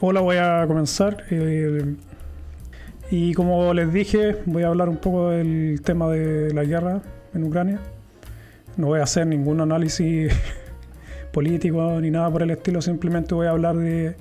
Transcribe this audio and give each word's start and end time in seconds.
Hola, 0.00 0.20
voy 0.20 0.36
a 0.36 0.64
comenzar. 0.68 1.24
Eh, 1.28 1.96
y 3.10 3.34
como 3.34 3.74
les 3.74 3.92
dije, 3.92 4.36
voy 4.46 4.62
a 4.62 4.68
hablar 4.68 4.88
un 4.88 4.98
poco 4.98 5.30
del 5.30 5.80
tema 5.82 6.08
de 6.08 6.54
la 6.54 6.62
guerra 6.62 7.02
en 7.34 7.42
Ucrania. 7.42 7.80
No 8.76 8.86
voy 8.86 9.00
a 9.00 9.02
hacer 9.02 9.26
ningún 9.26 9.60
análisis 9.60 10.32
político 11.32 12.00
ni 12.00 12.12
nada 12.12 12.30
por 12.30 12.44
el 12.44 12.50
estilo, 12.52 12.80
simplemente 12.80 13.34
voy 13.34 13.48
a 13.48 13.50
hablar 13.50 13.74
de 13.74 14.14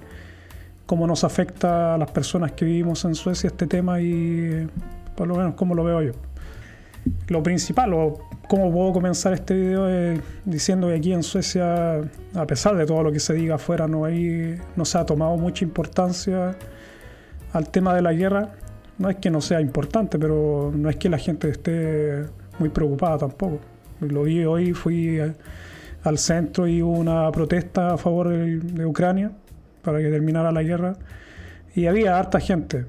cómo 0.88 1.06
nos 1.06 1.24
afecta 1.24 1.94
a 1.94 1.98
las 2.00 2.10
personas 2.10 2.54
que 2.54 2.66
vivimos 2.66 3.06
en 3.06 3.14
Suecia 3.14 3.46
este 3.46 3.68
tema 3.68 4.02
y 4.02 4.68
por 5.16 5.28
lo 5.28 5.36
menos 5.36 5.54
cómo 5.54 5.76
lo 5.76 5.84
veo 5.84 6.02
yo. 6.02 6.27
Lo 7.28 7.44
principal, 7.44 7.94
o 7.94 8.20
cómo 8.48 8.72
puedo 8.72 8.94
comenzar 8.94 9.34
este 9.34 9.54
video 9.54 9.90
es 9.90 10.20
diciendo 10.46 10.88
que 10.88 10.96
aquí 10.96 11.14
en 11.14 11.24
Suecia, 11.24 12.02
a 12.34 12.48
pesar 12.48 12.76
de 12.76 12.86
todo 12.86 13.04
lo 13.04 13.12
que 13.12 13.20
se 13.20 13.34
diga 13.34 13.56
afuera, 13.56 13.88
no, 13.88 14.06
hay, 14.06 14.58
no 14.76 14.86
se 14.86 14.98
ha 14.98 15.06
tomado 15.06 15.38
mucha 15.38 15.66
importancia 15.66 16.56
al 17.54 17.70
tema 17.70 17.94
de 17.94 18.02
la 18.02 18.14
guerra. 18.14 18.50
No 18.98 19.10
es 19.10 19.18
que 19.18 19.30
no 19.30 19.42
sea 19.42 19.62
importante, 19.62 20.18
pero 20.18 20.72
no 20.76 20.90
es 20.90 20.96
que 20.96 21.10
la 21.10 21.18
gente 21.18 21.50
esté 21.50 22.24
muy 22.60 22.70
preocupada 22.70 23.20
tampoco. 23.20 23.60
Lo 24.00 24.24
vi 24.24 24.44
hoy, 24.46 24.74
fui 24.74 25.20
al 26.04 26.18
centro 26.18 26.68
y 26.68 26.82
hubo 26.82 26.94
una 26.94 27.32
protesta 27.32 27.94
a 27.94 27.98
favor 27.98 28.30
de 28.30 28.86
Ucrania 28.86 29.32
para 29.84 30.00
que 30.00 30.10
terminara 30.10 30.52
la 30.52 30.64
guerra. 30.64 30.96
Y 31.76 31.86
había 31.86 32.18
harta 32.18 32.40
gente. 32.40 32.86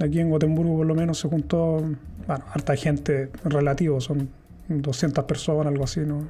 Aquí 0.00 0.18
en 0.18 0.30
Gotemburgo 0.30 0.78
por 0.78 0.86
lo 0.86 0.94
menos 0.94 1.18
se 1.18 1.28
juntó, 1.28 1.80
bueno, 2.26 2.44
harta 2.52 2.76
gente 2.76 3.30
relativo, 3.44 4.00
son 4.00 4.28
200 4.68 5.24
personas, 5.24 5.66
algo 5.66 5.84
así, 5.84 6.00
¿no? 6.00 6.28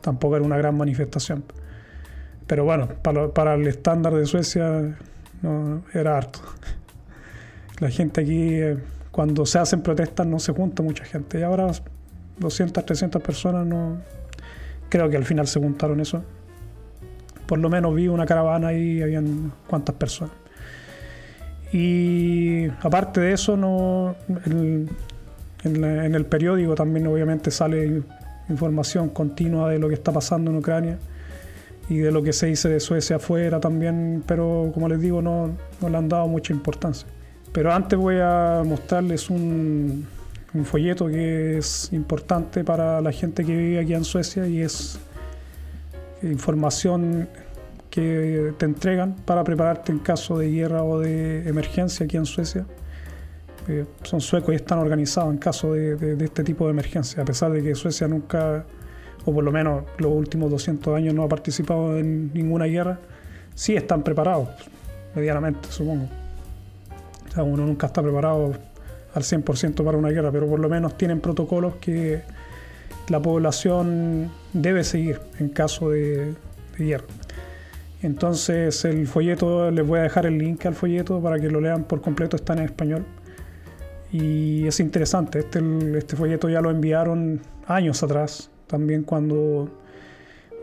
Tampoco 0.00 0.36
era 0.36 0.44
una 0.44 0.56
gran 0.56 0.76
manifestación. 0.76 1.44
Pero 2.46 2.64
bueno, 2.64 2.88
para, 3.02 3.28
para 3.28 3.54
el 3.54 3.66
estándar 3.66 4.14
de 4.14 4.26
Suecia 4.26 4.96
no, 5.42 5.82
era 5.92 6.16
harto. 6.18 6.40
La 7.80 7.90
gente 7.90 8.20
aquí, 8.20 8.54
eh, 8.54 8.78
cuando 9.10 9.46
se 9.46 9.58
hacen 9.58 9.82
protestas, 9.82 10.26
no 10.26 10.38
se 10.38 10.52
junta 10.52 10.82
mucha 10.82 11.04
gente. 11.04 11.40
Y 11.40 11.42
ahora 11.42 11.68
200, 12.38 12.84
300 12.84 13.22
personas, 13.22 13.66
no 13.66 13.98
creo 14.88 15.08
que 15.08 15.16
al 15.16 15.24
final 15.24 15.46
se 15.46 15.58
juntaron 15.58 16.00
eso. 16.00 16.22
Por 17.46 17.58
lo 17.58 17.68
menos 17.68 17.94
vi 17.94 18.08
una 18.08 18.26
caravana 18.26 18.72
y 18.72 19.02
habían 19.02 19.52
cuantas 19.66 19.94
personas. 19.96 20.34
Y 21.72 22.68
aparte 22.82 23.20
de 23.20 23.32
eso, 23.32 23.56
no, 23.56 24.14
en, 25.64 26.14
el 26.14 26.26
periódico 26.26 26.74
también 26.74 27.06
obviamente 27.06 27.50
sale 27.50 28.02
información 28.48 29.08
continua 29.08 29.70
de 29.70 29.78
lo 29.78 29.88
que 29.88 29.94
está 29.94 30.12
pasando 30.12 30.50
en 30.50 30.58
Ucrania 30.58 30.98
y 31.88 31.98
de 31.98 32.12
lo 32.12 32.22
que 32.22 32.32
se 32.32 32.46
dice 32.46 32.68
de 32.68 32.80
Suecia 32.80 33.16
afuera 33.16 33.60
también, 33.60 34.22
pero 34.26 34.70
como 34.72 34.88
les 34.88 35.00
digo, 35.00 35.20
no, 35.20 35.50
no 35.80 35.88
le 35.88 35.96
han 35.96 36.08
dado 36.08 36.26
mucha 36.28 36.52
importancia. 36.52 37.06
Pero 37.52 37.72
antes 37.72 37.98
voy 37.98 38.16
a 38.20 38.62
mostrarles 38.64 39.30
un, 39.30 40.06
un 40.54 40.64
folleto 40.64 41.08
que 41.08 41.58
es 41.58 41.92
importante 41.92 42.64
para 42.64 43.00
la 43.00 43.12
gente 43.12 43.44
que 43.44 43.56
vive 43.56 43.80
aquí 43.80 43.94
en 43.94 44.04
Suecia 44.04 44.46
y 44.46 44.60
es 44.60 44.98
información 46.22 47.28
que 47.90 48.54
te 48.58 48.64
entregan 48.64 49.14
para 49.24 49.44
prepararte 49.44 49.92
en 49.92 49.98
caso 49.98 50.38
de 50.38 50.50
guerra 50.50 50.82
o 50.82 51.00
de 51.00 51.48
emergencia 51.48 52.06
aquí 52.06 52.16
en 52.16 52.26
Suecia. 52.26 52.66
Eh, 53.66 53.86
son 54.02 54.20
suecos 54.20 54.52
y 54.52 54.56
están 54.56 54.78
organizados 54.78 55.32
en 55.32 55.38
caso 55.38 55.72
de, 55.72 56.16
este 56.22 56.44
tipo 56.44 56.66
de 56.66 56.72
emergencia, 56.72 57.22
a 57.22 57.24
pesar 57.24 57.50
de 57.50 57.62
que 57.62 57.74
Suecia 57.74 58.06
nunca, 58.06 58.64
o 59.24 59.32
por 59.32 59.42
lo 59.42 59.50
menos 59.50 59.84
los 59.98 60.12
últimos 60.12 60.50
200 60.50 60.94
años, 60.96 61.14
no 61.14 61.22
ha 61.22 61.28
participado 61.28 61.96
en 61.98 62.32
ninguna 62.34 62.66
guerra, 62.66 62.98
sí 63.54 63.74
están 63.74 64.02
preparados, 64.02 64.48
medianamente, 65.14 65.70
supongo. 65.70 66.08
O 67.28 67.32
sea, 67.32 67.42
uno 67.42 67.66
nunca 67.66 67.86
está 67.86 68.02
preparado 68.02 68.52
al 69.14 69.22
100% 69.22 69.82
para 69.82 69.96
una 69.96 70.10
guerra, 70.10 70.30
pero 70.30 70.46
por 70.46 70.60
lo 70.60 70.68
menos 70.68 70.98
tienen 70.98 71.20
protocolos 71.20 71.76
que 71.76 72.22
la 73.08 73.20
población 73.20 74.30
debe 74.52 74.84
seguir 74.84 75.20
en 75.38 75.48
caso 75.48 75.90
de 75.90 76.34
guerra. 76.78 77.06
Entonces 78.02 78.84
el 78.84 79.06
folleto, 79.06 79.70
les 79.70 79.86
voy 79.86 80.00
a 80.00 80.02
dejar 80.02 80.26
el 80.26 80.36
link 80.36 80.66
al 80.66 80.74
folleto 80.74 81.22
para 81.22 81.38
que 81.38 81.48
lo 81.48 81.60
lean 81.60 81.84
por 81.84 82.02
completo, 82.02 82.36
está 82.36 82.52
en 82.52 82.58
español. 82.60 83.06
Y 84.14 84.64
es 84.68 84.78
interesante, 84.78 85.40
este, 85.40 85.60
este 85.98 86.14
folleto 86.14 86.48
ya 86.48 86.60
lo 86.60 86.70
enviaron 86.70 87.40
años 87.66 88.00
atrás, 88.04 88.48
también 88.68 89.02
cuando 89.02 89.68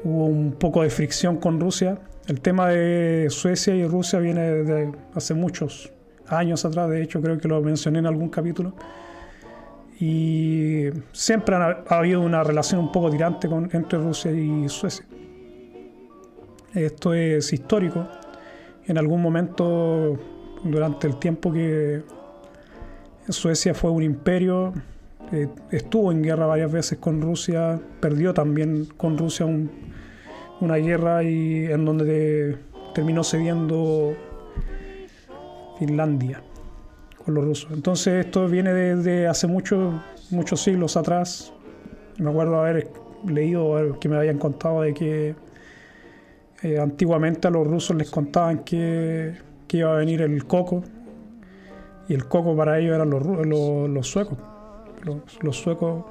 hubo 0.06 0.26
un 0.26 0.54
poco 0.54 0.84
de 0.84 0.90
fricción 0.90 1.36
con 1.36 1.60
Rusia. 1.60 2.00
El 2.28 2.40
tema 2.40 2.70
de 2.70 3.28
Suecia 3.30 3.76
y 3.76 3.86
Rusia 3.86 4.20
viene 4.20 4.42
de 4.42 4.94
hace 5.14 5.34
muchos 5.34 5.92
años 6.30 6.64
atrás, 6.64 6.90
de 6.90 7.04
hecho 7.04 7.22
creo 7.22 7.38
que 7.40 7.50
lo 7.50 7.62
mencioné 7.62 8.00
en 8.00 8.06
algún 8.06 8.30
capítulo. 8.30 8.74
Y 10.00 10.86
siempre 11.12 11.58
ha, 11.58 11.84
habido 11.90 12.22
una 12.22 12.46
relación 12.46 12.80
un 12.80 12.92
poco 12.94 13.10
tirante 13.10 13.50
entre 13.74 14.00
Rusia 14.00 14.32
y 14.32 14.70
Suecia. 14.70 15.06
Esto 16.74 17.14
es 17.14 17.52
histórico. 17.52 18.08
En 18.86 18.98
algún 18.98 19.22
momento, 19.22 20.18
durante 20.64 21.08
el 21.08 21.18
tiempo 21.18 21.52
que 21.52 22.02
Suecia 23.30 23.74
fue 23.74 23.92
un 23.92 24.04
imperio, 24.04 24.74
eh, 25.32 25.48
estuvo 25.72 26.12
en 26.12 26.24
guerra 26.24 26.46
varias 26.46 26.72
veces 26.72 26.98
con 26.98 27.22
Rusia, 27.22 27.80
perdió 28.00 28.34
también 28.34 28.86
con 28.98 29.18
Rusia 29.18 29.46
una 30.60 30.76
guerra 30.76 31.24
y 31.24 31.66
en 31.66 31.86
donde 31.86 32.58
terminó 32.94 33.24
cediendo 33.24 34.16
Finlandia 35.80 36.42
con 37.24 37.34
los 37.36 37.46
rusos. 37.46 37.72
Entonces 37.72 38.26
esto 38.26 38.48
viene 38.48 38.74
desde 38.74 39.28
hace 39.28 39.48
muchos 39.48 39.94
muchos 40.32 40.62
siglos 40.62 40.98
atrás. 40.98 41.54
Me 42.18 42.30
acuerdo 42.30 42.60
haber 42.60 42.90
leído 43.28 43.98
que 44.00 44.10
me 44.10 44.18
habían 44.18 44.38
contado 44.38 44.82
de 44.82 44.94
que 44.94 45.36
eh, 46.64 46.80
antiguamente 46.80 47.48
a 47.48 47.52
los 47.52 47.68
rusos 47.68 47.96
les 47.96 48.10
contaban 48.10 48.60
que, 48.60 49.34
iba 49.74 49.94
a 49.94 49.96
venir 49.96 50.22
el 50.22 50.46
coco 50.46 50.84
y 52.12 52.14
el 52.14 52.26
coco 52.28 52.58
para 52.58 52.78
ellos 52.78 52.94
eran 52.94 53.10
los, 53.10 53.26
los, 53.26 54.06
suecos. 54.08 54.38
Los, 55.42 55.56
suecos 55.56 56.04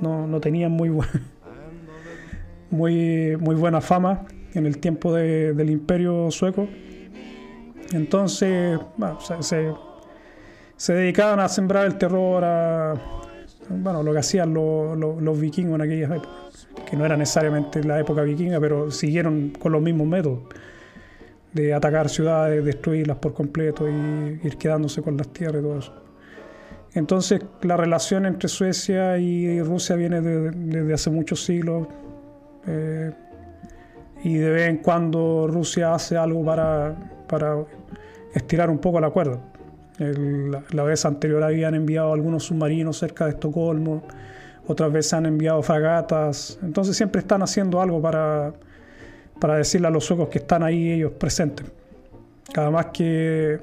no, 0.00 0.40
tenían 0.40 0.70
muy, 0.70 0.88
muy, 2.70 3.36
muy 3.40 3.54
buena 3.56 3.80
fama 3.80 4.24
en 4.54 4.66
el 4.66 4.78
tiempo 4.78 5.12
del 5.12 5.68
imperio 5.68 6.30
sueco. 6.30 6.68
Entonces, 7.92 8.78
se, 9.40 9.72
se, 10.76 10.92
dedicaban 10.92 11.40
a 11.40 11.48
sembrar 11.48 11.86
el 11.86 11.98
terror, 11.98 12.44
a 12.44 12.94
bueno, 13.68 14.04
lo 14.04 14.12
que 14.12 14.18
hacían 14.20 14.54
los, 14.54 14.96
los 14.96 15.40
vikingos 15.40 15.74
en 15.74 15.80
aquellas 15.80 16.10
épocas 16.12 16.68
que 16.88 16.96
no 16.96 17.04
era 17.04 17.16
necesariamente 17.16 17.82
la 17.82 17.98
época 17.98 18.22
vikinga, 18.22 18.60
pero 18.60 18.92
siguieron 18.92 19.52
con 19.58 19.72
los 19.72 19.82
mismos 19.82 20.06
métodos 20.06 20.38
de 21.52 21.74
atacar 21.74 22.08
ciudades, 22.08 22.64
destruirlas 22.64 23.18
por 23.18 23.34
completo 23.34 23.88
y 23.88 24.40
ir 24.42 24.56
quedándose 24.58 25.02
con 25.02 25.16
las 25.16 25.28
tierras 25.28 25.60
y 25.60 25.64
todo 25.64 25.78
eso. 25.78 25.94
Entonces 26.94 27.40
la 27.62 27.76
relación 27.76 28.26
entre 28.26 28.48
Suecia 28.48 29.18
y 29.18 29.60
Rusia 29.62 29.96
viene 29.96 30.20
desde 30.20 30.94
hace 30.94 31.10
muchos 31.10 31.44
siglos 31.44 31.86
eh, 32.66 33.12
y 34.24 34.34
de 34.36 34.50
vez 34.50 34.68
en 34.68 34.78
cuando 34.78 35.46
Rusia 35.48 35.94
hace 35.94 36.16
algo 36.16 36.44
para, 36.44 36.96
para 37.28 37.56
estirar 38.34 38.70
un 38.70 38.78
poco 38.78 39.00
la 39.00 39.10
cuerda. 39.10 39.38
la 39.98 40.82
vez 40.84 41.04
anterior 41.04 41.42
habían 41.42 41.74
enviado 41.74 42.12
algunos 42.12 42.44
submarinos 42.44 42.98
cerca 42.98 43.24
de 43.24 43.32
Estocolmo 43.32 44.02
otras 44.68 44.92
veces 44.92 45.14
han 45.14 45.24
enviado 45.24 45.62
fragatas, 45.62 46.58
entonces 46.62 46.94
siempre 46.94 47.22
están 47.22 47.42
haciendo 47.42 47.80
algo 47.80 48.02
para, 48.02 48.52
para 49.40 49.56
decirle 49.56 49.88
a 49.88 49.90
los 49.90 50.04
suecos 50.04 50.28
que 50.28 50.38
están 50.38 50.62
ahí 50.62 50.92
ellos 50.92 51.12
presentes. 51.12 51.66
Cada 52.52 52.70
más 52.70 52.86
que 52.86 53.58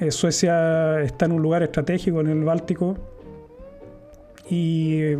eh, 0.00 0.10
Suecia 0.10 1.00
está 1.00 1.24
en 1.24 1.32
un 1.32 1.42
lugar 1.42 1.62
estratégico 1.62 2.20
en 2.20 2.28
el 2.28 2.44
Báltico 2.44 2.96
y 4.50 5.14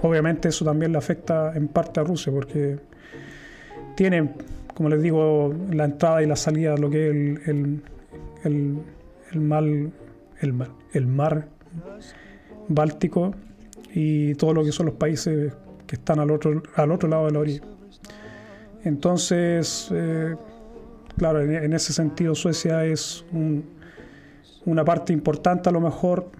obviamente 0.00 0.48
eso 0.48 0.64
también 0.64 0.92
le 0.92 0.98
afecta 0.98 1.52
en 1.54 1.68
parte 1.68 2.00
a 2.00 2.04
Rusia 2.04 2.32
porque 2.32 2.78
tiene, 3.96 4.30
como 4.74 4.88
les 4.88 5.02
digo, 5.02 5.52
la 5.70 5.84
entrada 5.84 6.22
y 6.22 6.26
la 6.26 6.36
salida, 6.36 6.76
lo 6.76 6.88
que 6.88 7.08
es 7.08 7.12
el, 7.12 7.42
el, 7.46 7.82
el, 8.44 8.78
el, 9.32 9.40
mar, 9.40 9.64
el 10.92 11.06
mar 11.06 11.48
Báltico 12.68 13.34
y 13.92 14.34
todo 14.36 14.54
lo 14.54 14.64
que 14.64 14.72
son 14.72 14.86
los 14.86 14.94
países 14.94 15.52
que 15.86 15.96
están 15.96 16.20
al 16.20 16.30
otro, 16.30 16.62
al 16.76 16.92
otro 16.92 17.08
lado 17.08 17.26
de 17.26 17.32
la 17.32 17.38
orilla. 17.40 17.62
Entonces, 18.84 19.88
eh, 19.92 20.34
claro, 21.16 21.40
en, 21.40 21.72
ese 21.72 21.92
sentido 21.92 22.34
Suecia 22.34 22.84
es 22.84 23.24
una 24.64 24.84
parte 24.84 25.12
importante 25.12 25.68
a 25.68 25.72
lo 25.72 25.80
mejor 25.80 26.30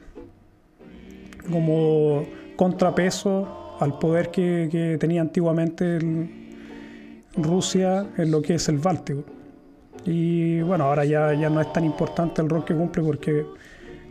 como 1.51 2.25
contrapeso 2.57 3.77
al 3.81 3.99
poder 3.99 4.31
que, 4.31 4.97
tenía 5.01 5.21
antiguamente 5.21 5.99
Rusia 7.37 8.07
en 8.17 8.31
lo 8.31 8.43
que 8.43 8.55
es 8.55 8.69
el 8.69 8.79
Báltico. 8.79 9.25
Y 10.05 10.61
bueno, 10.63 10.85
ahora 10.85 11.05
ya, 11.05 11.33
ya 11.35 11.49
no 11.49 11.61
es 11.61 11.73
tan 11.73 11.85
importante 11.85 12.43
el 12.43 12.49
rol 12.49 12.65
que 12.65 12.75
cumple 12.75 13.03
porque 13.03 13.47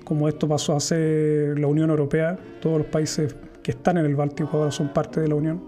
como 0.04 0.28
esto 0.28 0.48
pasó 0.48 0.80
ser 0.80 1.60
la 1.60 1.68
Unión 1.68 1.90
Europea, 1.90 2.38
todos 2.62 2.80
los 2.80 2.88
países 2.88 3.36
que 3.62 3.72
están 3.72 3.98
en 3.98 4.06
el 4.06 4.16
Báltico 4.16 4.58
ahora 4.58 4.72
son 4.72 4.90
parte 4.90 5.22
de 5.22 5.28
la 5.28 5.36
Unión. 5.36 5.62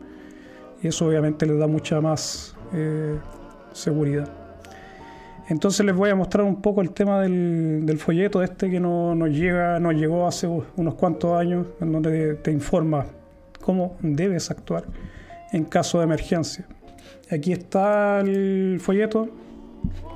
Y 0.82 0.88
eso 0.88 1.08
obviamente 1.08 1.46
les 1.46 1.58
da 1.58 1.68
mucha 1.68 2.02
más 2.02 2.53
eh, 2.74 3.18
seguridad. 3.72 4.30
Entonces 5.50 5.86
les 5.86 5.96
voy 5.96 6.10
a 6.10 6.16
mostrar 6.16 6.46
un 6.46 6.62
poco 6.62 6.82
el 6.82 6.92
tema 6.92 7.22
del, 7.22 7.98
folleto 8.00 8.42
este 8.42 8.70
que 8.70 8.80
no, 8.80 9.14
nos, 9.14 9.30
llega, 9.30 9.80
nos 9.80 9.94
llegó 9.94 10.26
hace 10.26 10.48
unos 10.48 10.96
cuantos 10.96 11.38
años, 11.38 11.68
en 11.82 11.92
donde 11.92 12.36
te 12.36 12.52
informa 12.52 13.06
cómo 13.60 13.98
debes 14.02 14.52
actuar 14.52 14.86
en 15.52 15.66
caso 15.66 16.00
de 16.00 16.06
emergencia. 16.06 16.66
Aquí 17.30 17.52
está 17.52 18.22
el 18.22 18.80
folleto, 18.80 19.30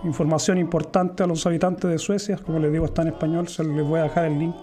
información 0.04 0.58
importante 0.58 1.24
a 1.24 1.28
los 1.28 1.46
habitantes 1.46 1.90
de 1.92 1.98
Suecia, 1.98 2.38
como 2.38 2.60
les 2.60 2.72
digo 2.72 2.86
está 2.86 3.02
en 3.02 3.10
español, 3.10 3.48
se 3.48 3.64
les 3.64 3.86
voy 3.86 4.00
a 4.00 4.04
dejar 4.04 4.26
el 4.26 4.40
link 4.40 4.56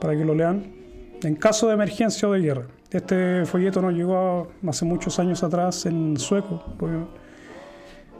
para 0.00 0.16
que 0.16 0.24
lo 0.24 0.34
lean. 0.34 0.74
En 1.22 1.34
caso 1.34 1.68
de 1.68 1.74
emergencia 1.74 2.28
o 2.28 2.32
de 2.32 2.40
guerra. 2.40 2.66
Este 2.90 3.44
folleto 3.46 3.82
nos 3.82 3.94
llegó 3.94 4.48
hace 4.66 4.84
muchos 4.84 5.18
años 5.18 5.42
atrás 5.42 5.86
en 5.86 6.16
sueco, 6.16 6.62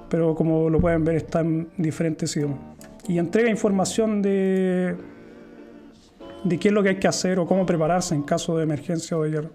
pero 0.08 0.34
como 0.34 0.68
lo 0.68 0.80
pueden 0.80 1.04
ver 1.04 1.16
está 1.16 1.40
en 1.40 1.68
diferentes 1.76 2.36
idiomas. 2.36 2.58
Y 3.08 3.18
entrega 3.18 3.48
información 3.48 4.20
de, 4.22 4.96
de 6.42 6.58
qué 6.58 6.68
es 6.68 6.74
lo 6.74 6.82
que 6.82 6.90
hay 6.90 6.96
que 6.96 7.06
hacer 7.06 7.38
o 7.38 7.46
cómo 7.46 7.64
prepararse 7.64 8.14
en 8.14 8.22
caso 8.22 8.56
de 8.56 8.64
emergencia 8.64 9.16
o 9.16 9.22
de 9.22 9.30
guerra. 9.30 9.50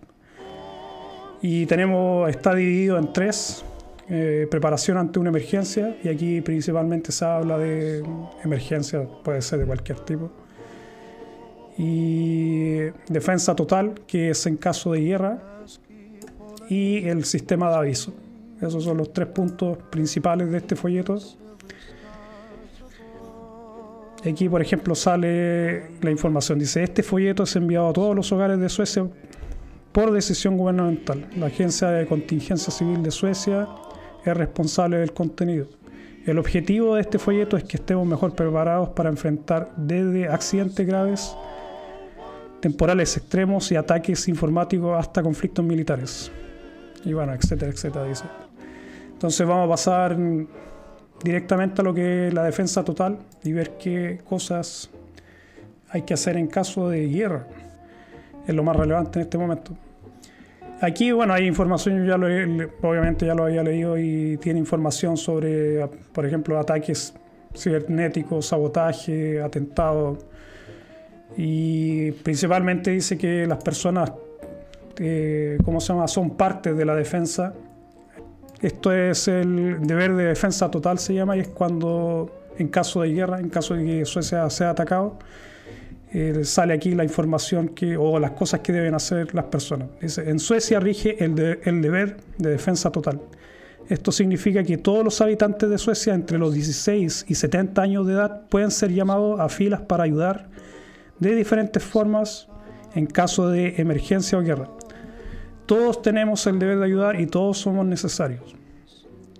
Y 1.41 1.65
tenemos, 1.65 2.29
está 2.29 2.55
dividido 2.55 2.97
en 2.97 3.11
tres, 3.11 3.65
eh, 4.09 4.47
preparación 4.49 4.97
ante 4.97 5.19
una 5.19 5.29
emergencia, 5.29 5.97
y 6.03 6.07
aquí 6.07 6.41
principalmente 6.41 7.11
se 7.11 7.25
habla 7.25 7.57
de 7.57 8.03
emergencia, 8.43 9.05
puede 9.23 9.41
ser 9.41 9.59
de 9.59 9.65
cualquier 9.65 9.99
tipo. 10.01 10.31
Y 11.83 12.91
defensa 13.09 13.55
total, 13.55 13.95
que 14.05 14.29
es 14.29 14.45
en 14.45 14.55
caso 14.55 14.91
de 14.91 15.01
guerra, 15.01 15.41
y 16.69 17.07
el 17.07 17.25
sistema 17.25 17.71
de 17.71 17.75
aviso. 17.75 18.13
Esos 18.61 18.83
son 18.83 18.97
los 18.97 19.11
tres 19.11 19.29
puntos 19.29 19.79
principales 19.89 20.51
de 20.51 20.59
este 20.59 20.75
folleto. 20.75 21.17
Aquí, 24.23 24.47
por 24.47 24.61
ejemplo, 24.61 24.93
sale 24.93 25.97
la 26.01 26.11
información. 26.11 26.59
Dice, 26.59 26.83
este 26.83 27.01
folleto 27.01 27.43
es 27.43 27.55
enviado 27.55 27.89
a 27.89 27.93
todos 27.93 28.15
los 28.15 28.31
hogares 28.31 28.59
de 28.59 28.69
Suecia 28.69 29.07
por 29.91 30.11
decisión 30.11 30.57
gubernamental. 30.57 31.27
La 31.35 31.47
Agencia 31.47 31.87
de 31.89 32.05
Contingencia 32.05 32.71
Civil 32.71 33.01
de 33.01 33.09
Suecia 33.09 33.67
es 34.23 34.37
responsable 34.37 34.97
del 34.97 35.13
contenido. 35.13 35.65
El 36.27 36.37
objetivo 36.37 36.93
de 36.93 37.01
este 37.01 37.17
folleto 37.17 37.57
es 37.57 37.63
que 37.63 37.77
estemos 37.77 38.05
mejor 38.05 38.35
preparados 38.35 38.89
para 38.89 39.09
enfrentar 39.09 39.73
desde 39.75 40.27
accidentes 40.27 40.85
graves, 40.85 41.35
temporales 42.61 43.17
extremos 43.17 43.71
y 43.71 43.75
ataques 43.75 44.27
informáticos 44.27 44.97
hasta 44.97 45.21
conflictos 45.21 45.65
militares. 45.65 46.31
Y 47.03 47.13
bueno, 47.13 47.33
etcétera, 47.33 47.71
etcétera, 47.71 48.05
dice. 48.05 48.25
Entonces 49.13 49.45
vamos 49.45 49.65
a 49.65 49.69
pasar 49.69 50.17
directamente 51.23 51.81
a 51.81 51.83
lo 51.83 51.93
que 51.93 52.27
es 52.27 52.33
la 52.33 52.43
defensa 52.43 52.83
total 52.83 53.19
y 53.43 53.51
ver 53.51 53.77
qué 53.77 54.21
cosas 54.23 54.89
hay 55.89 56.03
que 56.03 56.13
hacer 56.13 56.37
en 56.37 56.47
caso 56.47 56.89
de 56.89 57.07
guerra 57.07 57.47
es 58.47 58.55
lo 58.55 58.63
más 58.63 58.75
relevante 58.75 59.19
en 59.19 59.23
este 59.23 59.37
momento. 59.37 59.71
Aquí, 60.81 61.11
bueno, 61.11 61.33
hay 61.33 61.45
información, 61.45 62.05
ya 62.07 62.17
lo 62.17 62.25
obviamente 62.81 63.25
ya 63.25 63.35
lo 63.35 63.45
había 63.45 63.61
leído 63.61 63.99
y 63.99 64.37
tiene 64.37 64.59
información 64.59 65.15
sobre, 65.15 65.87
por 66.11 66.25
ejemplo, 66.25 66.57
ataques 66.59 67.13
cibernéticos, 67.55 68.47
sabotaje, 68.47 69.41
atentados. 69.41 70.25
Y 71.37 72.11
principalmente 72.11 72.91
dice 72.91 73.17
que 73.17 73.47
las 73.47 73.63
personas, 73.63 74.11
eh, 74.97 75.57
¿cómo 75.63 75.79
se 75.79 75.93
llama?, 75.93 76.07
son 76.07 76.31
parte 76.31 76.73
de 76.73 76.85
la 76.85 76.95
defensa. 76.95 77.53
Esto 78.61 78.91
es 78.91 79.27
el 79.27 79.79
deber 79.81 80.13
de 80.13 80.25
defensa 80.25 80.69
total, 80.69 80.99
se 80.99 81.13
llama, 81.13 81.35
y 81.37 81.41
es 81.41 81.47
cuando, 81.47 82.43
en 82.57 82.67
caso 82.67 83.01
de 83.01 83.11
guerra, 83.11 83.39
en 83.39 83.49
caso 83.49 83.73
de 83.73 83.85
que 83.85 84.05
Suecia 84.05 84.47
sea 84.49 84.71
atacado, 84.71 85.17
eh, 86.13 86.43
sale 86.43 86.73
aquí 86.73 86.93
la 86.93 87.03
información 87.03 87.69
que, 87.69 87.95
o 87.95 88.19
las 88.19 88.31
cosas 88.31 88.59
que 88.59 88.73
deben 88.73 88.93
hacer 88.93 89.33
las 89.33 89.45
personas. 89.45 89.87
Dice, 90.01 90.29
en 90.29 90.39
Suecia 90.39 90.79
rige 90.79 91.23
el, 91.23 91.59
el 91.63 91.81
deber 91.81 92.17
de 92.37 92.51
defensa 92.51 92.91
total. 92.91 93.21
Esto 93.87 94.11
significa 94.11 94.63
que 94.63 94.77
todos 94.77 95.03
los 95.03 95.19
habitantes 95.21 95.69
de 95.69 95.77
Suecia 95.77 96.13
entre 96.13 96.37
los 96.37 96.53
16 96.53 97.25
y 97.27 97.35
70 97.35 97.81
años 97.81 98.05
de 98.05 98.13
edad 98.13 98.41
pueden 98.49 98.71
ser 98.71 98.91
llamados 98.93 99.39
a 99.39 99.49
filas 99.49 99.81
para 99.81 100.03
ayudar 100.03 100.49
de 101.21 101.33
diferentes 101.33 101.81
formas 101.81 102.49
en 102.93 103.05
caso 103.05 103.47
de 103.47 103.75
emergencia 103.77 104.37
o 104.37 104.41
guerra. 104.41 104.69
Todos 105.65 106.01
tenemos 106.01 106.45
el 106.47 106.59
deber 106.59 106.79
de 106.79 106.85
ayudar 106.85 107.21
y 107.21 107.27
todos 107.27 107.57
somos 107.57 107.85
necesarios. 107.85 108.53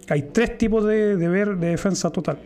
Hay 0.07 0.29
tres 0.31 0.57
tipos 0.57 0.85
de 0.85 1.17
deber 1.17 1.57
de 1.57 1.67
defensa 1.67 2.09
total 2.09 2.37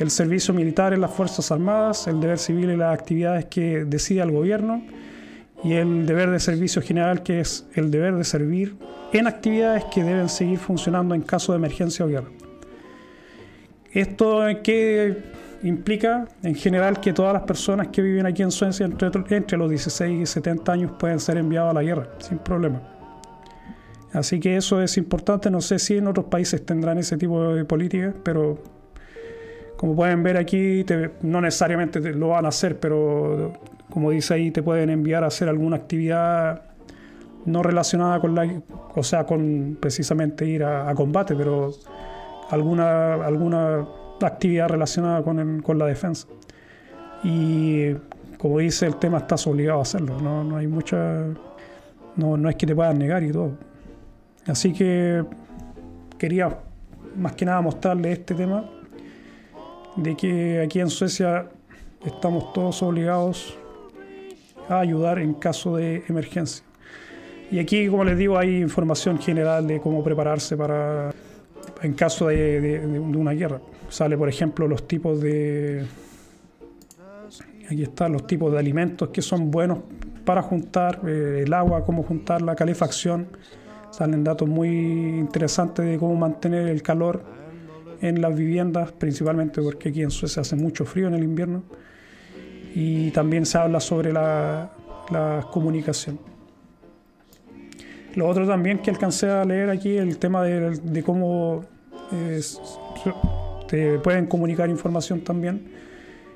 el 0.00 0.10
servicio 0.10 0.54
militar 0.54 0.94
en 0.94 1.02
las 1.02 1.10
Fuerzas 1.10 1.52
Armadas, 1.52 2.06
el 2.06 2.20
deber 2.20 2.38
civil 2.38 2.70
en 2.70 2.78
las 2.78 2.94
actividades 2.94 3.44
que 3.44 3.84
decida 3.84 4.22
el 4.22 4.30
gobierno 4.30 4.82
y 5.62 5.74
el 5.74 6.06
deber 6.06 6.30
de 6.30 6.40
servicio 6.40 6.80
general 6.80 7.22
que 7.22 7.40
es 7.40 7.66
el 7.74 7.90
deber 7.90 8.14
de 8.14 8.24
servir 8.24 8.76
en 9.12 9.26
actividades 9.26 9.84
que 9.92 10.02
deben 10.02 10.30
seguir 10.30 10.58
funcionando 10.58 11.14
en 11.14 11.20
caso 11.20 11.52
de 11.52 11.58
emergencia 11.58 12.06
o 12.06 12.08
guerra. 12.08 12.30
Esto 13.92 14.40
que 14.64 15.18
implica 15.62 16.26
en 16.42 16.54
general 16.54 17.00
que 17.00 17.12
todas 17.12 17.32
las 17.32 17.42
personas 17.42 17.88
que 17.88 18.02
viven 18.02 18.26
aquí 18.26 18.42
en 18.42 18.50
Suecia 18.50 18.86
entre, 18.86 19.58
los 19.58 19.68
16 19.68 20.22
y 20.22 20.26
70 20.26 20.72
años 20.72 20.92
pueden 20.98 21.20
ser 21.20 21.36
enviados 21.36 21.70
a 21.70 21.74
la 21.74 21.82
guerra 21.82 22.08
sin 22.18 22.38
problema. 22.38 22.80
Así 24.12 24.40
que 24.40 24.56
eso 24.56 24.82
es 24.82 24.96
importante, 24.96 25.50
no 25.50 25.60
sé 25.60 25.78
si 25.78 25.96
en 25.96 26.06
otros 26.08 26.26
países 26.26 26.64
tendrán 26.64 26.98
ese 26.98 27.16
tipo 27.16 27.54
de 27.54 27.64
políticas, 27.64 28.14
pero 28.24 28.58
como 29.76 29.94
pueden 29.94 30.22
ver 30.22 30.36
aquí, 30.36 30.84
no 31.22 31.40
necesariamente 31.40 32.00
lo 32.12 32.28
van 32.28 32.44
a 32.44 32.48
hacer, 32.48 32.80
pero 32.80 33.52
como 33.88 34.10
dice 34.10 34.34
ahí, 34.34 34.50
te 34.50 34.62
pueden 34.62 34.90
enviar 34.90 35.24
a 35.24 35.28
hacer 35.28 35.48
alguna 35.48 35.76
actividad 35.76 36.62
no 37.46 37.62
relacionada 37.62 38.20
con 38.20 38.34
la, 38.34 38.62
o 38.94 39.02
sea, 39.02 39.24
con 39.24 39.76
precisamente 39.80 40.44
ir 40.44 40.64
a, 40.64 40.94
combate, 40.94 41.34
pero 41.34 41.70
alguna, 42.50 43.14
alguna 43.14 43.86
actividad 44.28 44.68
relacionada 44.68 45.22
con, 45.22 45.62
con, 45.62 45.78
la 45.78 45.86
defensa. 45.86 46.26
Y 47.22 47.92
como 48.38 48.58
dice 48.58 48.86
el 48.86 48.96
tema, 48.96 49.18
estás 49.18 49.46
obligado 49.46 49.80
a 49.80 49.82
hacerlo, 49.82 50.20
no, 50.20 50.44
no 50.44 50.56
hay 50.56 50.66
mucha, 50.66 51.26
no, 52.16 52.36
no 52.36 52.48
es 52.48 52.56
que 52.56 52.66
te 52.66 52.74
puedan 52.74 52.98
negar 52.98 53.22
y 53.22 53.32
todo. 53.32 53.52
Así 54.46 54.72
que 54.72 55.24
quería 56.18 56.58
más 57.16 57.32
que 57.32 57.44
nada 57.44 57.60
mostrarle 57.60 58.12
este 58.12 58.34
tema 58.34 58.64
de 59.96 60.16
que 60.16 60.62
aquí 60.62 60.80
en 60.80 60.88
Suecia 60.88 61.46
estamos 62.04 62.52
todos 62.52 62.82
obligados 62.82 63.56
a 64.68 64.80
ayudar 64.80 65.18
en 65.18 65.34
caso 65.34 65.76
de 65.76 66.04
emergencia. 66.08 66.64
Y 67.50 67.58
aquí, 67.58 67.88
como 67.88 68.04
les 68.04 68.16
digo, 68.16 68.38
hay 68.38 68.60
información 68.60 69.18
general 69.18 69.66
de 69.66 69.80
cómo 69.80 70.04
prepararse 70.04 70.56
para 70.56 71.12
en 71.82 71.94
caso 71.94 72.28
de, 72.28 72.80
una 72.80 73.32
guerra. 73.32 73.60
Sale, 73.90 74.16
por 74.16 74.28
ejemplo, 74.28 74.66
los 74.66 74.88
tipos 74.88 75.20
de 75.20 75.84
aquí 77.70 77.82
están 77.82 78.12
los 78.12 78.26
tipos 78.26 78.52
de 78.52 78.58
alimentos 78.58 79.10
que 79.10 79.22
son 79.22 79.50
buenos 79.50 79.78
para 80.24 80.42
juntar, 80.42 81.00
eh, 81.06 81.42
el 81.44 81.52
agua, 81.52 81.84
cómo 81.84 82.02
juntar 82.02 82.42
la 82.42 82.54
calefacción. 82.54 83.28
Salen 83.90 84.24
datos 84.24 84.48
muy 84.48 84.68
interesantes 84.68 85.84
de 85.84 85.98
cómo 85.98 86.14
mantener 86.14 86.68
el 86.68 86.82
calor 86.82 87.24
en 88.00 88.20
las 88.20 88.34
viviendas, 88.34 88.92
principalmente 88.92 89.60
porque 89.60 89.90
aquí 89.90 90.02
en 90.02 90.10
Suecia 90.10 90.42
hace 90.42 90.56
mucho 90.56 90.84
frío 90.84 91.08
en 91.08 91.14
el 91.14 91.24
invierno. 91.24 91.64
Y 92.74 93.10
también 93.10 93.46
se 93.46 93.58
habla 93.58 93.80
sobre 93.80 94.12
la, 94.12 94.70
comunicación. 95.50 96.20
Lo 98.14 98.28
otro 98.28 98.46
también 98.46 98.78
que 98.78 98.90
alcancé 98.90 99.28
a 99.28 99.44
leer 99.44 99.70
aquí, 99.70 99.96
el 99.96 100.18
tema 100.18 100.44
de, 100.44 101.02
cómo 101.02 101.64
te 103.70 104.00
pueden 104.00 104.26
comunicar 104.26 104.68
información 104.68 105.20
también. 105.20 105.68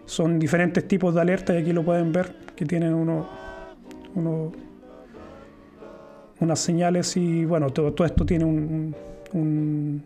Son 0.06 0.38
diferentes 0.38 0.86
tipos 0.86 1.12
de 1.14 1.20
alertas 1.20 1.56
y 1.56 1.58
aquí 1.58 1.72
lo 1.72 1.84
pueden 1.84 2.12
ver, 2.12 2.32
que 2.54 2.64
tienen 2.64 2.94
uno, 2.94 3.26
uno 4.14 4.52
unas 6.38 6.60
señales 6.60 7.16
y 7.16 7.44
bueno, 7.44 7.70
todo, 7.70 7.92
todo 7.92 8.06
esto 8.06 8.24
tiene 8.24 8.44
un, 8.44 10.04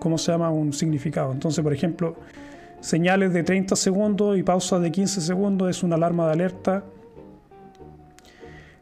¿cómo 0.00 0.18
se 0.18 0.32
llama? 0.32 0.50
Un 0.50 0.72
significado. 0.72 1.30
Entonces, 1.30 1.62
por 1.62 1.72
ejemplo, 1.72 2.16
señales 2.80 3.32
de 3.32 3.44
30 3.44 3.76
segundos 3.76 4.36
y 4.36 4.42
pausa 4.42 4.80
de 4.80 4.90
15 4.90 5.20
segundos 5.20 5.70
es 5.70 5.84
una 5.84 5.94
alarma 5.94 6.26
de 6.26 6.32
alerta. 6.32 6.82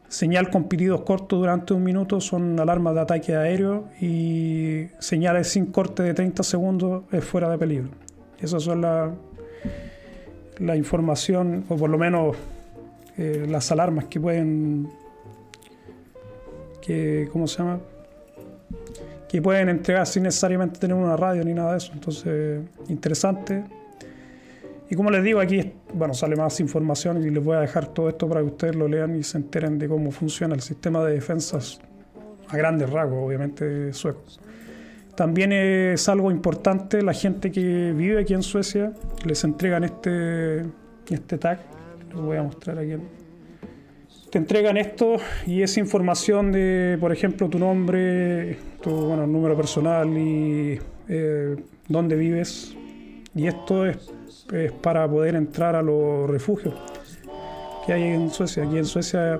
Señal 0.09 0.49
con 0.49 0.67
pitidos 0.67 1.01
cortos 1.01 1.39
durante 1.39 1.73
un 1.75 1.83
minuto 1.83 2.19
son 2.19 2.59
alarmas 2.59 2.95
de 2.95 3.01
ataque 3.01 3.35
aéreo 3.35 3.85
y 4.01 4.87
señales 4.97 5.49
sin 5.49 5.67
corte 5.67 6.01
de 6.01 6.15
30 6.15 6.41
segundos 6.41 7.03
es 7.11 7.23
fuera 7.23 7.47
de 7.47 7.59
peligro. 7.59 7.89
Esas 8.39 8.63
son 8.63 8.81
la, 8.81 9.13
la 10.57 10.75
información, 10.75 11.63
o 11.69 11.77
por 11.77 11.91
lo 11.91 11.99
menos 11.99 12.35
eh, 13.19 13.45
las 13.47 13.71
alarmas 13.71 14.05
que 14.05 14.19
pueden, 14.19 14.89
que, 16.81 17.29
¿cómo 17.31 17.47
se 17.47 17.59
llama? 17.59 17.79
Que 19.27 19.43
pueden 19.43 19.69
entregar 19.69 20.07
sin 20.07 20.23
necesariamente 20.23 20.79
tener 20.79 20.97
una 20.97 21.17
radio 21.17 21.43
ni 21.43 21.53
nada 21.53 21.73
de 21.73 21.77
eso. 21.77 21.91
Entonces, 21.93 22.61
interesante. 22.87 23.63
Y 24.89 24.95
como 24.95 25.11
les 25.11 25.23
digo, 25.23 25.39
aquí 25.39 25.71
bueno, 25.93 26.13
sale 26.13 26.35
más 26.35 26.59
información 26.59 27.23
y 27.23 27.29
les 27.29 27.43
voy 27.43 27.57
a 27.57 27.59
dejar 27.59 27.87
todo 27.87 28.09
esto 28.09 28.27
para 28.27 28.41
que 28.41 28.47
ustedes 28.47 28.75
lo 28.75 28.87
lean 28.87 29.15
y 29.15 29.23
se 29.23 29.37
enteren 29.37 29.77
de 29.77 29.87
cómo 29.87 30.11
funciona 30.11 30.55
el 30.55 30.61
sistema 30.61 31.03
de 31.05 31.13
defensas 31.13 31.79
a 32.47 32.57
grandes 32.57 32.89
rasgos, 32.89 33.19
obviamente 33.23 33.93
suecos. 33.93 34.39
También 35.15 35.51
es 35.51 36.07
algo 36.09 36.31
importante, 36.31 37.01
la 37.01 37.13
gente 37.13 37.51
que 37.51 37.93
vive 37.95 38.21
aquí 38.21 38.33
en 38.33 38.41
Suecia 38.41 38.93
les 39.25 39.43
entregan 39.43 39.83
este, 39.83 40.61
este 41.09 41.37
tag, 41.37 41.59
lo 42.13 42.23
voy 42.23 42.37
a 42.37 42.43
mostrar 42.43 42.79
aquí. 42.79 42.93
Te 44.31 44.37
entregan 44.37 44.77
esto 44.77 45.17
y 45.45 45.61
es 45.61 45.77
información 45.77 46.51
de, 46.51 46.97
por 46.99 47.11
ejemplo, 47.11 47.49
tu 47.49 47.59
nombre, 47.59 48.57
tu 48.81 48.91
bueno, 48.91 49.27
número 49.27 49.55
personal 49.57 50.07
y 50.17 50.79
eh, 51.09 51.55
dónde 51.87 52.15
vives. 52.15 52.75
Y 53.35 53.47
esto 53.47 53.85
es 53.85 54.13
es 54.53 54.71
para 54.71 55.07
poder 55.07 55.35
entrar 55.35 55.75
a 55.75 55.81
los 55.81 56.29
refugios 56.29 56.73
que 57.85 57.93
hay 57.93 58.03
en 58.03 58.29
Suecia. 58.29 58.63
Aquí 58.63 58.77
en 58.77 58.85
Suecia 58.85 59.39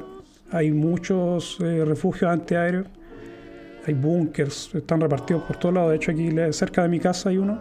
hay 0.51 0.71
muchos 0.71 1.57
eh, 1.61 1.83
refugios 1.85 2.31
antiaéreos, 2.31 2.87
hay 3.85 3.93
búnkers, 3.93 4.73
están 4.73 5.01
repartidos 5.01 5.43
por 5.43 5.57
todos 5.57 5.75
lados. 5.75 5.91
De 5.91 5.95
hecho, 5.97 6.11
aquí 6.11 6.29
cerca 6.51 6.83
de 6.83 6.89
mi 6.89 6.99
casa 6.99 7.29
hay 7.29 7.37
uno. 7.37 7.59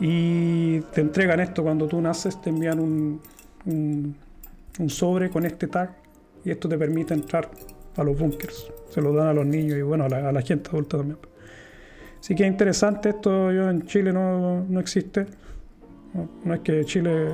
Y 0.00 0.80
te 0.92 1.00
entregan 1.00 1.40
esto 1.40 1.62
cuando 1.62 1.86
tú 1.86 2.00
naces, 2.00 2.40
te 2.40 2.50
envían 2.50 2.78
un, 2.78 3.20
un, 3.66 4.90
sobre 4.90 5.28
con 5.28 5.44
este 5.44 5.66
tag 5.66 5.90
y 6.44 6.50
esto 6.50 6.68
te 6.68 6.78
permite 6.78 7.14
entrar 7.14 7.50
a 7.96 8.04
los 8.04 8.16
búnkers. 8.16 8.70
Se 8.90 9.02
lo 9.02 9.12
dan 9.12 9.26
a 9.26 9.32
los 9.32 9.44
niños 9.44 9.76
y 9.76 9.82
bueno, 9.82 10.04
a 10.04 10.08
la, 10.08 10.28
a 10.28 10.32
la 10.32 10.42
gente 10.42 10.70
adulta 10.70 10.98
también. 10.98 11.18
Así 12.20 12.34
que 12.34 12.44
es 12.44 12.48
interesante, 12.48 13.10
esto 13.10 13.50
yo 13.52 13.68
en 13.70 13.86
Chile 13.86 14.12
no, 14.12 14.64
no 14.68 14.80
existe. 14.80 15.26
No, 16.14 16.54
es 16.54 16.60
que 16.60 16.84
Chile 16.84 17.28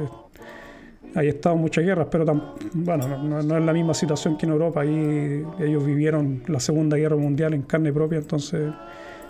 haya 1.14 1.30
estado 1.30 1.54
en 1.54 1.60
muchas 1.60 1.84
guerras, 1.84 2.08
pero 2.10 2.24
bueno, 2.72 3.22
no, 3.22 3.58
es 3.58 3.64
la 3.64 3.72
misma 3.72 3.94
situación 3.94 4.36
que 4.36 4.46
en 4.46 4.52
Europa. 4.52 4.80
Ahí 4.80 5.44
ellos 5.60 5.84
vivieron 5.84 6.42
la 6.48 6.60
Segunda 6.60 6.96
Guerra 6.96 7.16
Mundial 7.16 7.54
en 7.54 7.62
carne 7.62 7.92
propia, 7.92 8.18
entonces 8.18 8.72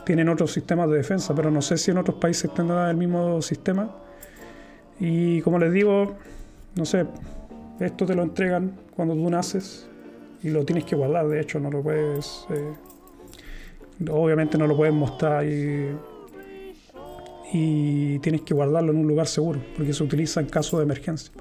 tienen 0.05 0.29
otros 0.29 0.53
sistemas 0.53 0.89
de 0.91 0.97
defensa, 0.97 1.35
pero 1.35 1.51
no 1.51 1.63
sé 1.63 1.77
si 1.77 1.91
en 1.91 1.99
otros 1.99 2.17
países 2.19 2.53
tendrán 2.53 2.91
el 2.91 2.97
mismo 2.97 3.41
sistema. 3.43 3.91
Y 5.01 5.41
como 5.43 5.59
les 5.59 5.73
digo, 5.73 6.15
no 6.77 6.85
sé, 6.85 7.07
esto 7.81 8.07
te 8.07 8.15
lo 8.15 8.23
entregan 8.23 8.73
cuando 8.95 9.15
tú 9.15 9.29
naces 9.29 9.89
y 10.43 10.51
lo 10.51 10.65
tienes 10.65 10.85
que 10.85 10.97
guardar, 10.97 11.29
de 11.29 11.41
hecho, 11.41 11.61
no 11.61 11.71
lo 11.71 11.83
puedes... 11.83 12.47
Eh, 12.51 12.73
obviamente 14.11 14.59
no 14.59 14.67
lo 14.67 14.77
puedes 14.77 14.95
mostrar 14.95 15.45
y 15.47 15.97
y 17.53 18.19
tienes 18.21 18.43
que 18.43 18.55
guardarlo 18.55 18.93
en 18.93 18.99
un 18.99 19.07
lugar 19.07 19.27
seguro, 19.27 19.61
porque 19.77 19.93
se 19.93 20.03
utiliza 20.03 20.41
en 20.41 20.47
caso 20.47 20.79
de 20.79 20.85
emergencia. 20.85 21.33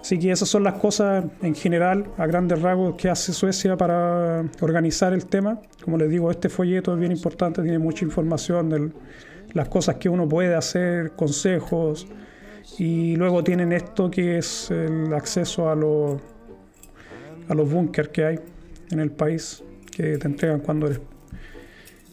Así 0.00 0.18
que 0.18 0.30
esas 0.30 0.48
son 0.48 0.64
las 0.64 0.74
cosas 0.74 1.26
en 1.42 1.54
general, 1.54 2.06
a 2.16 2.26
grandes 2.26 2.62
rasgos, 2.62 2.94
que 2.96 3.10
hace 3.10 3.32
Suecia 3.32 3.76
para 3.76 4.44
organizar 4.60 5.12
el 5.12 5.26
tema. 5.26 5.60
Como 5.84 5.98
les 5.98 6.08
digo, 6.08 6.30
este 6.30 6.48
folleto 6.48 6.94
es 6.94 6.98
bien 6.98 7.12
importante, 7.12 7.62
tiene 7.62 7.78
mucha 7.78 8.04
información 8.04 8.70
de 8.70 8.92
las 9.52 9.68
cosas 9.68 9.96
que 9.96 10.08
uno 10.08 10.26
puede 10.28 10.54
hacer, 10.54 11.12
consejos, 11.12 12.06
y 12.78 13.16
luego 13.16 13.44
tienen 13.44 13.72
esto 13.72 14.10
que 14.10 14.38
es 14.38 14.70
el 14.70 15.12
acceso 15.12 15.70
a 15.70 15.74
los, 15.74 16.20
a 17.48 17.54
los 17.54 17.70
búnkers 17.70 18.08
que 18.08 18.24
hay 18.24 18.38
en 18.90 19.00
el 19.00 19.10
país, 19.10 19.62
que 19.94 20.16
te 20.18 20.26
entregan 20.26 20.60
cuando, 20.60 20.86
eres, 20.86 21.00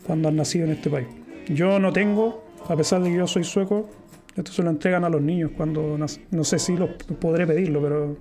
cuando 0.05 0.27
has 0.27 0.33
nacido 0.33 0.65
en 0.65 0.71
este 0.71 0.89
país. 0.89 1.07
Yo 1.47 1.79
no 1.79 1.93
tengo, 1.93 2.43
a 2.67 2.75
pesar 2.75 3.01
de 3.01 3.09
que 3.09 3.15
yo 3.15 3.27
soy 3.27 3.43
sueco, 3.43 3.89
esto 4.35 4.51
se 4.51 4.63
lo 4.63 4.69
entregan 4.69 5.03
a 5.03 5.09
los 5.09 5.21
niños 5.21 5.51
cuando 5.55 5.97
no 5.97 6.43
sé 6.43 6.59
si 6.59 6.77
lo 6.77 6.97
podré 6.97 7.47
pedirlo, 7.47 7.81
pero 7.81 8.17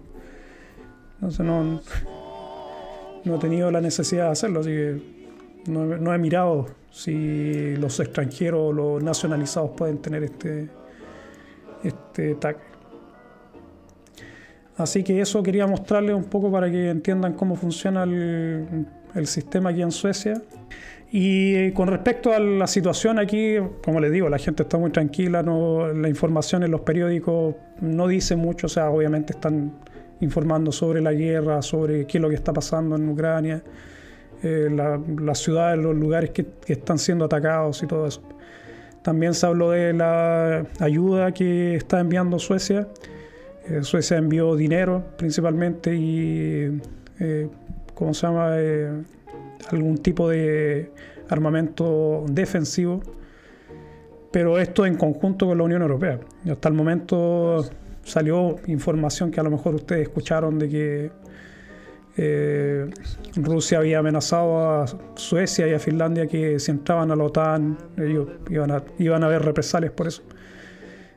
no, 1.20 1.80
no, 3.24 3.34
he 3.34 3.38
tenido 3.38 3.70
la 3.70 3.80
necesidad 3.80 4.26
de 4.26 4.30
hacerlo, 4.30 4.60
así 4.60 4.70
que 4.70 5.16
no, 5.68 6.14
he 6.14 6.18
mirado 6.18 6.66
si 6.90 7.76
los 7.76 7.98
extranjeros 8.00 8.60
o 8.60 8.72
los 8.72 9.02
nacionalizados 9.02 9.70
pueden 9.76 9.98
tener 9.98 10.24
este, 10.24 10.68
este 11.82 12.34
tag. 12.36 12.58
Así 14.76 15.02
que 15.02 15.20
eso 15.20 15.42
quería 15.42 15.66
mostrarles 15.66 16.14
un 16.14 16.24
poco 16.24 16.52
para 16.52 16.70
que 16.70 16.90
entiendan 16.90 17.32
cómo 17.32 17.56
funciona 17.56 18.04
el, 18.04 18.86
el 19.14 19.26
sistema 19.26 19.70
aquí 19.70 19.82
en 19.82 19.90
Suecia. 19.90 20.42
Y 21.18 21.72
con 21.72 21.88
respecto 21.88 22.34
a 22.34 22.38
la 22.38 22.66
situación 22.66 23.18
aquí, 23.18 23.56
como 23.82 24.00
les 24.00 24.12
digo, 24.12 24.28
la 24.28 24.36
gente 24.36 24.64
está 24.64 24.76
muy 24.76 24.90
tranquila, 24.90 25.42
no, 25.42 25.90
la 25.94 26.10
información 26.10 26.62
en 26.62 26.70
los 26.70 26.82
periódicos 26.82 27.54
no 27.80 28.06
dice 28.06 28.36
mucho, 28.36 28.66
o 28.66 28.68
sea, 28.68 28.90
obviamente 28.90 29.32
están 29.32 29.72
informando 30.20 30.72
sobre 30.72 31.00
la 31.00 31.14
guerra, 31.14 31.62
sobre 31.62 32.06
qué 32.06 32.18
es 32.18 32.22
lo 32.22 32.28
que 32.28 32.34
está 32.34 32.52
pasando 32.52 32.96
en 32.96 33.08
Ucrania, 33.08 33.62
eh, 34.42 34.68
las 35.18 35.38
ciudades, 35.38 35.82
los 35.82 35.96
lugares 35.96 36.32
que, 36.32 36.48
están 36.66 36.98
siendo 36.98 37.24
atacados 37.24 37.82
y 37.82 37.86
todo 37.86 38.06
eso. 38.06 38.22
También 39.00 39.32
se 39.32 39.46
habló 39.46 39.70
de 39.70 39.94
la 39.94 40.66
ayuda 40.80 41.32
que 41.32 41.76
está 41.76 41.98
enviando 41.98 42.38
Suecia. 42.38 42.88
Eh, 43.70 43.82
Suecia 43.84 44.18
envió 44.18 44.54
dinero 44.54 45.02
principalmente 45.16 45.96
y, 45.96 46.78
eh, 47.20 47.48
¿cómo 47.94 48.12
se 48.12 48.26
llama? 48.26 48.54
Algún 49.70 49.98
tipo 49.98 50.28
de 50.28 50.90
armamento 51.28 52.24
defensivo, 52.28 53.02
pero 54.30 54.58
esto 54.58 54.86
en 54.86 54.96
conjunto 54.96 55.46
con 55.46 55.58
la 55.58 55.64
Unión 55.64 55.82
Europea. 55.82 56.20
Hasta 56.50 56.68
el 56.68 56.74
momento 56.74 57.64
salió 58.04 58.56
información 58.66 59.30
que 59.30 59.40
a 59.40 59.42
lo 59.42 59.50
mejor 59.50 59.74
ustedes 59.74 60.02
escucharon 60.02 60.58
de 60.58 60.68
que 60.68 61.10
eh, 62.18 62.88
Rusia 63.36 63.78
había 63.78 63.98
amenazado 63.98 64.58
a 64.58 64.86
Suecia 65.16 65.66
y 65.68 65.74
a 65.74 65.78
Finlandia 65.78 66.26
que 66.26 66.58
si 66.58 66.70
entraban 66.70 67.10
a 67.10 67.16
la 67.16 67.24
OTAN 67.24 67.76
ellos 67.98 68.28
iban 68.48 68.70
a, 68.70 68.82
iban 68.98 69.22
a 69.22 69.26
haber 69.26 69.42
represalias 69.42 69.92
por 69.92 70.06
eso. 70.06 70.22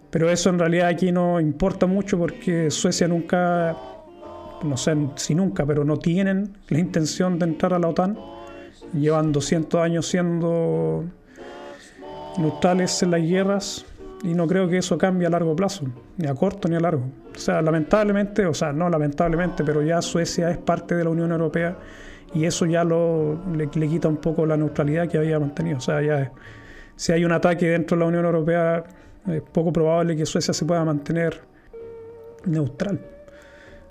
Pero 0.10 0.30
eso 0.30 0.50
en 0.50 0.58
realidad 0.58 0.88
aquí 0.88 1.12
no 1.12 1.40
importa 1.40 1.86
mucho 1.86 2.18
porque 2.18 2.72
Suecia 2.72 3.08
nunca, 3.08 3.78
no 4.64 4.76
sé 4.76 4.96
si 5.16 5.36
nunca, 5.36 5.66
pero 5.66 5.86
no 5.86 5.98
tienen 5.98 6.58
la 6.68 6.80
intención 6.80 7.38
de 7.38 7.46
entrar 7.46 7.74
a 7.74 7.80
la 7.80 7.88
OTAN 7.88 8.18
llevan 8.94 9.32
200 9.32 9.82
años 9.82 10.08
siendo 10.08 11.06
neutrales 12.38 13.02
en 13.04 13.12
las 13.12 13.22
guerras 13.22 13.86
y 14.24 14.34
no 14.34 14.48
creo 14.48 14.68
que 14.68 14.78
eso 14.78 14.98
cambie 14.98 15.28
a 15.28 15.30
largo 15.30 15.56
plazo, 15.56 15.86
ni 16.18 16.28
a 16.28 16.36
corto 16.36 16.68
ni 16.68 16.76
a 16.76 16.80
largo. 16.80 17.04
O 17.36 17.40
sea, 17.40 17.62
lamentablemente, 17.62 18.46
o 18.46 18.54
sea, 18.54 18.74
no 18.74 18.90
lamentablemente, 18.90 19.64
pero 19.64 19.82
ya 19.82 20.02
Suecia 20.02 20.50
es 20.52 20.58
parte 20.58 20.96
de 20.96 21.04
la 21.04 21.10
Unión 21.10 21.32
Europea 21.32 21.78
y 22.34 22.46
eso 22.46 22.66
ya 22.66 22.84
lo, 22.84 23.40
le, 23.56 23.70
quita 23.70 24.08
un 24.08 24.18
poco 24.18 24.46
la 24.46 24.58
neutralidad 24.58 25.08
que 25.08 25.18
había 25.18 25.40
mantenido. 25.40 25.78
O 25.78 25.82
sea, 25.82 26.02
ya 26.02 26.32
si 26.96 27.12
hay 27.12 27.24
un 27.24 27.32
ataque 27.32 27.70
dentro 27.70 27.96
de 27.96 28.02
la 28.02 28.08
Unión 28.08 28.26
Europea, 28.26 28.84
es 29.28 29.42
poco 29.42 29.72
probable 29.72 30.16
que 30.16 30.26
Suecia 30.26 30.54
se 30.54 30.66
pueda 30.66 30.84
mantener 30.84 31.42
neutral. 32.46 33.00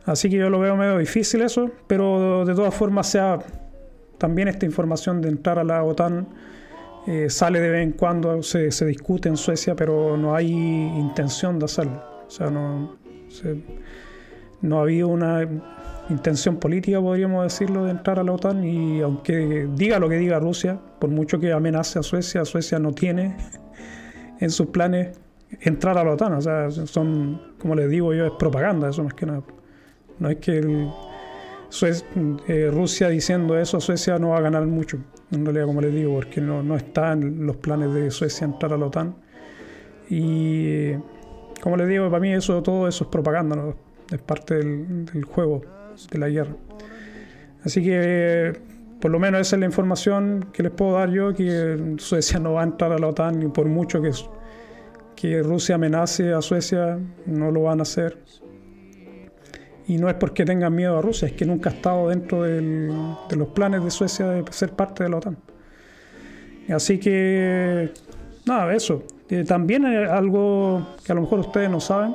Así 0.04 0.30
que 0.30 0.36
yo 0.36 0.50
lo 0.50 0.58
veo 0.58 0.76
medio 0.76 0.98
difícil 0.98 1.42
eso, 1.42 1.70
pero 1.86 2.44
de 2.44 2.54
todas 2.54 2.74
formas 2.74 3.08
sea 3.08 3.38
también 4.18 4.48
esta 4.48 4.66
información 4.66 5.22
de 5.22 5.28
entrar 5.28 5.58
a 5.58 5.64
la 5.64 5.82
OTAN 5.82 6.26
eh, 7.06 7.30
sale 7.30 7.60
de 7.60 7.70
vez 7.70 7.82
en 7.82 7.92
cuando, 7.92 8.42
se, 8.42 8.70
se, 8.70 8.84
discute 8.84 9.28
en 9.28 9.36
Suecia, 9.36 9.74
pero 9.74 10.16
no 10.16 10.34
hay 10.34 10.50
intención 10.50 11.58
de 11.58 11.64
hacerlo. 11.64 12.02
O 12.26 12.30
sea, 12.30 12.50
no, 12.50 12.98
no 14.60 14.80
ha 14.80 15.06
una 15.06 15.48
intención 16.10 16.56
política, 16.56 17.00
podríamos 17.00 17.44
decirlo, 17.44 17.84
de 17.84 17.92
entrar 17.92 18.18
a 18.18 18.24
la 18.24 18.32
OTAN 18.32 18.64
y 18.64 19.00
aunque 19.00 19.68
diga 19.74 19.98
lo 19.98 20.08
que 20.08 20.16
diga 20.16 20.38
Rusia, 20.38 20.78
por 20.98 21.10
mucho 21.10 21.38
que 21.38 21.52
amenace 21.52 21.98
a 21.98 22.02
Suecia, 22.02 22.44
Suecia 22.44 22.78
no 22.78 22.92
tiene 22.92 23.36
en 24.40 24.50
sus 24.50 24.66
planes 24.66 25.18
entrar 25.60 25.96
a 25.96 26.04
la 26.04 26.12
OTAN. 26.12 26.34
O 26.34 26.40
sea, 26.40 26.70
son, 26.70 27.40
como 27.58 27.74
les 27.74 27.88
digo 27.88 28.12
yo, 28.12 28.26
es 28.26 28.32
propaganda, 28.32 28.90
eso 28.90 29.02
más 29.02 29.14
que. 29.14 29.26
No 29.26 30.28
es 30.28 30.36
que 30.36 30.60
eh, 32.48 32.70
Rusia 32.72 33.08
diciendo 33.08 33.58
eso, 33.58 33.80
Suecia 33.80 34.18
no 34.18 34.30
va 34.30 34.38
a 34.38 34.40
ganar 34.40 34.66
mucho, 34.66 34.98
en 35.30 35.44
realidad, 35.44 35.66
como 35.66 35.80
les 35.80 35.94
digo, 35.94 36.14
porque 36.14 36.40
no, 36.40 36.62
no 36.62 36.76
está 36.76 37.12
en 37.12 37.46
los 37.46 37.56
planes 37.56 37.92
de 37.92 38.10
Suecia 38.10 38.46
entrar 38.46 38.72
a 38.72 38.78
la 38.78 38.86
OTAN. 38.86 39.14
Y 40.08 40.92
como 41.60 41.76
les 41.76 41.88
digo, 41.88 42.08
para 42.08 42.20
mí 42.20 42.32
eso 42.32 42.62
todo 42.62 42.88
eso 42.88 43.04
es 43.04 43.10
propaganda, 43.10 43.74
es 44.10 44.22
parte 44.22 44.54
del, 44.54 45.24
juego 45.24 45.62
de 46.10 46.18
la 46.18 46.28
guerra. 46.28 46.56
Así 47.64 47.82
que 47.82 48.52
por 49.00 49.10
lo 49.10 49.18
menos 49.18 49.40
esa 49.42 49.56
es 49.56 49.60
la 49.60 49.66
información 49.66 50.48
que 50.52 50.62
les 50.62 50.72
puedo 50.72 50.92
dar 50.92 51.10
yo, 51.10 51.34
que 51.34 51.96
Suecia 51.98 52.38
no 52.38 52.54
va 52.54 52.62
a 52.62 52.64
entrar 52.64 52.92
a 52.92 52.98
la 52.98 53.08
OTAN 53.08 53.42
y 53.42 53.48
por 53.48 53.66
mucho 53.66 54.00
que, 54.00 54.10
que 55.14 55.42
Rusia 55.42 55.74
amenace 55.74 56.32
a 56.32 56.40
Suecia, 56.40 56.98
no 57.26 57.50
lo 57.50 57.64
van 57.64 57.80
a 57.80 57.82
hacer. 57.82 58.18
Y 59.88 59.96
no 59.96 60.10
es 60.10 60.16
porque 60.16 60.44
tengan 60.44 60.74
miedo 60.74 60.98
a 60.98 61.02
Rusia, 61.02 61.28
es 61.28 61.32
que 61.32 61.46
nunca 61.46 61.70
ha 61.70 61.72
estado 61.72 62.10
dentro 62.10 62.42
de 62.42 63.34
los 63.34 63.48
planes 63.48 63.82
de 63.82 63.90
Suecia 63.90 64.26
de 64.26 64.44
ser 64.52 64.72
parte 64.72 65.02
de 65.02 65.08
la 65.08 65.16
OTAN. 65.16 65.38
Así 66.68 67.00
que, 67.00 67.90
nada, 68.46 68.74
eso. 68.74 69.02
también 69.46 69.86
es 69.86 70.10
algo 70.10 70.86
que 71.02 71.12
a 71.12 71.14
lo 71.14 71.22
mejor 71.22 71.38
ustedes 71.38 71.70
no 71.70 71.80
saben, 71.80 72.14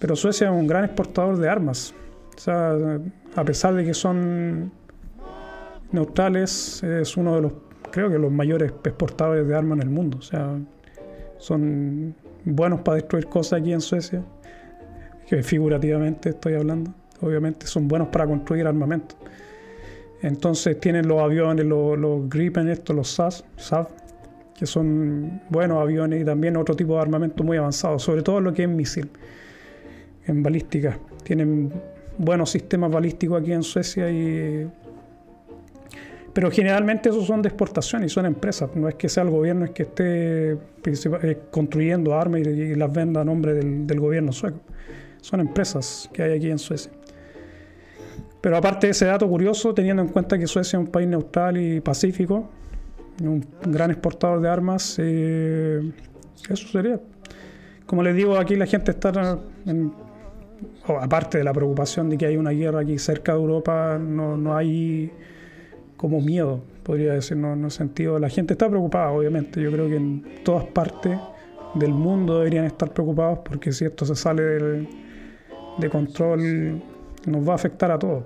pero 0.00 0.16
Suecia 0.16 0.48
es 0.48 0.52
un 0.52 0.66
gran 0.66 0.84
exportador 0.84 1.38
de 1.38 1.48
armas. 1.48 1.94
O 2.36 2.40
sea, 2.40 2.76
a 3.36 3.44
pesar 3.44 3.74
de 3.74 3.84
que 3.84 3.94
son 3.94 4.72
neutrales, 5.92 6.82
es 6.82 7.16
uno 7.16 7.36
de 7.36 7.42
los, 7.42 7.52
creo 7.92 8.10
que 8.10 8.18
los 8.18 8.32
mayores 8.32 8.72
exportadores 8.84 9.46
de 9.46 9.54
armas 9.54 9.78
en 9.78 9.82
el 9.82 9.90
mundo. 9.90 10.18
O 10.18 10.22
sea, 10.22 10.58
son 11.38 12.16
buenos 12.44 12.80
para 12.80 12.96
destruir 12.96 13.26
cosas 13.26 13.60
aquí 13.60 13.72
en 13.72 13.80
Suecia 13.80 14.24
que 15.30 15.44
figurativamente 15.44 16.30
estoy 16.30 16.54
hablando, 16.54 16.92
obviamente 17.20 17.68
son 17.68 17.86
buenos 17.86 18.08
para 18.08 18.26
construir 18.26 18.66
armamento. 18.66 19.14
Entonces 20.22 20.80
tienen 20.80 21.06
los 21.06 21.22
aviones, 21.22 21.64
los, 21.66 21.96
los 21.96 22.28
Gripen, 22.28 22.68
estos, 22.68 22.96
los 22.96 23.08
SAS, 23.12 23.44
que 24.58 24.66
son 24.66 25.40
buenos 25.48 25.80
aviones 25.80 26.20
y 26.20 26.24
también 26.24 26.56
otro 26.56 26.74
tipo 26.74 26.94
de 26.94 27.02
armamento 27.02 27.44
muy 27.44 27.58
avanzado, 27.58 28.00
sobre 28.00 28.22
todo 28.22 28.40
lo 28.40 28.52
que 28.52 28.64
es 28.64 28.68
misil, 28.68 29.08
en 30.26 30.42
balística. 30.42 30.98
Tienen 31.22 31.72
buenos 32.18 32.50
sistemas 32.50 32.90
balísticos 32.90 33.40
aquí 33.40 33.52
en 33.52 33.62
Suecia 33.62 34.10
y 34.10 34.68
pero 36.32 36.50
generalmente 36.50 37.08
esos 37.08 37.24
son 37.24 37.40
de 37.40 37.50
exportación 37.50 38.02
y 38.02 38.08
son 38.08 38.26
empresas. 38.26 38.70
No 38.74 38.88
es 38.88 38.96
que 38.96 39.08
sea 39.08 39.22
el 39.22 39.30
gobierno, 39.30 39.64
es 39.64 39.70
que 39.70 39.84
esté 39.84 40.52
eh, 40.52 41.38
construyendo 41.52 42.14
armas 42.14 42.40
y, 42.40 42.74
las 42.74 42.92
venda 42.92 43.20
a 43.20 43.24
nombre 43.24 43.54
del 43.54 44.00
gobierno 44.00 44.32
sueco 44.32 44.60
son 45.20 45.40
empresas 45.40 46.08
que 46.12 46.22
hay 46.22 46.32
aquí 46.32 46.50
en 46.50 46.58
Suecia. 46.58 46.92
Pero 48.40 48.56
aparte 48.56 48.86
de 48.86 48.92
ese 48.92 49.06
dato 49.06 49.28
curioso, 49.28 49.74
teniendo 49.74 50.02
en 50.02 50.08
cuenta 50.08 50.38
que 50.38 50.46
Suecia 50.46 50.78
es 50.78 50.86
un 50.86 50.90
país 50.90 51.06
neutral 51.06 51.58
y 51.58 51.80
pacífico, 51.80 52.48
un 53.20 53.44
gran 53.66 53.90
exportador 53.90 54.40
de 54.40 54.48
armas, 54.48 54.96
eh, 54.98 55.92
eso 56.48 56.68
sería. 56.68 56.98
Como 57.84 58.02
les 58.02 58.14
digo, 58.14 58.38
aquí 58.38 58.56
la 58.56 58.66
gente 58.66 58.92
está, 58.92 59.38
aparte 61.00 61.38
de 61.38 61.44
la 61.44 61.52
preocupación 61.52 62.08
de 62.08 62.16
que 62.16 62.26
hay 62.26 62.36
una 62.36 62.50
guerra 62.50 62.80
aquí 62.80 62.98
cerca 62.98 63.32
de 63.32 63.40
Europa, 63.40 63.98
no, 63.98 64.36
no 64.36 64.56
hay 64.56 65.12
como 65.96 66.20
miedo, 66.22 66.62
podría 66.82 67.12
decir, 67.12 67.36
no, 67.36 67.54
no 67.56 67.68
sentido. 67.68 68.18
La 68.18 68.30
gente 68.30 68.54
está 68.54 68.70
preocupada, 68.70 69.10
obviamente. 69.10 69.60
Yo 69.60 69.70
creo 69.70 69.86
que 69.88 69.96
en 69.96 70.24
todas 70.44 70.64
partes 70.64 71.18
del 71.74 71.92
mundo 71.92 72.38
deberían 72.38 72.64
estar 72.64 72.90
preocupados 72.92 73.40
porque 73.44 73.70
si 73.72 73.84
esto 73.84 74.06
se 74.06 74.14
sale 74.14 74.42
del 74.42 74.88
de 75.80 75.90
control 75.90 76.82
nos 77.26 77.48
va 77.48 77.52
a 77.52 77.56
afectar 77.56 77.90
a 77.90 77.98
todos. 77.98 78.24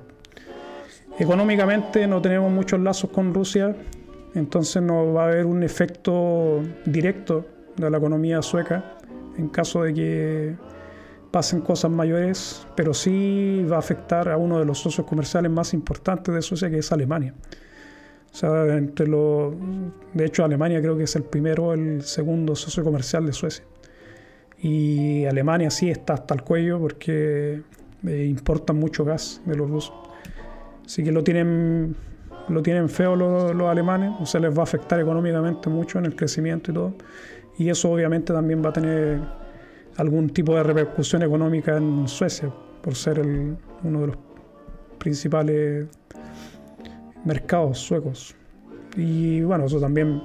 Económicamente 1.19 2.07
no 2.07 2.21
tenemos 2.21 2.51
muchos 2.51 2.81
lazos 2.81 3.11
con 3.11 3.33
Rusia, 3.33 3.77
entonces 4.35 4.83
no 4.83 5.13
va 5.13 5.25
a 5.25 5.29
haber 5.29 5.47
un 5.47 5.63
efecto 5.63 6.61
directo 6.85 7.47
de 7.77 7.89
la 7.89 7.99
economía 7.99 8.43
sueca 8.43 8.97
en 9.39 9.49
caso 9.49 9.83
de 9.85 9.95
que 9.95 10.57
pasen 11.31 11.61
cosas 11.61 11.91
mayores, 11.91 12.67
pero 12.77 12.95
sí 12.95 13.67
va 13.71 13.77
a 13.77 13.79
afectar 13.81 14.29
a 14.29 14.37
uno 14.37 14.59
de 14.59 14.65
los 14.65 14.79
socios 14.79 15.07
comerciales 15.07 15.51
más 15.51 15.75
importantes 15.75 16.33
de 16.33 16.43
Suecia, 16.43 16.71
que 16.71 16.79
es 16.79 16.93
Alemania. 16.93 17.35
O 18.33 18.37
sea, 18.37 18.77
entre 18.77 19.07
de 19.07 20.25
hecho 20.25 20.45
Alemania 20.45 20.81
creo 20.81 20.97
que 20.97 21.05
es 21.05 21.17
el 21.17 21.23
primero 21.23 21.73
el 21.73 22.03
segundo 22.03 22.55
socio 22.57 22.83
comercial 22.83 23.27
de 23.27 23.33
Suecia. 23.33 23.65
Y 24.65 25.27
Alemania 25.27 25.71
sí 25.71 25.91
está 25.91 26.15
hasta 26.15 26.33
el 26.33 26.41
cuello 26.41 26.81
porque 26.81 27.61
eh, 28.07 28.25
importan 28.25 28.77
mucho 28.77 29.05
gas 29.05 29.43
de 29.45 29.57
los 29.57 29.69
rusos. 29.69 29.93
Así 30.87 31.05
que 31.05 31.13
lo 31.13 31.23
tienen, 31.23 31.95
lo 32.49 32.63
tienen 32.63 32.89
feo 32.89 33.15
los, 33.15 33.53
alemanes, 33.69 34.13
o 34.19 34.25
sea, 34.25 34.41
les 34.41 34.57
va 34.57 34.61
a 34.61 34.63
afectar 34.63 34.99
económicamente 34.99 35.69
mucho 35.69 35.99
en 35.99 36.07
el 36.07 36.17
crecimiento 36.17 36.71
y 36.71 36.75
todo. 36.75 36.95
Y 37.59 37.69
eso 37.69 37.93
obviamente 37.93 38.33
también 38.33 38.65
va 38.65 38.71
a 38.71 38.73
tener 38.73 39.21
algún 39.99 40.31
tipo 40.31 40.55
de 40.55 40.63
repercusión 40.63 41.23
económica 41.23 41.77
en 41.77 42.09
Suecia, 42.09 42.51
por 42.81 42.95
ser 42.95 43.21
uno 43.21 44.01
de 44.01 44.07
los 44.07 44.17
principales 44.97 45.89
mercados 47.27 47.81
suecos. 47.81 48.35
Y 48.97 49.43
bueno, 49.43 49.67
eso 49.67 49.79
también 49.79 50.23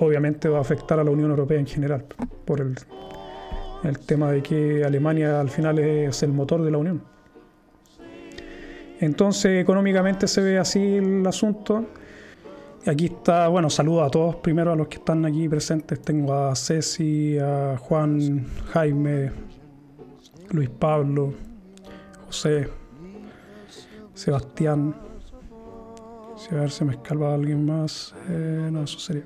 obviamente 0.00 0.48
va 0.48 0.58
a 0.58 0.62
afectar 0.62 0.98
a 0.98 1.04
la 1.04 1.12
Unión 1.12 1.30
Europea 1.30 1.60
en 1.60 1.66
general, 1.68 2.04
por 2.44 2.60
el 2.60 2.74
el 3.86 3.98
tema 4.00 4.30
de 4.32 4.42
que 4.42 4.84
Alemania 4.84 5.40
al 5.40 5.48
final 5.48 5.78
es 5.78 6.22
el 6.22 6.32
motor 6.32 6.62
de 6.62 6.70
la 6.70 6.78
Unión. 6.78 7.02
Entonces, 9.00 9.62
económicamente 9.62 10.26
se 10.26 10.40
ve 10.40 10.58
así 10.58 10.96
el 10.96 11.26
asunto. 11.26 11.84
Aquí 12.86 13.06
está, 13.06 13.48
bueno, 13.48 13.68
saludo 13.68 14.04
a 14.04 14.10
todos, 14.10 14.36
primero 14.36 14.72
a 14.72 14.76
los 14.76 14.88
que 14.88 14.96
están 14.96 15.24
aquí 15.24 15.48
presentes. 15.48 16.00
Tengo 16.00 16.32
a 16.32 16.54
Ceci, 16.54 17.38
a 17.38 17.76
Juan, 17.78 18.46
Jaime, 18.72 19.32
Luis 20.50 20.70
Pablo, 20.70 21.34
José, 22.26 22.68
Sebastián. 24.14 24.94
Si 26.36 26.54
a 26.54 26.60
ver 26.60 26.70
si 26.70 26.84
me 26.84 26.92
escalva 26.92 27.34
alguien 27.34 27.66
más. 27.66 28.14
Eh, 28.28 28.68
no, 28.70 28.84
eso 28.84 28.98
sería. 28.98 29.24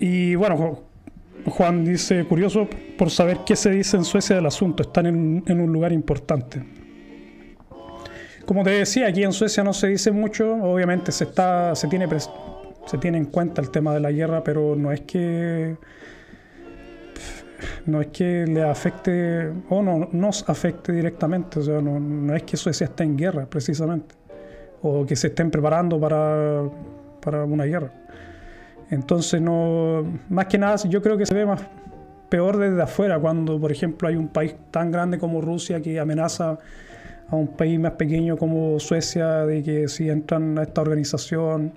Y 0.00 0.34
bueno, 0.34 0.87
Juan 1.50 1.84
dice, 1.84 2.24
curioso 2.24 2.68
por 2.96 3.10
saber 3.10 3.40
qué 3.46 3.56
se 3.56 3.70
dice 3.70 3.96
en 3.96 4.04
Suecia 4.04 4.36
del 4.36 4.46
asunto, 4.46 4.82
están 4.82 5.06
en, 5.06 5.60
un 5.60 5.72
lugar 5.72 5.92
importante. 5.92 6.62
Como 8.46 8.64
te 8.64 8.70
decía, 8.70 9.08
aquí 9.08 9.22
en 9.22 9.32
Suecia 9.32 9.62
no 9.62 9.72
se 9.72 9.88
dice 9.88 10.10
mucho, 10.10 10.54
obviamente 10.54 11.12
se, 11.12 11.24
está, 11.24 11.74
se, 11.74 11.86
tiene, 11.88 12.08
se 12.86 12.98
tiene 12.98 13.18
en 13.18 13.26
cuenta 13.26 13.60
el 13.60 13.70
tema 13.70 13.92
de 13.92 14.00
la 14.00 14.10
guerra, 14.10 14.42
pero 14.42 14.74
no 14.74 14.90
es 14.90 15.02
que 15.02 15.76
no 17.86 18.00
es 18.00 18.08
que 18.08 18.46
le 18.46 18.62
afecte 18.62 19.50
o 19.68 19.82
no 19.82 20.08
nos 20.12 20.48
afecte 20.48 20.92
directamente, 20.92 21.58
o 21.58 21.62
sea, 21.62 21.80
no, 21.80 21.98
no, 21.98 22.34
es 22.34 22.44
que 22.44 22.56
Suecia 22.56 22.84
esté 22.86 23.04
en 23.04 23.16
guerra 23.16 23.46
precisamente, 23.46 24.14
o 24.82 25.04
que 25.04 25.16
se 25.16 25.28
estén 25.28 25.50
preparando 25.50 26.00
para, 26.00 26.62
para 27.20 27.44
una 27.44 27.64
guerra. 27.64 27.92
Entonces, 28.90 29.40
no, 29.40 30.04
más 30.28 30.46
que 30.46 30.58
nada, 30.58 30.76
yo 30.88 31.02
creo 31.02 31.18
que 31.18 31.26
se 31.26 31.34
ve 31.34 31.44
más 31.44 31.60
peor 32.28 32.58
desde 32.58 32.82
afuera, 32.82 33.18
cuando, 33.18 33.60
por 33.60 33.72
ejemplo, 33.72 34.08
hay 34.08 34.16
un 34.16 34.28
país 34.28 34.54
tan 34.70 34.90
grande 34.90 35.18
como 35.18 35.40
Rusia 35.40 35.80
que 35.80 35.98
amenaza 35.98 36.58
a 37.28 37.36
un 37.36 37.48
país 37.48 37.78
más 37.78 37.92
pequeño 37.92 38.36
como 38.36 38.78
Suecia 38.80 39.46
de 39.46 39.62
que 39.62 39.88
si 39.88 40.08
entran 40.08 40.58
a 40.58 40.62
esta 40.62 40.80
organización 40.80 41.72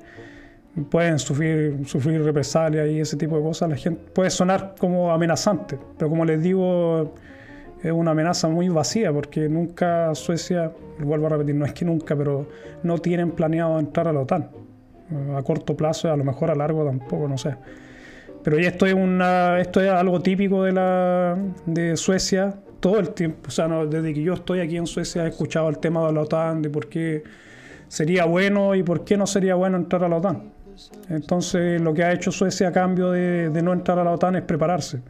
pueden 0.89 1.19
sufrir, 1.19 1.85
sufrir 1.85 2.23
represalias 2.23 2.87
y 2.87 3.01
ese 3.01 3.17
tipo 3.17 3.35
de 3.35 3.43
cosas. 3.43 3.69
La 3.69 3.75
gente 3.75 4.01
puede 4.13 4.29
sonar 4.29 4.75
como 4.79 5.11
amenazante, 5.11 5.77
pero 5.97 6.09
como 6.09 6.23
les 6.23 6.41
digo, 6.41 7.13
es 7.83 7.91
una 7.91 8.11
amenaza 8.11 8.47
muy 8.47 8.69
vacía 8.69 9.11
porque 9.11 9.49
nunca 9.49 10.15
Suecia, 10.15 10.71
vuelvo 10.99 11.25
a 11.25 11.29
repetir, 11.29 11.55
no 11.55 11.65
es 11.65 11.73
que 11.73 11.83
nunca, 11.83 12.15
pero 12.15 12.47
no 12.83 12.97
tienen 12.99 13.31
planeado 13.31 13.77
entrar 13.79 14.07
a 14.07 14.13
la 14.13 14.21
OTAN 14.21 14.60
a 15.35 15.43
corto 15.43 15.75
plazo, 15.75 16.11
a 16.11 16.17
lo 16.17 16.23
mejor 16.23 16.51
a 16.51 16.55
largo 16.55 16.85
tampoco, 16.85 17.27
no 17.27 17.37
sé. 17.37 17.55
Pero 18.43 18.59
ya 18.59 18.69
esto 18.69 18.85
es, 18.85 18.93
una, 18.93 19.59
esto 19.59 19.81
es 19.81 19.89
algo 19.89 20.19
típico 20.21 20.63
de, 20.63 20.71
la, 20.71 21.37
de 21.65 21.95
Suecia 21.95 22.55
todo 22.79 22.99
el 22.99 23.11
tiempo. 23.11 23.47
O 23.47 23.51
sea, 23.51 23.67
desde 23.67 24.13
que 24.13 24.23
yo 24.23 24.33
estoy 24.33 24.61
aquí 24.61 24.77
en 24.77 24.87
Suecia 24.87 25.25
he 25.25 25.29
escuchado 25.29 25.69
el 25.69 25.77
tema 25.77 26.05
de 26.07 26.13
la 26.13 26.21
OTAN, 26.21 26.61
de 26.61 26.69
por 26.69 26.87
qué 26.87 27.23
sería 27.87 28.25
bueno 28.25 28.73
y 28.73 28.83
por 28.83 29.03
qué 29.03 29.17
no 29.17 29.27
sería 29.27 29.55
bueno 29.55 29.77
entrar 29.77 30.03
a 30.03 30.09
la 30.09 30.17
OTAN. 30.17 30.51
Entonces, 31.09 31.79
lo 31.79 31.93
que 31.93 32.03
ha 32.03 32.11
hecho 32.11 32.31
Suecia 32.31 32.69
a 32.69 32.71
cambio 32.71 33.11
de, 33.11 33.49
de 33.49 33.61
no 33.61 33.73
entrar 33.73 33.99
a 33.99 34.03
la 34.03 34.11
OTAN 34.11 34.37
es 34.37 34.41
prepararse. 34.41 35.01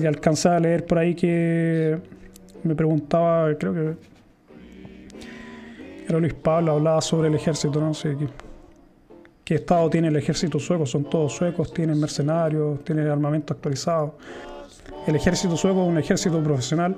Y 0.00 0.06
alcancé 0.06 0.48
a 0.48 0.60
leer 0.60 0.86
por 0.86 0.98
ahí 0.98 1.14
que 1.14 1.98
me 2.62 2.74
preguntaba, 2.76 3.52
creo 3.58 3.74
que 3.74 3.94
era 6.08 6.18
Luis 6.18 6.34
Pablo, 6.34 6.72
hablaba 6.72 7.00
sobre 7.00 7.28
el 7.28 7.34
ejército, 7.34 7.80
no 7.80 7.92
sé 7.92 8.16
qué 8.16 8.49
¿Qué 9.50 9.56
Estado 9.56 9.90
tiene 9.90 10.06
el 10.06 10.14
ejército 10.14 10.60
sueco? 10.60 10.86
Son 10.86 11.02
todos 11.10 11.32
suecos, 11.32 11.74
tienen 11.74 11.98
mercenarios, 11.98 12.84
tienen 12.84 13.08
armamento 13.08 13.52
actualizado. 13.52 14.14
El 15.08 15.16
ejército 15.16 15.56
sueco 15.56 15.82
es 15.82 15.88
un 15.88 15.98
ejército 15.98 16.40
profesional 16.40 16.96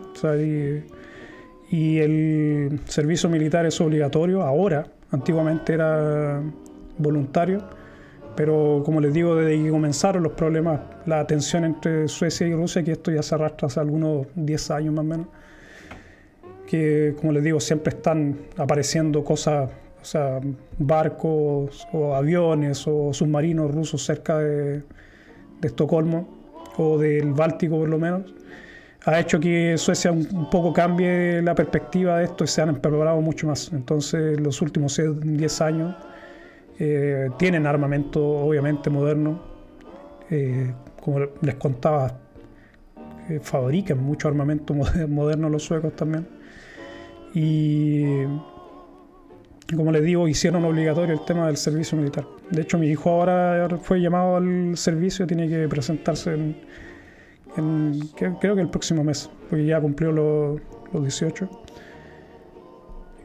y, 1.71 1.99
el 1.99 2.79
servicio 2.85 3.31
militar 3.31 3.65
es 3.65 3.81
obligatorio 3.81 4.43
ahora. 4.43 4.87
Antiguamente 5.13 5.73
era 5.73 6.43
voluntario, 6.99 7.65
pero 8.37 8.83
como 8.85 9.01
les 9.01 9.15
digo, 9.15 9.35
desde 9.35 9.65
que 9.65 9.71
comenzaron 9.71 10.23
los 10.23 10.33
problemas, 10.33 10.79
la 11.07 11.27
tensión 11.27 11.65
entre 11.65 12.07
Suecia 12.07 12.47
y 12.47 12.55
Rusia, 12.55 12.83
que 12.83 12.93
esto 12.93 13.11
ya 13.11 13.23
se 13.23 13.35
arrastra 13.35 13.69
hace 13.69 13.81
algunos 13.81 14.27
10 14.35 14.71
años 14.73 14.93
más 14.93 15.07
o 15.07 15.09
menos, 15.09 15.27
que 16.67 17.15
como 17.19 17.33
les 17.33 17.45
digo, 17.45 17.61
siempre 17.61 17.95
están 17.95 18.37
apareciendo 18.59 19.25
cosas, 19.25 19.71
o 20.03 20.05
sea, 20.05 20.41
barcos 20.79 21.87
o 21.93 22.15
aviones 22.15 22.85
o 22.89 23.15
submarinos 23.15 23.71
rusos 23.73 24.05
cerca 24.05 24.39
de, 24.39 24.83
Estocolmo 25.63 26.27
o 26.77 26.99
del 26.99 27.33
Báltico 27.33 27.79
por 27.79 27.89
lo 27.89 27.97
menos, 27.97 28.35
ha 29.05 29.21
hecho 29.21 29.39
que 29.39 29.79
Suecia 29.79 30.11
un, 30.11 30.51
poco 30.51 30.73
cambie 30.73 31.41
la 31.41 31.55
perspectiva 31.55 32.19
de 32.19 32.25
esto 32.25 32.43
y 32.43 32.49
se 32.49 32.63
han 32.63 32.75
preparado 32.81 33.21
mucho 33.21 33.47
más. 33.47 33.73
Entonces, 33.73 34.41
los 34.41 34.61
últimos 34.61 35.01
10 35.01 35.61
años 35.61 35.95
eh, 36.81 37.29
tienen 37.39 37.67
armamento 37.67 38.21
obviamente 38.21 38.91
moderno. 38.91 39.41
Eh, 40.31 40.73
como 41.01 41.21
les 41.41 41.55
contaba, 41.57 42.19
eh, 43.29 43.39
fabrican 43.41 44.03
mucho 44.03 44.27
armamento 44.27 44.75
moderno 45.09 45.49
los 45.49 45.63
suecos 45.63 45.95
también. 45.95 46.27
Y 47.35 48.25
como 49.77 49.93
les 49.93 50.03
digo, 50.03 50.29
hicieron 50.29 50.65
obligatorio 50.65 51.15
el 51.15 51.25
tema 51.25 51.47
del 51.47 51.57
servicio 51.57 51.97
militar. 51.97 52.27
De 52.51 52.63
hecho, 52.63 52.79
mi 52.79 52.89
hijo 52.89 53.11
ahora 53.11 53.69
fue 53.83 54.01
llamado 54.01 54.37
al 54.37 54.77
servicio, 54.77 55.27
tiene 55.27 55.49
que 55.49 55.69
presentarse 55.69 56.35
en, 56.35 58.01
creo 58.17 58.55
que 58.55 58.61
el 58.61 58.69
próximo 58.69 59.05
mes, 59.05 59.31
porque 59.49 59.67
ya 59.67 59.81
cumplió 59.81 60.13
los, 60.13 60.61
18. 60.93 61.49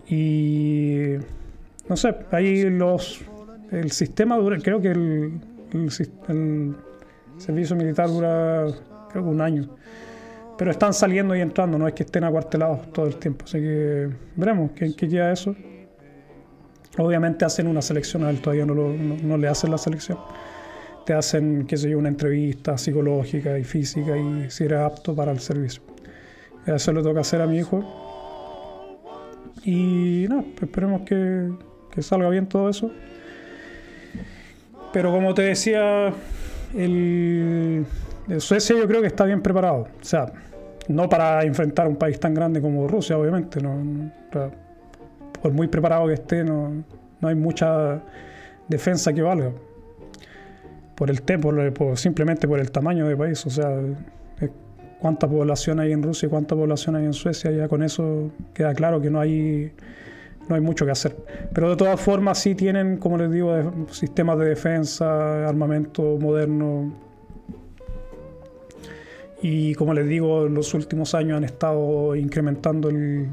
Y 0.09 1.15
no 1.89 1.97
sé, 1.97 2.15
ahí 2.31 2.69
los 2.69 3.21
el 3.71 3.91
sistema 3.91 4.37
dura, 4.37 4.57
creo 4.59 4.79
que 4.79 4.91
el, 4.91 5.41
el, 5.73 6.75
servicio 7.37 7.75
militar 7.75 8.07
dura 8.07 8.67
creo 9.11 9.23
que 9.23 9.29
un 9.29 9.41
año. 9.41 9.69
Pero 10.57 10.71
están 10.71 10.93
saliendo 10.93 11.35
y 11.35 11.41
entrando, 11.41 11.77
no 11.77 11.87
es 11.87 11.93
que 11.93 12.03
estén 12.03 12.23
acuartelados 12.23 12.91
todo 12.93 13.05
el 13.05 13.17
tiempo. 13.17 13.45
Así 13.45 13.59
que 13.59 14.09
veremos 14.35 14.71
qué, 14.71 14.95
qué 14.95 15.07
queda 15.07 15.31
eso. 15.31 15.55
Obviamente 16.97 17.45
hacen 17.45 17.67
una 17.67 17.81
selección 17.81 18.23
a 18.23 18.29
él, 18.29 18.41
todavía 18.41 18.65
no, 18.65 18.73
no, 18.73 19.37
le 19.37 19.47
hacen 19.47 19.69
la 19.69 19.77
selección. 19.77 20.17
Te 21.05 21.13
hacen, 21.13 21.65
qué 21.67 21.77
sé 21.77 21.89
yo, 21.89 21.97
una 21.97 22.09
entrevista 22.09 22.77
psicológica 22.77 23.57
y 23.57 23.63
física 23.63 24.17
y 24.17 24.49
si 24.49 24.65
eres 24.65 24.79
apto 24.79 25.15
para 25.15 25.31
el 25.31 25.39
servicio. 25.39 25.81
Eso 26.65 26.91
le 26.91 27.01
toca 27.01 27.21
hacer 27.21 27.41
a 27.41 27.47
mi 27.47 27.59
hijo. 27.59 27.83
Y 29.63 30.25
nada, 30.27 30.43
esperemos 30.61 31.01
que, 31.01 31.49
salga 32.01 32.29
bien 32.29 32.47
todo 32.47 32.69
eso. 32.69 32.91
Pero 34.91 35.11
como 35.11 35.33
te 35.33 35.43
decía, 35.43 36.11
el, 36.75 37.85
Suecia 38.39 38.75
yo 38.75 38.87
creo 38.87 39.01
que 39.01 39.07
está 39.07 39.23
bien 39.25 39.41
preparado. 39.41 39.87
O 40.01 40.03
sea, 40.03 40.31
no 40.87 41.07
para 41.07 41.43
enfrentar 41.43 41.87
un 41.87 41.95
país 41.95 42.19
tan 42.19 42.33
grande 42.33 42.59
como 42.59 42.87
Rusia, 42.87 43.17
obviamente. 43.17 43.61
No, 43.61 44.11
por 45.41 45.51
muy 45.51 45.67
preparado 45.67 46.07
que 46.07 46.13
esté, 46.13 46.43
no, 46.43 46.83
hay 47.21 47.35
mucha 47.35 48.01
defensa 48.67 49.13
que 49.13 49.21
valga. 49.21 49.51
Por 50.95 51.11
el 51.11 51.21
por, 51.21 51.97
simplemente 51.97 52.47
por 52.47 52.59
el 52.59 52.71
tamaño 52.71 53.07
del 53.07 53.17
país. 53.17 53.45
O 53.45 53.49
sea, 53.49 53.79
cuánta 54.99 55.27
población 55.27 55.79
hay 55.79 55.91
en 55.91 56.01
Rusia 56.01 56.27
y 56.27 56.29
cuánta 56.29 56.55
población 56.55 56.95
hay 56.95 57.05
en 57.05 57.13
Suecia, 57.13 57.51
ya 57.51 57.67
con 57.67 57.83
eso 57.83 58.31
queda 58.53 58.73
claro 58.73 58.99
que 58.99 59.09
no 59.09 59.19
hay, 59.19 59.71
no 60.49 60.55
hay 60.55 60.61
mucho 60.61 60.85
que 60.85 60.91
hacer. 60.91 61.15
Pero 61.53 61.69
de 61.69 61.75
todas 61.75 61.99
formas 61.99 62.39
sí 62.39 62.55
tienen, 62.55 62.97
como 62.97 63.17
les 63.17 63.31
digo, 63.31 63.55
sistemas 63.91 64.39
de 64.39 64.45
defensa, 64.45 65.47
armamento 65.47 66.17
moderno. 66.19 66.93
Y 69.41 69.75
como 69.75 69.93
les 69.93 70.07
digo, 70.07 70.47
en 70.47 70.55
los 70.55 70.73
últimos 70.73 71.13
años 71.13 71.37
han 71.37 71.43
estado 71.43 72.15
incrementando 72.15 72.89
el, 72.89 73.29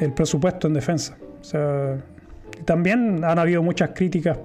el 0.00 0.12
presupuesto 0.12 0.66
en 0.66 0.74
defensa. 0.74 1.16
O 1.40 1.44
sea, 1.44 1.98
también 2.64 3.22
han 3.24 3.38
habido 3.38 3.62
muchas 3.62 3.90
críticas 3.90 4.38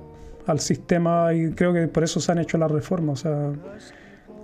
al 0.45 0.59
sistema 0.59 1.33
y 1.33 1.51
creo 1.51 1.73
que 1.73 1.87
por 1.87 2.03
eso 2.03 2.19
se 2.19 2.31
han 2.31 2.39
hecho 2.39 2.57
las 2.57 2.71
reformas. 2.71 3.25
O 3.25 3.29
sea, 3.29 3.51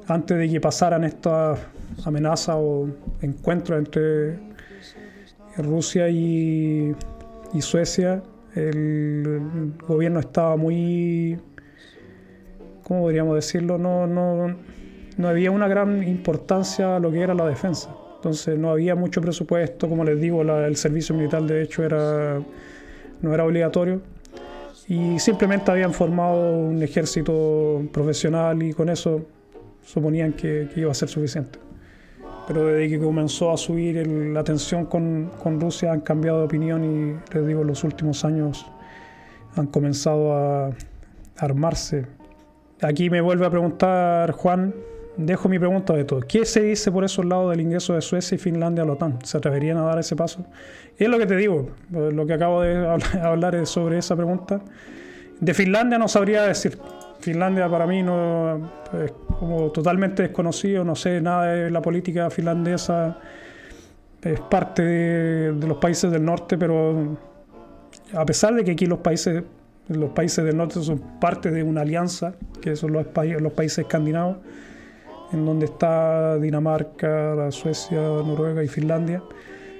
antes 0.07 0.37
de 0.37 0.49
que 0.49 0.59
pasaran 0.59 1.03
estas 1.03 1.59
amenazas 2.05 2.55
o 2.57 2.89
encuentros 3.21 3.77
entre 3.77 4.39
Rusia 5.57 6.09
y, 6.09 6.95
Suecia, 7.59 8.23
el 8.55 9.73
gobierno 9.87 10.19
estaba 10.19 10.55
muy, 10.55 11.37
¿cómo 12.83 13.01
podríamos 13.01 13.35
decirlo? 13.35 13.77
No, 13.77 14.07
no, 14.07 14.55
no 15.17 15.27
había 15.27 15.51
una 15.51 15.67
gran 15.67 16.03
importancia 16.07 16.95
a 16.95 16.99
lo 16.99 17.11
que 17.11 17.21
era 17.21 17.33
la 17.33 17.45
defensa. 17.45 17.95
Entonces 18.21 18.55
no 18.59 18.69
había 18.69 18.93
mucho 18.93 19.19
presupuesto, 19.19 19.89
como 19.89 20.03
les 20.03 20.21
digo, 20.21 20.43
el 20.43 20.75
servicio 20.75 21.15
militar 21.15 21.41
de 21.41 21.63
hecho 21.63 21.83
era, 21.83 22.39
no 23.19 23.33
era 23.33 23.43
obligatorio 23.43 23.99
y 24.87 25.17
simplemente 25.17 25.71
habían 25.71 25.91
formado 25.91 26.59
un 26.59 26.83
ejército 26.83 27.81
profesional 27.91 28.61
y 28.61 28.73
con 28.73 28.89
eso 28.89 29.25
suponían 29.83 30.33
que, 30.33 30.69
iba 30.75 30.91
a 30.91 30.93
ser 30.93 31.09
suficiente. 31.09 31.57
Pero 32.47 32.67
desde 32.67 32.89
que 32.89 33.03
comenzó 33.03 33.51
a 33.51 33.57
subir 33.57 34.05
la 34.05 34.43
tensión 34.43 34.85
con, 34.85 35.31
con, 35.41 35.59
Rusia 35.59 35.91
han 35.91 36.01
cambiado 36.01 36.41
de 36.41 36.45
opinión 36.45 36.83
y 36.83 37.33
les 37.33 37.47
digo, 37.47 37.61
en 37.61 37.67
los 37.67 37.83
últimos 37.83 38.23
años 38.23 38.67
han 39.55 39.65
comenzado 39.65 40.35
a 40.35 40.69
armarse. 41.37 42.05
Aquí 42.83 43.09
me 43.09 43.19
vuelve 43.19 43.47
a 43.47 43.49
preguntar 43.49 44.31
Juan 44.33 44.75
dejo 45.21 45.49
mi 45.49 45.59
pregunta 45.59 45.93
de 45.93 46.03
todo. 46.03 46.21
¿Qué 46.21 46.45
se 46.45 46.61
dice 46.61 46.91
por 46.91 47.03
esos 47.03 47.25
lados 47.25 47.51
del 47.51 47.61
ingreso 47.61 47.93
de 47.93 48.01
Suecia 48.01 48.35
y 48.35 48.37
Finlandia 48.37 48.83
a 48.83 48.87
la 48.87 48.93
OTAN? 48.93 49.19
¿Se 49.23 49.37
atreverían 49.37 49.77
a 49.77 49.83
dar 49.83 49.99
ese 49.99 50.15
paso? 50.15 50.45
Y 50.97 51.03
es 51.03 51.09
lo 51.09 51.17
que 51.17 51.25
te 51.25 51.35
digo, 51.35 51.69
lo 51.89 52.25
que 52.25 52.33
acabo 52.33 52.61
de 52.61 52.87
hablar 53.23 53.55
es 53.55 53.69
sobre 53.69 53.97
esa 53.97 54.15
pregunta. 54.15 54.61
De 55.39 55.53
Finlandia 55.53 55.97
no 55.97 56.07
sabría 56.07 56.43
decir. 56.43 56.77
Finlandia 57.19 57.69
para 57.69 57.85
mí 57.85 58.01
no 58.01 58.71
es 59.03 59.11
como 59.39 59.71
totalmente 59.71 60.23
desconocido, 60.23 60.83
no 60.83 60.95
sé 60.95 61.21
nada 61.21 61.45
de 61.45 61.71
la 61.71 61.81
política 61.81 62.29
finlandesa. 62.29 63.17
Es 64.21 64.39
parte 64.39 64.81
de, 64.83 65.67
los 65.67 65.77
países 65.77 66.11
del 66.11 66.25
norte, 66.25 66.57
pero 66.57 67.17
a 68.13 68.25
pesar 68.25 68.53
de 68.55 68.63
que 68.63 68.71
aquí 68.71 68.85
los 68.85 68.99
países 68.99 69.43
los 69.87 70.11
países 70.11 70.45
del 70.45 70.57
norte 70.57 70.81
son 70.81 70.99
parte 71.19 71.51
de 71.51 71.63
una 71.63 71.81
alianza, 71.81 72.33
que 72.61 72.75
son 72.75 72.93
los, 72.93 73.07
los 73.15 73.53
países 73.53 73.79
escandinavos, 73.79 74.37
en 75.33 75.45
donde 75.45 75.65
está 75.65 76.37
Dinamarca, 76.37 77.51
Suecia, 77.51 77.99
Noruega 77.99 78.63
y 78.63 78.67
Finlandia. 78.67 79.23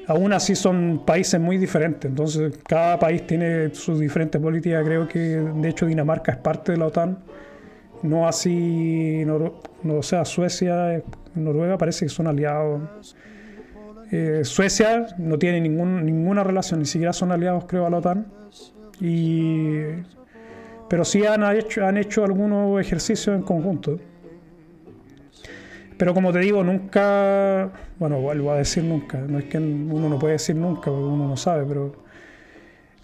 Aún 0.07 0.33
así 0.33 0.55
son 0.55 1.03
países 1.05 1.39
muy 1.39 1.57
diferentes, 1.57 2.09
entonces 2.09 2.57
cada 2.67 2.99
país 2.99 3.25
tiene 3.27 3.73
sus 3.73 3.99
diferentes 3.99 4.41
políticas. 4.41 4.83
Creo 4.83 5.07
que 5.07 5.19
de 5.19 5.69
hecho 5.69 5.85
Dinamarca 5.85 6.31
es 6.31 6.37
parte 6.37 6.73
de 6.73 6.77
la 6.77 6.87
OTAN, 6.87 7.19
no 8.03 8.27
así, 8.27 9.23
no, 9.25 10.01
sea, 10.01 10.25
Suecia, 10.25 11.03
Noruega 11.35 11.77
parece 11.77 12.05
que 12.05 12.09
son 12.09 12.27
aliados. 12.27 13.15
Eh, 14.11 14.41
Suecia 14.43 15.07
no 15.17 15.37
tiene 15.37 15.61
ningún, 15.61 16.03
ninguna 16.05 16.43
relación, 16.43 16.79
ni 16.79 16.85
siquiera 16.85 17.13
son 17.13 17.31
aliados 17.31 17.65
creo 17.65 17.85
a 17.85 17.89
la 17.89 17.97
OTAN. 17.97 18.25
Y, 18.99 19.81
pero 20.89 21.05
sí 21.05 21.25
han 21.25 21.43
han 21.43 21.97
hecho 21.97 22.23
algunos 22.25 22.81
ejercicios 22.81 23.35
en 23.35 23.43
conjunto. 23.43 23.97
Pero 26.01 26.15
como 26.15 26.33
te 26.33 26.39
digo, 26.39 26.63
nunca, 26.63 27.69
bueno, 27.99 28.19
vuelvo 28.19 28.51
a 28.51 28.55
decir 28.55 28.83
nunca, 28.83 29.19
no 29.19 29.37
es 29.37 29.45
que 29.45 29.59
uno 29.59 30.09
no 30.09 30.17
puede 30.17 30.33
decir 30.33 30.55
nunca, 30.55 30.85
porque 30.85 31.03
uno 31.03 31.27
no 31.27 31.37
sabe, 31.37 31.63
pero 31.63 31.93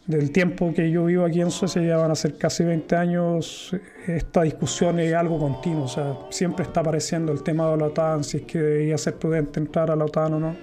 del 0.07 0.31
tiempo 0.31 0.73
que 0.73 0.89
yo 0.89 1.05
vivo 1.05 1.23
aquí 1.23 1.39
en 1.39 1.51
Suecia, 1.51 1.79
ya 1.83 1.97
van 1.97 2.10
a 2.10 2.15
ser 2.15 2.39
casi 2.39 2.63
20 2.63 2.95
años, 2.95 3.75
esta 4.07 4.41
discusión 4.41 4.99
es 4.99 5.13
algo 5.13 5.38
continuo, 5.38 5.83
o 5.83 5.88
sea, 5.88 6.17
siempre 6.31 6.65
está 6.65 6.79
apareciendo 6.79 7.31
el 7.31 7.43
tema 7.43 7.69
de 7.69 7.77
la 7.77 7.86
OTAN, 7.86 8.23
si 8.23 8.38
es 8.38 8.43
que 8.45 8.57
debería 8.57 8.97
ser 8.97 9.13
prudente 9.13 9.60
entrar 9.60 9.91
a 9.91 9.95
la 9.95 10.05
OTAN 10.05 10.33
o 10.33 10.39
no, 10.39 10.55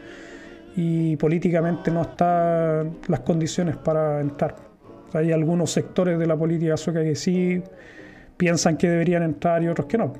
y 0.74 1.16
políticamente 1.18 1.92
no 1.92 2.02
están 2.02 2.96
las 3.06 3.20
condiciones 3.20 3.76
para 3.76 4.20
entrar. 4.20 4.56
Hay 5.12 5.30
algunos 5.30 5.70
sectores 5.70 6.18
de 6.18 6.26
la 6.26 6.36
política 6.36 6.76
sueca 6.76 7.04
que 7.04 7.14
sí 7.14 7.62
piensan 8.36 8.76
que 8.76 8.90
deberían 8.90 9.22
entrar 9.22 9.62
y 9.62 9.68
otros 9.68 9.86
que 9.86 9.98
no. 9.98 10.14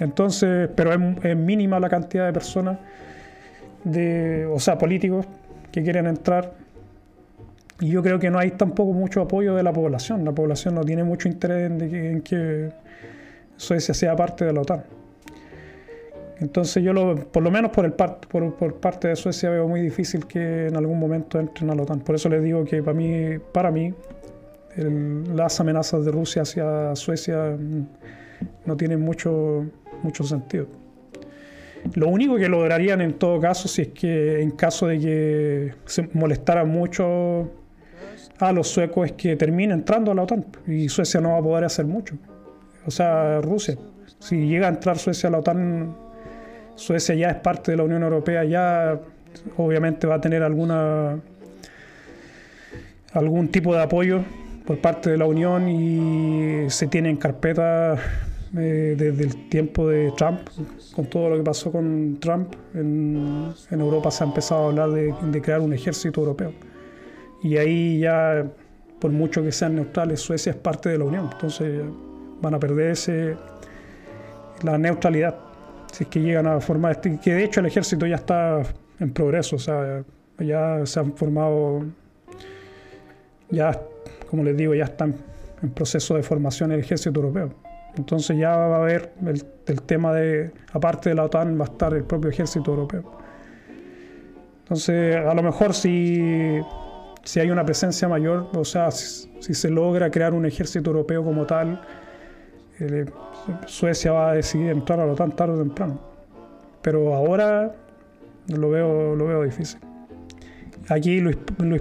Entonces, 0.00 0.68
pero 0.74 0.92
es, 1.22 1.36
mínima 1.36 1.80
la 1.80 1.88
cantidad 1.88 2.26
de 2.26 2.32
personas, 2.32 2.78
de, 3.84 4.46
o 4.46 4.58
sea, 4.58 4.78
políticos 4.78 5.26
que 5.72 5.82
quieren 5.82 6.06
entrar. 6.06 6.52
Y 7.80 7.90
yo 7.90 8.02
creo 8.02 8.18
que 8.18 8.30
no 8.30 8.38
hay 8.38 8.52
tampoco 8.52 8.92
mucho 8.92 9.22
apoyo 9.22 9.54
de 9.54 9.62
la 9.62 9.72
población. 9.72 10.24
La 10.24 10.32
población 10.32 10.74
no 10.74 10.84
tiene 10.84 11.04
mucho 11.04 11.28
interés 11.28 11.70
en, 11.70 12.20
que, 12.22 12.70
Suecia 13.56 13.92
sea 13.92 14.14
parte 14.14 14.44
de 14.44 14.52
la 14.52 14.60
OTAN. 14.60 14.84
Entonces 16.38 16.82
yo, 16.84 16.92
lo, 16.92 17.16
por 17.16 17.42
lo 17.42 17.50
menos 17.50 17.72
por, 17.72 17.84
el 17.84 17.92
por, 17.92 18.20
por, 18.54 18.74
parte 18.76 19.08
de 19.08 19.16
Suecia, 19.16 19.50
veo 19.50 19.66
muy 19.66 19.80
difícil 19.80 20.26
que 20.26 20.68
en 20.68 20.76
algún 20.76 21.00
momento 21.00 21.40
entren 21.40 21.70
a 21.70 21.74
la 21.74 21.82
OTAN. 21.82 22.00
Por 22.00 22.14
eso 22.14 22.28
les 22.28 22.42
digo 22.42 22.64
que 22.64 22.82
para 22.82 22.96
mí, 22.96 23.38
para 23.52 23.72
mí 23.72 23.92
las 24.76 25.60
amenazas 25.60 26.04
de 26.04 26.12
Rusia 26.12 26.42
hacia 26.42 26.94
Suecia 26.94 27.56
no 28.66 28.76
tienen 28.76 29.00
mucho, 29.00 29.66
mucho 30.02 30.24
sentido. 30.24 30.66
Lo 31.94 32.08
único 32.08 32.36
que 32.36 32.48
lograrían 32.48 33.00
en 33.00 33.14
todo 33.14 33.40
caso, 33.40 33.68
si 33.68 33.82
es 33.82 33.88
que 33.88 34.42
en 34.42 34.50
caso 34.52 34.88
de 34.88 34.98
que 34.98 35.74
se 35.86 36.08
molestara 36.12 36.64
mucho 36.64 37.50
a 38.38 38.52
los 38.52 38.68
suecos, 38.68 39.06
es 39.06 39.12
que 39.12 39.36
termine 39.36 39.74
entrando 39.74 40.12
a 40.12 40.14
la 40.14 40.22
OTAN 40.22 40.44
y 40.66 40.88
Suecia 40.88 41.20
no 41.20 41.32
va 41.32 41.38
a 41.38 41.42
poder 41.42 41.64
hacer 41.64 41.86
mucho. 41.86 42.16
O 42.86 42.90
sea, 42.90 43.40
Rusia. 43.40 43.76
Si 44.18 44.48
llega 44.48 44.66
a 44.66 44.70
entrar 44.70 44.98
Suecia 44.98 45.28
a 45.28 45.32
la 45.32 45.38
OTAN, 45.38 45.94
Suecia 46.74 47.14
ya 47.14 47.30
es 47.30 47.36
parte 47.36 47.70
de 47.70 47.76
la 47.76 47.84
Unión 47.84 48.02
Europea, 48.02 48.44
ya 48.44 49.00
obviamente 49.56 50.06
va 50.06 50.16
a 50.16 50.20
tener 50.20 50.42
alguna 50.42 51.20
algún 53.12 53.48
tipo 53.48 53.74
de 53.74 53.82
apoyo 53.82 54.22
por 54.66 54.78
parte 54.80 55.10
de 55.10 55.16
la 55.16 55.24
Unión 55.24 55.68
y 55.68 56.68
se 56.70 56.86
tiene 56.88 57.08
en 57.10 57.16
carpeta 57.16 57.96
eh, 58.56 58.94
desde 58.96 59.24
el 59.24 59.48
tiempo 59.50 59.88
de 59.88 60.10
Trump, 60.16 60.40
con 60.94 61.06
todo 61.06 61.30
lo 61.30 61.36
que 61.36 61.42
pasó 61.42 61.70
con 61.70 62.18
Trump, 62.18 62.54
en, 62.74 63.52
Europa 63.70 64.10
se 64.10 64.24
ha 64.24 64.26
empezado 64.26 64.64
a 64.64 64.66
hablar 64.68 64.90
de, 64.90 65.42
crear 65.42 65.60
un 65.60 65.72
ejército 65.72 66.20
europeo. 66.20 66.52
Y 67.42 67.58
ahí 67.58 68.00
ya, 68.00 68.46
por 68.98 69.10
mucho 69.10 69.42
que 69.42 69.52
sean 69.52 69.74
neutrales, 69.74 70.20
Suecia 70.20 70.50
es 70.50 70.56
parte 70.56 70.88
de 70.88 70.98
la 70.98 71.04
Unión, 71.04 71.28
entonces 71.30 71.82
van 72.40 72.54
a 72.54 72.58
perder 72.58 72.92
ese, 72.92 73.36
la 74.62 74.78
neutralidad, 74.78 75.36
si 75.92 76.04
es 76.04 76.10
que 76.10 76.20
llegan 76.20 76.46
a 76.46 76.60
formar, 76.60 76.92
este, 76.92 77.18
que 77.20 77.34
de 77.34 77.44
hecho 77.44 77.60
el 77.60 77.66
ejército 77.66 78.06
ya 78.06 78.16
está 78.16 78.62
en 78.98 79.12
progreso, 79.12 79.56
o 79.56 79.58
sea, 79.58 80.02
ya 80.38 80.86
se 80.86 81.00
han 81.00 81.12
formado, 81.12 81.84
ya, 83.50 83.78
como 84.30 84.42
les 84.42 84.56
digo, 84.56 84.74
ya 84.74 84.84
están 84.84 85.14
en 85.62 85.70
proceso 85.70 86.14
de 86.14 86.22
formación 86.22 86.72
el 86.72 86.80
ejército 86.80 87.20
europeo. 87.20 87.67
Entonces 87.98 88.38
ya 88.38 88.56
va 88.56 88.76
a 88.76 88.80
haber 88.80 89.12
el, 89.26 89.82
tema 89.82 90.12
de, 90.12 90.52
aparte 90.72 91.08
de 91.10 91.16
la 91.16 91.24
OTAN, 91.24 91.58
va 91.58 91.64
a 91.64 91.68
estar 91.68 91.92
el 91.92 92.04
propio 92.04 92.30
ejército 92.30 92.70
europeo. 92.70 93.18
Entonces, 94.60 95.16
a 95.16 95.34
lo 95.34 95.42
mejor 95.42 95.74
si, 95.74 96.60
si 97.24 97.40
hay 97.40 97.50
una 97.50 97.64
presencia 97.64 98.08
mayor, 98.08 98.48
o 98.54 98.64
sea, 98.64 98.90
si, 98.92 99.28
se 99.40 99.68
logra 99.68 100.10
crear 100.10 100.32
un 100.32 100.46
ejército 100.46 100.90
europeo 100.90 101.24
como 101.24 101.44
tal, 101.44 101.82
eh, 102.78 103.06
Suecia 103.66 104.12
va 104.12 104.30
a 104.30 104.34
decidir 104.34 104.70
entrar 104.70 105.00
a 105.00 105.06
la 105.06 105.12
OTAN 105.12 105.32
tarde 105.32 105.54
o 105.54 105.58
temprano. 105.58 105.98
Pero 106.82 107.14
ahora 107.14 107.74
lo 108.46 108.70
veo, 108.70 109.16
lo 109.16 109.26
veo 109.26 109.42
difícil. 109.42 109.80
Aquí 110.90 111.20
Luis, 111.20 111.36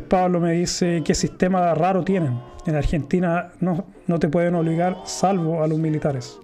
Pablo 0.07 0.41
me 0.41 0.51
dice 0.51 1.01
qué 1.05 1.15
sistema 1.15 1.73
raro 1.73 2.03
tienen. 2.03 2.39
En 2.65 2.75
Argentina 2.75 3.51
no, 3.61 3.85
no 4.05 4.19
te 4.19 4.27
pueden 4.27 4.55
obligar 4.55 4.97
salvo 5.05 5.63
a 5.63 5.67
los 5.67 5.79
militares. 5.79 6.37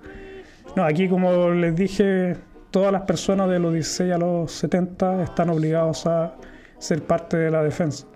No, 0.76 0.86
aquí 0.86 1.10
como 1.10 1.50
les 1.50 1.76
dije, 1.76 2.38
todas 2.72 2.94
las 2.94 3.02
personas 3.02 3.50
de 3.50 3.60
los 3.60 3.74
16 3.74 4.14
a 4.14 4.18
los 4.18 4.52
70 4.54 5.24
están 5.24 5.50
obligados 5.50 6.08
a 6.08 6.36
ser 6.80 7.04
parte 7.04 7.36
de 7.36 7.52
la 7.52 7.62
defensa. 7.62 8.08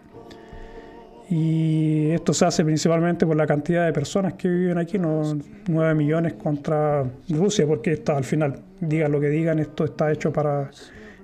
Y 1.29 2.11
esto 2.11 2.33
se 2.33 2.45
hace 2.45 2.63
principalmente 2.63 3.25
por 3.25 3.35
la 3.35 3.45
cantidad 3.45 3.85
de 3.85 3.91
personas 3.91 4.35
que 4.35 4.47
viven 4.47 4.77
aquí, 4.77 4.97
no 4.97 5.37
9 5.67 5.93
millones 5.93 6.33
contra 6.35 7.03
Rusia, 7.27 7.67
porque 7.67 8.01
al 8.07 8.23
final, 8.23 8.61
digan 8.79 9.11
lo 9.11 9.19
que 9.19 9.27
digan, 9.27 9.59
esto 9.59 9.83
está 9.83 10.09
hecho 10.09 10.31
para 10.31 10.71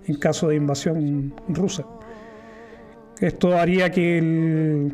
en 0.06 0.16
caso 0.16 0.50
de 0.50 0.58
invasión 0.58 1.34
rusa. 1.48 1.86
Esto 3.24 3.58
haría 3.58 3.90
que, 3.90 4.92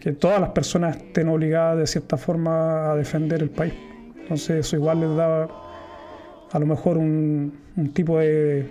que 0.00 0.12
todas 0.14 0.40
las 0.40 0.50
personas 0.50 0.96
estén 0.96 1.28
obligadas 1.28 1.78
de 1.78 1.86
cierta 1.86 2.16
forma 2.16 2.90
a 2.90 2.96
defender 2.96 3.40
el 3.40 3.50
país. 3.50 3.72
Entonces 4.20 4.66
eso 4.66 4.74
igual 4.74 4.98
les 4.98 5.14
da 5.14 5.48
a 6.50 6.58
lo 6.58 6.66
mejor 6.66 6.98
un, 6.98 7.52
tipo 7.92 8.18
de, 8.18 8.66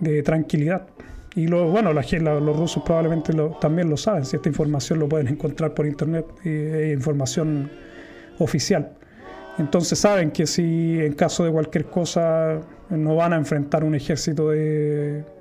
de 0.00 0.22
tranquilidad. 0.22 0.86
Y 1.34 1.46
lo, 1.46 1.68
bueno, 1.68 1.92
la, 1.92 2.02
los 2.40 2.56
rusos 2.56 2.82
probablemente 2.82 3.34
también 3.60 3.90
lo 3.90 3.98
saben, 3.98 4.24
si 4.24 4.36
esta 4.36 4.48
información 4.48 5.00
lo 5.00 5.10
pueden 5.10 5.28
encontrar 5.28 5.74
por 5.74 5.84
internet, 5.84 6.24
y, 6.42 6.90
información 6.90 7.70
oficial. 8.38 8.94
Entonces 9.58 9.98
saben 9.98 10.30
que 10.30 10.46
si 10.46 10.98
en 11.00 11.12
caso 11.12 11.44
de 11.44 11.52
cualquier 11.52 11.84
cosa 11.84 12.62
no 12.88 13.14
van 13.14 13.34
a 13.34 13.36
enfrentar 13.36 13.84
un 13.84 13.94
ejército 13.94 14.48
de 14.48 15.33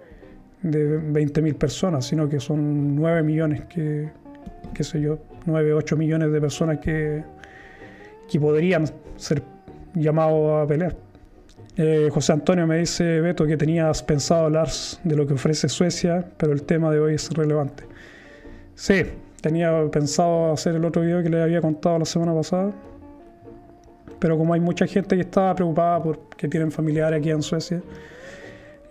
de 0.63 0.99
20.000 0.99 1.56
personas, 1.56 2.06
sino 2.06 2.28
que 2.28 2.39
son 2.39 2.95
9 2.95 3.21
millones, 3.21 3.65
que, 3.65 4.10
qué 4.73 4.84
sé 4.84 5.02
yo, 5.02 5.19
9, 5.45 5.73
8 5.73 5.97
millones 5.97 6.32
de 6.32 6.41
personas 6.41 6.80
que, 6.80 7.23
que 8.30 8.39
podrían 8.39 8.86
ser 9.17 9.43
llamados 9.93 10.63
a 10.63 10.67
pelear. 10.67 10.95
Eh, 11.76 12.10
José 12.12 12.34
Antonio 12.34 12.67
me 12.67 12.78
dice, 12.78 13.19
Beto, 13.21 13.45
que 13.45 13.58
tenías 13.58 14.04
pensado 14.04 14.45
hablar 14.45 14.69
de 15.04 15.15
lo 15.15 15.26
que 15.26 15.34
ofrece 15.34 15.67
Suecia, 15.67 16.23
pero 16.38 16.54
el 16.54 16.63
tema 16.63 16.91
de 16.91 16.99
hoy 16.99 17.15
es 17.15 17.30
relevante. 17.32 17.84
Sí, 18.76 19.04
tenía 19.41 19.89
pensado 19.91 20.54
hacer 20.54 20.76
el 20.76 20.86
otro 20.86 21.02
video 21.02 21.23
que 21.23 21.30
les 21.30 21.41
había 21.41 21.62
contado 21.62 21.99
la 21.99 22.06
semana 22.06 22.34
pasada, 22.34 22.71
pero 24.19 24.38
como 24.38 24.54
hay 24.54 24.60
mucha 24.60 24.86
gente 24.86 25.15
que 25.15 25.21
está 25.21 25.54
preocupada 25.56 26.02
porque 26.02 26.47
tienen 26.47 26.71
familiares 26.71 27.19
aquí 27.19 27.32
en 27.32 27.41
Suecia, 27.41 27.82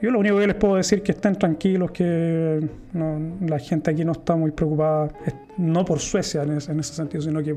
yo 0.02 0.10
lo 0.10 0.18
único 0.18 0.36
que 0.38 0.48
les 0.48 0.56
puedo 0.56 0.74
decir 0.74 0.98
es 0.98 1.04
que 1.04 1.12
estén 1.12 1.36
tranquilos, 1.36 1.92
que 1.92 2.68
la 2.92 3.58
gente 3.60 3.92
aquí 3.92 4.04
no 4.04 4.12
está 4.12 4.34
muy 4.34 4.50
preocupada, 4.50 5.12
no 5.56 5.84
por 5.84 6.00
Suecia 6.00 6.42
en 6.42 6.58
ese, 6.58 6.82
sentido, 6.82 7.22
sino 7.22 7.40
que 7.40 7.54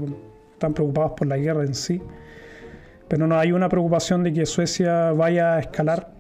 están 0.54 0.76
preocupados 0.76 1.14
por 1.18 1.26
la 1.26 1.38
guerra 1.38 1.64
en 1.64 1.74
sí. 1.74 2.00
Pero 3.08 3.26
no 3.26 3.36
hay 3.38 3.52
una 3.52 3.68
preocupación 3.68 4.24
de 4.24 4.32
que 4.32 4.46
Suecia 4.46 5.12
vaya 5.12 5.56
a 5.56 5.60
escalar 5.60 6.12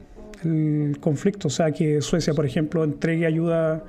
el 0.43 0.97
conflicto, 0.99 1.47
o 1.47 1.51
sea, 1.51 1.71
que 1.71 2.01
Suecia, 2.01 2.33
por 2.33 2.45
ejemplo, 2.47 2.83
entregue 2.83 3.27
ayuda 3.27 3.83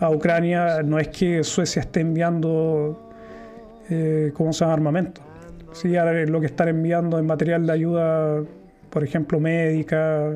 a 0.00 0.10
Ucrania, 0.10 0.82
no 0.82 0.98
es 0.98 1.08
que 1.08 1.44
Suecia 1.44 1.80
esté 1.80 2.00
enviando, 2.00 3.08
eh, 3.88 4.32
¿cómo 4.34 4.52
se 4.52 4.60
llama?, 4.60 4.74
armamento. 4.74 5.20
Sí, 5.72 5.92
lo 6.26 6.40
que 6.40 6.46
están 6.46 6.68
enviando 6.68 7.18
es 7.18 7.24
material 7.24 7.66
de 7.66 7.72
ayuda, 7.72 8.42
por 8.90 9.04
ejemplo, 9.04 9.38
médica, 9.38 10.32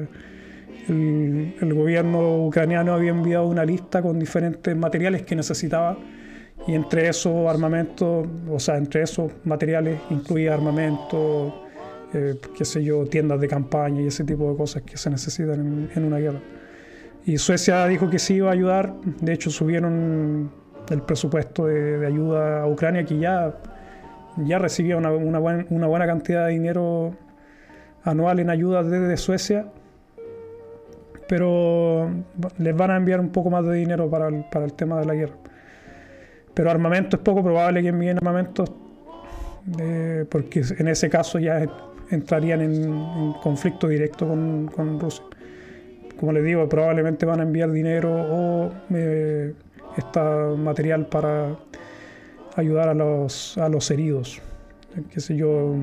el, 0.89 1.75
gobierno 1.75 2.47
ucraniano 2.47 2.93
había 2.93 3.11
enviado 3.11 3.47
una 3.47 3.65
lista 3.65 4.03
con 4.03 4.19
diferentes 4.19 4.77
materiales 4.77 5.23
que 5.23 5.37
necesitaba 5.37 5.97
y 6.67 6.75
entre 6.75 7.09
esos 7.09 7.49
armamentos, 7.49 8.27
o 8.49 8.59
sea, 8.59 8.77
entre 8.77 9.03
esos 9.03 9.33
materiales 9.45 10.01
incluía 10.11 10.55
armamento, 10.55 11.67
eh, 12.15 12.37
qué 12.57 12.65
sé 12.65 12.85
yo, 12.85 13.05
tiendas 13.07 13.41
de 13.41 13.49
campaña 13.49 14.01
y 14.03 14.07
ese 14.07 14.25
tipo 14.25 14.51
de 14.51 14.57
cosas 14.57 14.83
que 14.83 14.97
se 14.97 15.11
necesitan 15.11 15.91
en, 15.95 16.05
una 16.05 16.19
guerra. 16.19 16.41
Y 17.25 17.39
Suecia 17.39 17.87
dijo 17.87 18.11
que 18.11 18.19
sí 18.19 18.35
iba 18.35 18.51
a 18.51 18.53
ayudar, 18.53 18.95
de 19.21 19.33
hecho 19.33 19.51
subieron 19.51 20.53
el 20.91 21.03
presupuesto 21.03 21.67
de, 21.67 22.05
ayuda 22.07 22.63
a 22.63 22.69
Ucrania 22.69 23.05
que 23.05 23.19
ya, 23.19 23.57
ya 24.37 24.59
recibía 24.59 24.97
una, 24.97 25.13
una, 25.13 25.39
una 25.39 25.87
buena 25.87 26.07
cantidad 26.07 26.47
de 26.47 26.53
dinero 26.53 27.15
anual 28.05 28.41
en 28.41 28.51
ayuda 28.51 28.83
desde 28.83 29.17
Suecia 29.17 29.67
pero 31.29 32.11
les 32.59 32.77
van 32.77 32.91
a 32.91 32.97
enviar 32.97 33.21
un 33.21 33.31
poco 33.31 33.51
más 33.51 33.65
de 33.65 33.75
dinero 33.75 34.09
para 34.11 34.29
el, 34.29 34.45
para 34.51 34.65
el 34.65 34.73
tema 34.75 34.99
de 35.01 35.07
la 35.07 35.15
guerra. 35.15 35.35
Pero 36.55 36.71
armamento 36.71 37.17
es 37.17 37.23
poco 37.23 37.43
probable 37.43 37.83
que 37.83 37.89
envíen 37.89 38.19
armamento, 38.19 38.65
eh, 39.79 40.27
porque 40.29 40.63
en 40.79 40.89
ese 40.89 41.09
caso 41.09 41.39
ya 41.39 41.65
entrarían 42.11 42.61
en, 42.61 43.33
conflicto 43.43 43.89
directo 43.89 44.29
con, 44.29 44.67
con, 44.69 45.01
Rusia. 45.01 45.25
Como 46.19 46.33
les 46.33 46.45
digo, 46.45 46.69
probablemente 46.69 47.27
van 47.27 47.41
a 47.41 47.43
enviar 47.43 47.71
dinero 47.73 48.13
o 48.13 48.71
eh, 48.91 49.55
material 50.59 51.07
para 51.07 51.57
ayudar 52.57 52.91
a 52.91 52.95
los, 52.95 53.57
a 53.59 53.69
los 53.69 53.91
heridos. 53.91 54.41
Qué 55.11 55.21
sé 55.21 55.37
yo, 55.37 55.75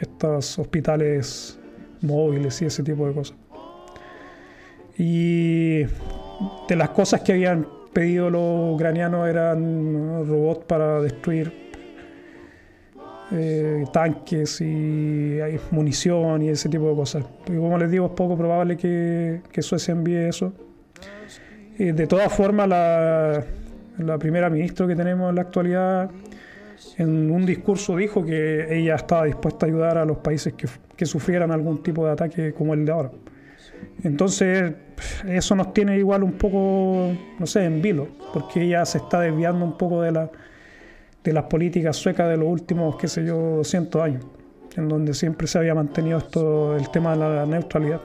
estos 0.00 0.58
hospitales 0.58 1.58
móviles 2.02 2.60
y 2.62 2.66
ese 2.66 2.82
tipo 2.82 3.06
de 3.06 3.14
cosas. 3.14 3.36
Y 4.98 5.84
de 5.84 6.76
las 6.76 6.90
cosas 6.90 7.20
que 7.20 7.32
habían 7.32 7.66
pedido 7.92 8.30
los 8.30 8.74
ucranianos 8.74 9.28
eran 9.28 10.26
robots 10.26 10.64
para 10.66 11.00
destruir 11.00 11.52
eh, 13.30 13.84
tanques 13.92 14.60
y 14.60 15.38
munición 15.70 16.42
y 16.42 16.48
ese 16.48 16.68
tipo 16.68 16.88
de 16.90 16.96
cosas. 16.96 17.24
Como 17.46 17.78
les 17.78 17.90
digo, 17.90 18.06
es 18.06 18.12
poco 18.12 18.36
probable 18.36 18.76
que, 18.76 19.40
que 19.52 19.62
Suecia 19.62 19.92
envíe 19.92 20.28
eso. 20.28 20.52
de 21.78 22.06
todas 22.06 22.32
formas, 22.32 22.68
la, 22.68 23.44
la 23.98 24.18
primera 24.18 24.50
ministra 24.50 24.86
que 24.86 24.96
tenemos 24.96 25.28
en 25.30 25.36
la 25.36 25.42
actualidad 25.42 26.10
en 26.96 27.30
un 27.30 27.46
discurso 27.46 27.96
dijo 27.96 28.24
que 28.24 28.66
ella 28.76 28.96
estaba 28.96 29.24
dispuesta 29.24 29.66
a 29.66 29.68
ayudar 29.68 29.98
a 29.98 30.04
los 30.04 30.18
países 30.18 30.54
que 30.96 31.06
sufrieran 31.06 31.50
algún 31.52 31.82
tipo 31.82 32.04
de 32.04 32.12
ataque 32.12 32.52
como 32.52 32.74
el 32.74 32.84
de 32.84 32.92
ahora. 32.92 33.10
Entonces, 34.02 34.74
eso 35.26 35.54
nos 35.54 35.72
tiene 35.72 35.98
igual 35.98 36.22
un 36.22 36.32
poco, 36.32 37.12
no 37.38 37.46
sé, 37.46 37.64
en 37.64 37.82
vilo, 37.82 38.08
porque 38.32 38.62
ella 38.62 38.84
se 38.84 38.98
está 38.98 39.20
desviando 39.20 39.64
un 39.64 39.76
poco 39.76 40.02
de, 40.02 40.12
la, 40.12 40.30
de 41.24 41.32
las 41.32 41.44
políticas 41.44 41.96
suecas 41.96 42.28
de 42.28 42.36
los 42.36 42.48
últimos, 42.48 42.96
qué 42.96 43.08
sé 43.08 43.24
yo, 43.24 43.36
200 43.56 44.02
años. 44.02 44.24
en 44.76 44.88
donde 44.88 45.14
siempre 45.14 45.46
se 45.46 45.58
había 45.58 45.74
mantenido 45.74 46.18
esto, 46.18 46.76
el 46.76 46.88
tema 46.90 47.12
de 47.12 47.18
la 47.18 47.46
neutralidad. 47.46 48.00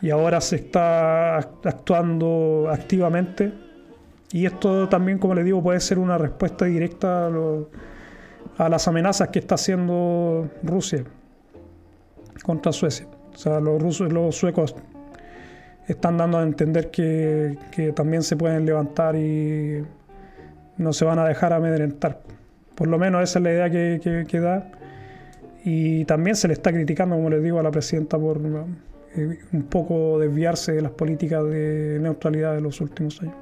Y 0.00 0.10
ahora 0.10 0.40
se 0.40 0.56
está 0.56 1.36
actuando 1.36 2.68
activamente. 2.70 3.52
Y 4.32 4.46
esto 4.46 4.88
también, 4.88 5.18
como 5.18 5.34
les 5.34 5.44
digo, 5.44 5.62
puede 5.62 5.80
ser 5.80 5.98
una 5.98 6.18
respuesta 6.18 6.66
directa 6.66 7.26
a, 7.26 7.30
a 8.58 8.68
las 8.68 8.86
amenazas 8.88 9.28
que 9.28 9.38
está 9.38 9.54
haciendo 9.54 10.48
Rusia 10.62 11.04
contra 12.42 12.72
Suecia. 12.72 13.06
O 13.38 13.40
sea, 13.40 13.60
los 13.60 13.80
rusos, 13.80 14.12
los 14.12 14.34
suecos 14.34 14.74
están 15.86 16.16
dando 16.16 16.38
a 16.38 16.42
entender 16.42 16.90
que, 16.90 17.56
también 17.94 18.24
se 18.24 18.36
pueden 18.36 18.66
levantar 18.66 19.14
y 19.14 19.84
no 20.76 20.92
se 20.92 21.04
van 21.04 21.20
a 21.20 21.24
dejar 21.24 21.52
amedrentar. 21.52 22.18
Por 22.74 22.88
lo 22.88 22.98
menos 22.98 23.22
esa 23.22 23.38
es 23.38 23.42
la 23.44 23.52
idea 23.52 23.70
que, 23.70 24.26
que, 24.26 24.40
da. 24.40 24.72
Y 25.64 26.04
también 26.06 26.34
se 26.34 26.48
le 26.48 26.54
está 26.54 26.72
criticando, 26.72 27.14
como 27.14 27.30
les 27.30 27.40
digo, 27.40 27.60
a 27.60 27.62
la 27.62 27.70
presidenta 27.70 28.18
por 28.18 28.40
eh, 29.14 29.38
un 29.52 29.62
poco 29.62 30.18
desviarse 30.18 30.72
de 30.72 30.82
las 30.82 30.90
políticas 30.90 31.44
de 31.44 31.98
neutralidad 32.00 32.56
de 32.56 32.60
los 32.60 32.80
últimos 32.80 33.22
años. 33.22 33.36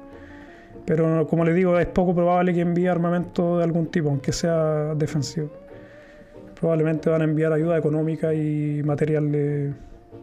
Pero 0.85 1.25
como 1.25 1.43
les 1.43 1.55
digo, 1.55 1.79
es 1.79 1.87
poco 1.87 2.13
probable 2.13 2.53
que 2.53 2.61
envíe 2.61 2.85
armamento 2.85 3.57
de 3.57 3.63
algún 3.63 3.87
tipo, 3.87 4.09
aunque 4.09 4.31
sea 4.31 4.93
defensivo. 4.93 5.49
Probablemente 6.59 7.09
van 7.09 7.21
a 7.21 7.23
enviar 7.23 7.51
ayuda 7.51 7.79
económica 7.79 8.31
y 8.35 8.83
material 8.83 9.31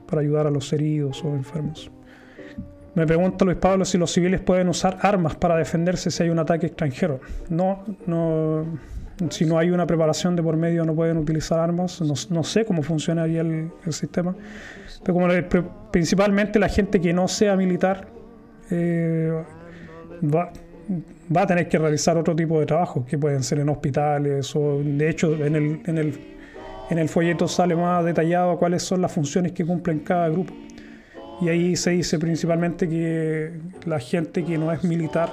para 0.06 0.22
ayudar 0.22 0.46
a 0.46 0.50
los 0.50 0.72
heridos 0.72 1.24
o 1.24 1.28
enfermos. 1.28 1.90
Me 2.94 3.06
pregunta 3.06 3.44
Luis 3.44 3.58
Pablo 3.58 3.84
si 3.84 3.98
los 3.98 4.12
civiles 4.12 4.40
pueden 4.40 4.68
usar 4.68 4.98
armas 5.02 5.34
para 5.34 5.56
defenderse 5.56 6.10
si 6.10 6.22
hay 6.22 6.30
un 6.30 6.38
ataque 6.38 6.66
extranjero. 6.66 7.20
No, 7.48 7.84
no 8.06 8.64
si 9.30 9.44
no 9.44 9.58
hay 9.58 9.70
una 9.70 9.86
preparación 9.86 10.34
de 10.34 10.42
por 10.42 10.56
medio 10.56 10.84
no 10.84 10.94
pueden 10.94 11.16
utilizar 11.16 11.58
armas. 11.58 12.00
No, 12.00 12.44
sé 12.44 12.64
cómo 12.64 12.82
funcionaría 12.82 13.40
el, 13.40 13.70
el 13.84 13.92
sistema. 13.92 14.34
Pero 15.02 15.14
como 15.14 15.28
principalmente 15.90 16.58
la 16.58 16.68
gente 16.68 17.00
que 17.00 17.12
no 17.12 17.28
sea 17.28 17.56
militar 17.56 18.08
eh, 18.70 19.32
va, 20.22 20.52
va, 21.34 21.42
a 21.42 21.46
tener 21.46 21.68
que 21.68 21.78
realizar 21.78 22.16
otro 22.16 22.34
tipo 22.34 22.58
de 22.58 22.66
trabajo, 22.66 23.04
que 23.04 23.18
pueden 23.18 23.42
ser 23.42 23.60
en 23.60 23.68
hospitales 23.68 24.54
o 24.56 24.80
de 24.82 25.08
hecho 25.08 25.34
en 25.34 25.56
el, 25.56 25.80
en 25.86 25.98
el, 25.98 26.18
en 26.90 26.98
el 26.98 27.08
folleto 27.08 27.48
sale 27.48 27.74
más 27.74 28.04
detallado 28.04 28.58
cuáles 28.58 28.82
son 28.82 29.00
las 29.00 29.12
funciones 29.12 29.52
que 29.52 29.64
cumplen 29.64 30.00
cada 30.00 30.28
grupo. 30.28 30.52
Y 31.40 31.48
ahí 31.48 31.76
se 31.76 31.90
dice 31.90 32.18
principalmente 32.18 32.88
que 32.88 33.52
la 33.86 33.98
gente 33.98 34.44
que 34.44 34.56
no 34.58 34.70
es 34.72 34.84
militar 34.84 35.30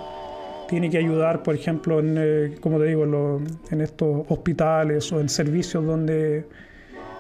tiene 0.68 0.90
que 0.90 0.98
ayudar, 0.98 1.44
por 1.44 1.54
ejemplo, 1.54 2.00
en, 2.00 2.16
eh, 2.18 2.56
como 2.62 2.80
te 2.80 2.86
digo, 2.86 3.04
en, 3.04 3.82
estos 3.82 4.26
hospitales 4.30 5.12
o 5.12 5.20
en 5.20 5.28
servicios 5.28 5.86
donde 5.86 6.48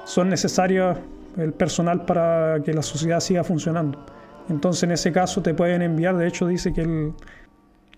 son 0.05 0.29
necesarios 0.29 0.97
el 1.37 1.53
personal 1.53 2.05
para 2.05 2.61
que 2.63 2.73
la 2.73 2.81
sociedad 2.81 3.19
siga 3.19 3.43
funcionando. 3.43 4.05
Entonces, 4.49 4.83
en 4.83 4.91
ese 4.91 5.11
caso, 5.11 5.41
te 5.41 5.53
pueden 5.53 5.81
enviar, 5.81 6.15
de 6.17 6.27
hecho, 6.27 6.47
dice 6.47 6.73
que 6.73 6.81
el, 6.81 7.13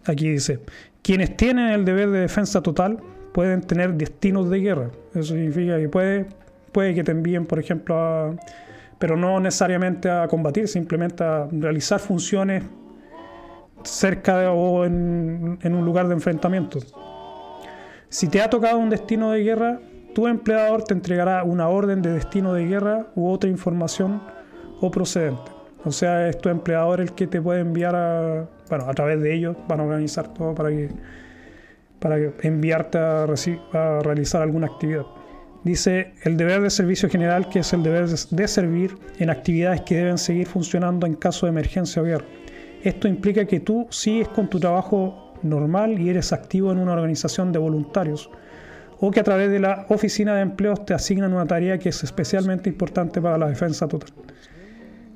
aquí 0.05 0.29
dice, 0.29 0.59
quienes 1.03 1.37
tienen 1.37 1.69
el 1.69 1.85
deber 1.85 2.09
de 2.09 2.19
defensa 2.21 2.61
total 2.61 2.99
pueden 3.33 3.61
tener 3.61 3.93
destinos 3.95 4.49
de 4.49 4.59
guerra. 4.59 4.91
Eso 5.13 5.33
significa 5.33 5.77
que 5.77 5.89
puede, 5.89 6.25
que 6.95 7.03
te 7.03 7.11
envíen, 7.11 7.45
por 7.45 7.59
ejemplo, 7.59 7.97
a 7.97 8.35
pero 9.03 9.17
no 9.17 9.37
necesariamente 9.41 10.09
a 10.09 10.25
combatir, 10.29 10.65
simplemente 10.65 11.25
a 11.25 11.45
realizar 11.51 11.99
funciones 11.99 12.63
cerca 13.83 14.49
o 14.53 14.85
en, 14.85 15.59
un 15.61 15.85
lugar 15.85 16.07
de 16.07 16.13
enfrentamiento. 16.13 16.79
Si 18.07 18.29
te 18.29 18.41
ha 18.41 18.49
tocado 18.49 18.77
un 18.77 18.89
destino 18.89 19.31
de 19.31 19.43
guerra, 19.43 19.79
tu 20.15 20.25
empleador 20.25 20.85
te 20.85 20.93
entregará 20.93 21.43
una 21.43 21.67
orden 21.67 22.01
de 22.01 22.13
destino 22.13 22.53
de 22.53 22.65
guerra 22.65 23.07
u 23.15 23.29
otra 23.29 23.49
información 23.49 24.21
o 24.79 24.89
procedente. 24.89 25.51
O 25.83 25.91
sea, 25.91 26.29
es 26.29 26.37
tu 26.37 26.47
empleador 26.47 27.01
el 27.01 27.11
que 27.11 27.27
te 27.27 27.41
puede 27.41 27.59
enviar 27.59 27.97
a, 27.97 28.47
bueno, 28.69 28.85
a 28.87 28.93
través 28.93 29.21
de 29.21 29.33
ellos 29.33 29.57
van 29.67 29.81
a 29.81 29.83
organizar 29.83 30.33
todo 30.33 30.55
para 30.55 30.69
que 30.69 30.89
para 32.03 32.17
enviarte 32.41 32.97
a 32.97 33.25
realizar 34.03 34.41
alguna 34.41 34.67
actividad. 34.67 35.05
Dice 35.63 36.11
el 36.23 36.35
deber 36.35 36.61
de 36.61 36.69
servicio 36.69 37.09
general, 37.09 37.47
que 37.47 37.59
es 37.59 37.71
el 37.71 37.81
deber 37.81 38.09
de 38.09 38.47
servir 38.49 38.97
en 39.19 39.29
actividades 39.29 39.79
que 39.83 39.95
deben 39.95 40.17
seguir 40.17 40.45
funcionando 40.45 41.07
en 41.07 41.15
caso 41.15 41.45
de 41.45 41.51
emergencia 41.51 42.01
o 42.01 42.05
guerra. 42.05 42.25
Esto 42.83 43.07
implica 43.07 43.45
que 43.45 43.61
tú 43.61 43.87
sigues 43.89 44.27
con 44.27 44.49
tu 44.49 44.59
trabajo 44.59 45.33
normal 45.43 45.97
y 45.97 46.09
eres 46.09 46.33
activo 46.33 46.73
en 46.73 46.79
una 46.79 46.91
organización 46.91 47.53
de 47.53 47.59
voluntarios, 47.59 48.29
o 48.99 49.09
que 49.09 49.21
a 49.21 49.23
través 49.23 49.49
de 49.49 49.61
la 49.61 49.85
oficina 49.87 50.35
de 50.35 50.41
empleos 50.41 50.85
te 50.85 50.93
asignan 50.93 51.31
una 51.31 51.47
tarea 51.47 51.77
que 51.79 51.87
es 51.87 52.03
especialmente 52.03 52.69
importante 52.69 53.21
para 53.21 53.37
la 53.37 53.47
defensa 53.47 53.87
total. 53.87 54.09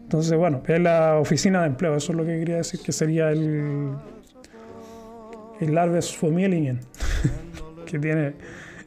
Entonces, 0.04 0.38
bueno, 0.38 0.64
es 0.66 0.80
la 0.80 1.18
oficina 1.18 1.64
de 1.64 1.68
empleo, 1.68 1.98
eso 1.98 2.14
es 2.14 2.18
lo 2.18 2.26
que 2.26 2.40
quería 2.40 2.56
decir, 2.56 2.80
que 2.80 2.94
sería 2.94 3.30
el, 3.30 3.92
el 5.60 5.78
Arbetsförmedlingen, 5.78 6.80
que 7.86 8.00
tiene, 8.00 8.34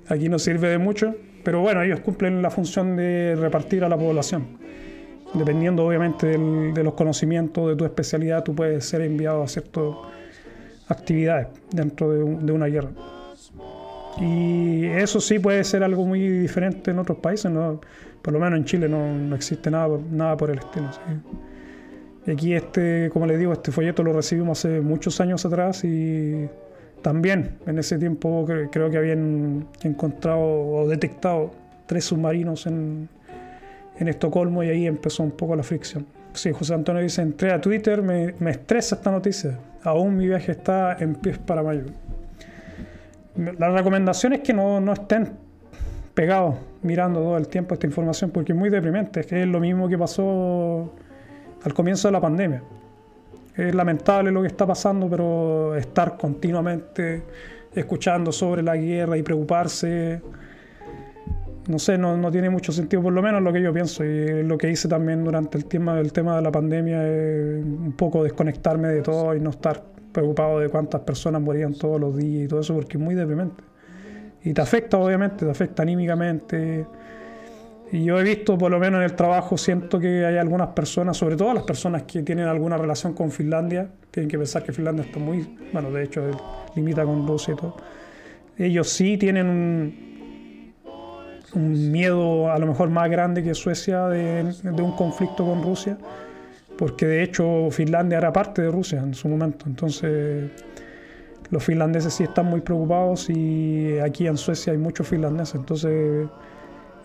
aquí 0.08 0.28
no 0.28 0.38
sirve 0.38 0.68
de 0.68 0.78
mucho, 0.78 1.14
pero 1.42 1.60
bueno, 1.60 1.82
ellos 1.82 2.00
cumplen 2.00 2.42
la 2.42 2.50
función 2.50 2.96
de 2.96 3.36
repartir 3.36 3.84
a 3.84 3.88
la 3.88 3.96
población. 3.96 4.58
Dependiendo 5.32 5.86
obviamente 5.86 6.26
de 6.26 6.82
los 6.82 6.94
conocimientos 6.94 7.68
de 7.68 7.76
tu 7.76 7.84
especialidad, 7.84 8.42
tú 8.42 8.54
puedes 8.54 8.84
ser 8.84 9.02
enviado 9.02 9.42
a 9.42 9.48
ciertas 9.48 9.84
actividades 10.88 11.48
dentro 11.70 12.10
de, 12.10 12.52
una 12.52 12.66
guerra. 12.66 12.90
Y 14.20 14.86
eso 14.86 15.20
sí 15.20 15.38
puede 15.38 15.62
ser 15.62 15.84
algo 15.84 16.04
muy 16.04 16.28
diferente 16.28 16.90
en 16.90 16.98
otros 16.98 17.18
países, 17.18 17.50
¿no? 17.50 17.80
por 18.22 18.32
lo 18.32 18.40
menos 18.40 18.58
en 18.58 18.64
Chile 18.64 18.88
no, 18.88 19.34
existe 19.34 19.70
nada, 19.70 19.98
nada 20.10 20.36
por 20.36 20.50
el 20.50 20.58
estilo. 20.58 20.90
Y 22.26 22.30
aquí 22.32 22.54
este, 22.54 23.08
como 23.12 23.26
les 23.26 23.38
digo, 23.38 23.52
este 23.52 23.72
folleto 23.72 24.02
lo 24.02 24.12
recibimos 24.12 24.58
hace 24.58 24.80
muchos 24.80 25.20
años 25.20 25.44
atrás 25.46 25.84
y 25.84 26.48
también 27.02 27.58
en 27.66 27.78
ese 27.78 27.98
tiempo 27.98 28.46
creo 28.70 28.90
que 28.90 28.96
habían 28.96 29.66
encontrado 29.82 30.40
o 30.40 30.88
detectado 30.88 31.52
tres 31.86 32.04
submarinos 32.04 32.66
en, 32.66 33.08
Estocolmo 33.98 34.62
y 34.62 34.70
ahí 34.70 34.86
empezó 34.86 35.22
un 35.22 35.32
poco 35.32 35.54
la 35.54 35.62
fricción. 35.62 36.06
Sí, 36.32 36.52
José 36.52 36.72
Antonio 36.72 37.02
dice, 37.02 37.20
entré 37.20 37.52
a 37.52 37.60
Twitter, 37.60 38.00
me, 38.00 38.32
estresa 38.50 38.94
esta 38.94 39.10
noticia. 39.10 39.58
Aún 39.82 40.16
mi 40.16 40.26
viaje 40.26 40.52
está 40.52 40.96
en 40.98 41.16
pies 41.16 41.36
para 41.36 41.62
mayo. 41.62 41.84
La 43.58 43.68
recomendación 43.68 44.32
es 44.32 44.40
que 44.40 44.54
no, 44.54 44.90
estén 44.90 45.32
pegados 46.14 46.54
mirando 46.80 47.20
todo 47.20 47.36
el 47.36 47.46
tiempo 47.48 47.74
esta 47.74 47.86
información 47.86 48.30
porque 48.30 48.52
es 48.52 48.58
muy 48.58 48.70
deprimente. 48.70 49.20
Es 49.20 49.46
lo 49.46 49.60
mismo 49.60 49.86
que 49.86 49.98
pasó 49.98 50.94
al 51.62 51.74
comienzo 51.74 52.08
de 52.08 52.12
la 52.12 52.22
pandemia 52.22 52.62
es 53.68 53.74
lamentable 53.74 54.30
lo 54.30 54.42
que 54.42 54.48
está 54.48 54.66
pasando, 54.66 55.08
pero 55.08 55.74
estar 55.76 56.16
continuamente 56.16 57.22
escuchando 57.74 58.32
sobre 58.32 58.62
la 58.62 58.76
guerra 58.76 59.16
y 59.16 59.22
preocuparse, 59.22 60.20
no 61.68 61.78
sé, 61.78 61.98
no, 61.98 62.30
tiene 62.30 62.50
mucho 62.50 62.72
sentido, 62.72 63.02
por 63.02 63.12
lo 63.12 63.22
menos 63.22 63.42
lo 63.42 63.52
que 63.52 63.62
yo 63.62 63.72
pienso. 63.72 64.04
Y 64.04 64.42
lo 64.42 64.58
que 64.58 64.70
hice 64.70 64.88
también 64.88 65.24
durante 65.24 65.58
el 65.58 65.66
tema, 65.66 65.98
el 66.00 66.12
tema 66.12 66.36
de 66.36 66.42
la 66.42 66.50
pandemia 66.50 67.00
un 67.00 67.94
poco 67.96 68.24
desconectarme 68.24 68.88
de 68.88 69.02
todo 69.02 69.34
y 69.34 69.40
no 69.40 69.50
estar 69.50 69.82
preocupado 70.12 70.58
de 70.58 70.68
cuántas 70.68 71.02
personas 71.02 71.40
morían 71.40 71.74
todos 71.74 72.00
los 72.00 72.16
días 72.16 72.44
y 72.44 72.48
todo 72.48 72.60
eso, 72.60 72.74
porque 72.74 72.96
es 72.96 73.02
muy 73.02 73.14
deprimente. 73.14 73.62
Y 74.42 74.52
te 74.54 74.60
afecta, 74.62 74.98
obviamente, 74.98 75.44
te 75.44 75.50
afecta 75.50 75.82
anímicamente 75.82 76.86
y 77.92 78.04
yo 78.04 78.20
he 78.20 78.22
visto, 78.22 78.56
por 78.56 78.70
lo 78.70 78.78
menos 78.78 78.98
en 78.98 79.04
el 79.04 79.16
trabajo, 79.16 79.58
siento 79.58 79.98
que 79.98 80.24
hay 80.24 80.36
algunas 80.36 80.68
personas, 80.68 81.16
sobre 81.16 81.36
todo 81.36 81.52
las 81.52 81.64
personas 81.64 82.04
que 82.04 82.22
tienen 82.22 82.46
alguna 82.46 82.76
relación 82.76 83.14
con 83.14 83.30
Finlandia, 83.32 83.88
tienen 84.10 84.30
que 84.30 84.38
pensar 84.38 84.62
que 84.62 84.72
Finlandia 84.72 85.04
está 85.04 85.18
muy, 85.18 85.56
bueno, 85.72 85.90
de 85.90 86.04
hecho 86.04 86.22
limita 86.76 87.04
con 87.04 87.26
Rusia 87.26 87.54
y 87.54 87.56
todo. 87.56 87.76
Ellos 88.56 88.88
sí 88.88 89.16
tienen 89.16 89.48
un, 89.48 90.74
un 91.54 91.90
miedo 91.90 92.52
a 92.52 92.58
lo 92.58 92.66
mejor 92.66 92.90
más 92.90 93.10
grande 93.10 93.42
que 93.42 93.54
Suecia 93.54 94.06
de, 94.06 94.44
de 94.44 94.82
un 94.82 94.92
conflicto 94.92 95.44
con 95.44 95.62
Rusia, 95.62 95.98
porque 96.78 97.06
de 97.06 97.22
hecho 97.24 97.70
Finlandia 97.70 98.18
era 98.18 98.32
parte 98.32 98.62
de 98.62 98.70
Rusia 98.70 99.00
en 99.00 99.14
su 99.14 99.28
momento. 99.28 99.64
Entonces 99.66 100.50
los 101.50 101.64
finlandeses 101.64 102.14
sí 102.14 102.22
están 102.22 102.46
muy 102.46 102.60
preocupados 102.60 103.28
y 103.28 103.98
aquí 103.98 104.28
en 104.28 104.36
Suecia 104.36 104.72
hay 104.72 104.78
muchos 104.78 105.08
finlandeses. 105.08 105.56
Entonces 105.56 106.28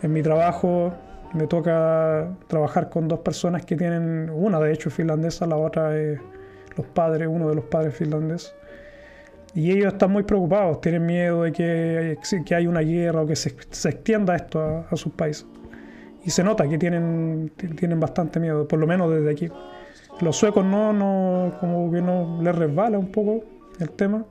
en 0.01 0.13
mi 0.13 0.21
trabajo 0.21 0.93
me 1.33 1.47
toca 1.47 2.29
trabajar 2.47 2.89
con 2.89 3.07
dos 3.07 3.19
personas 3.19 3.65
que 3.65 3.75
tienen, 3.75 4.29
una 4.29 4.59
de 4.59 4.71
hecho 4.71 4.89
es 4.89 4.95
finlandesa, 4.95 5.45
la 5.45 5.57
otra 5.57 5.97
es 5.97 6.19
los 6.77 6.85
padres, 6.87 7.27
uno 7.29 7.49
de 7.49 7.55
los 7.55 7.65
padres 7.65 7.95
finlandeses. 7.95 8.55
Y 9.53 9.71
ellos 9.71 9.93
están 9.93 10.11
muy 10.11 10.23
preocupados, 10.23 10.81
tienen 10.81 11.05
miedo 11.05 11.43
de 11.43 11.51
que, 11.51 12.17
que 12.45 12.55
hay 12.55 12.67
una 12.67 12.81
guerra 12.81 13.21
o 13.21 13.25
que 13.25 13.35
se, 13.35 13.49
extienda 13.49 14.35
esto 14.35 14.85
a, 14.89 14.95
sus 14.95 15.13
países. 15.13 15.45
Y 16.23 16.29
se 16.29 16.43
nota 16.43 16.67
que 16.67 16.77
tienen, 16.77 17.51
tienen 17.77 17.99
bastante 17.99 18.39
miedo, 18.39 18.67
por 18.67 18.79
lo 18.79 18.87
menos 18.87 19.11
desde 19.11 19.31
aquí. 19.31 19.49
Los 20.21 20.37
suecos 20.37 20.65
no, 20.65 20.91
no, 20.91 21.57
como 21.59 21.91
que 21.91 22.01
no 22.01 22.39
les 22.41 22.55
resbala 22.55 22.97
un 22.97 23.11
poco 23.11 23.43
el 23.79 23.89
tema. 23.91 24.25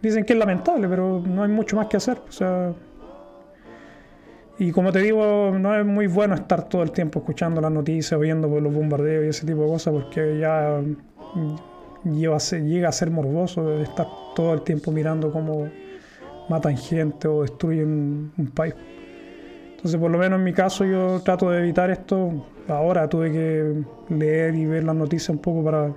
Dicen 0.00 0.24
que 0.24 0.34
es 0.34 0.38
lamentable, 0.38 0.88
pero 0.88 1.22
no 1.26 1.42
hay 1.42 1.50
mucho 1.50 1.76
más 1.76 1.86
que 1.88 1.96
hacer. 1.96 2.18
O 2.28 2.32
sea, 2.32 2.72
Y 4.58 4.72
como 4.72 4.90
te 4.90 5.00
digo, 5.00 5.54
no 5.58 5.78
es 5.78 5.84
muy 5.84 6.06
bueno 6.06 6.34
estar 6.34 6.68
todo 6.68 6.82
el 6.82 6.90
tiempo 6.90 7.18
escuchando 7.18 7.60
las 7.60 7.70
noticias, 7.70 8.18
viendo 8.18 8.48
los 8.60 8.72
bombardeos 8.72 9.24
y 9.24 9.28
ese 9.28 9.46
tipo 9.46 9.62
de 9.62 9.68
cosas, 9.68 9.92
porque 9.92 10.38
ya 10.38 10.80
ser, 12.38 12.62
llega 12.62 12.88
a 12.88 12.92
ser 12.92 13.10
morboso 13.10 13.80
estar 13.80 14.06
todo 14.34 14.54
el 14.54 14.62
tiempo 14.62 14.92
mirando 14.92 15.30
cómo 15.30 15.68
matan 16.48 16.76
gente 16.76 17.28
o 17.28 17.42
destruyen 17.42 18.32
un 18.36 18.46
país. 18.54 18.74
Entonces, 19.72 20.00
por 20.00 20.10
lo 20.10 20.18
menos 20.18 20.38
en 20.38 20.44
mi 20.44 20.54
caso, 20.54 20.84
yo 20.84 21.20
trato 21.22 21.50
de 21.50 21.58
evitar 21.58 21.90
esto. 21.90 22.46
Ahora 22.68 23.08
tuve 23.08 23.30
que 23.30 23.74
leer 24.08 24.54
y 24.54 24.64
ver 24.64 24.84
las 24.84 24.96
noticias 24.96 25.28
un 25.28 25.38
poco 25.38 25.62
para, 25.62 25.92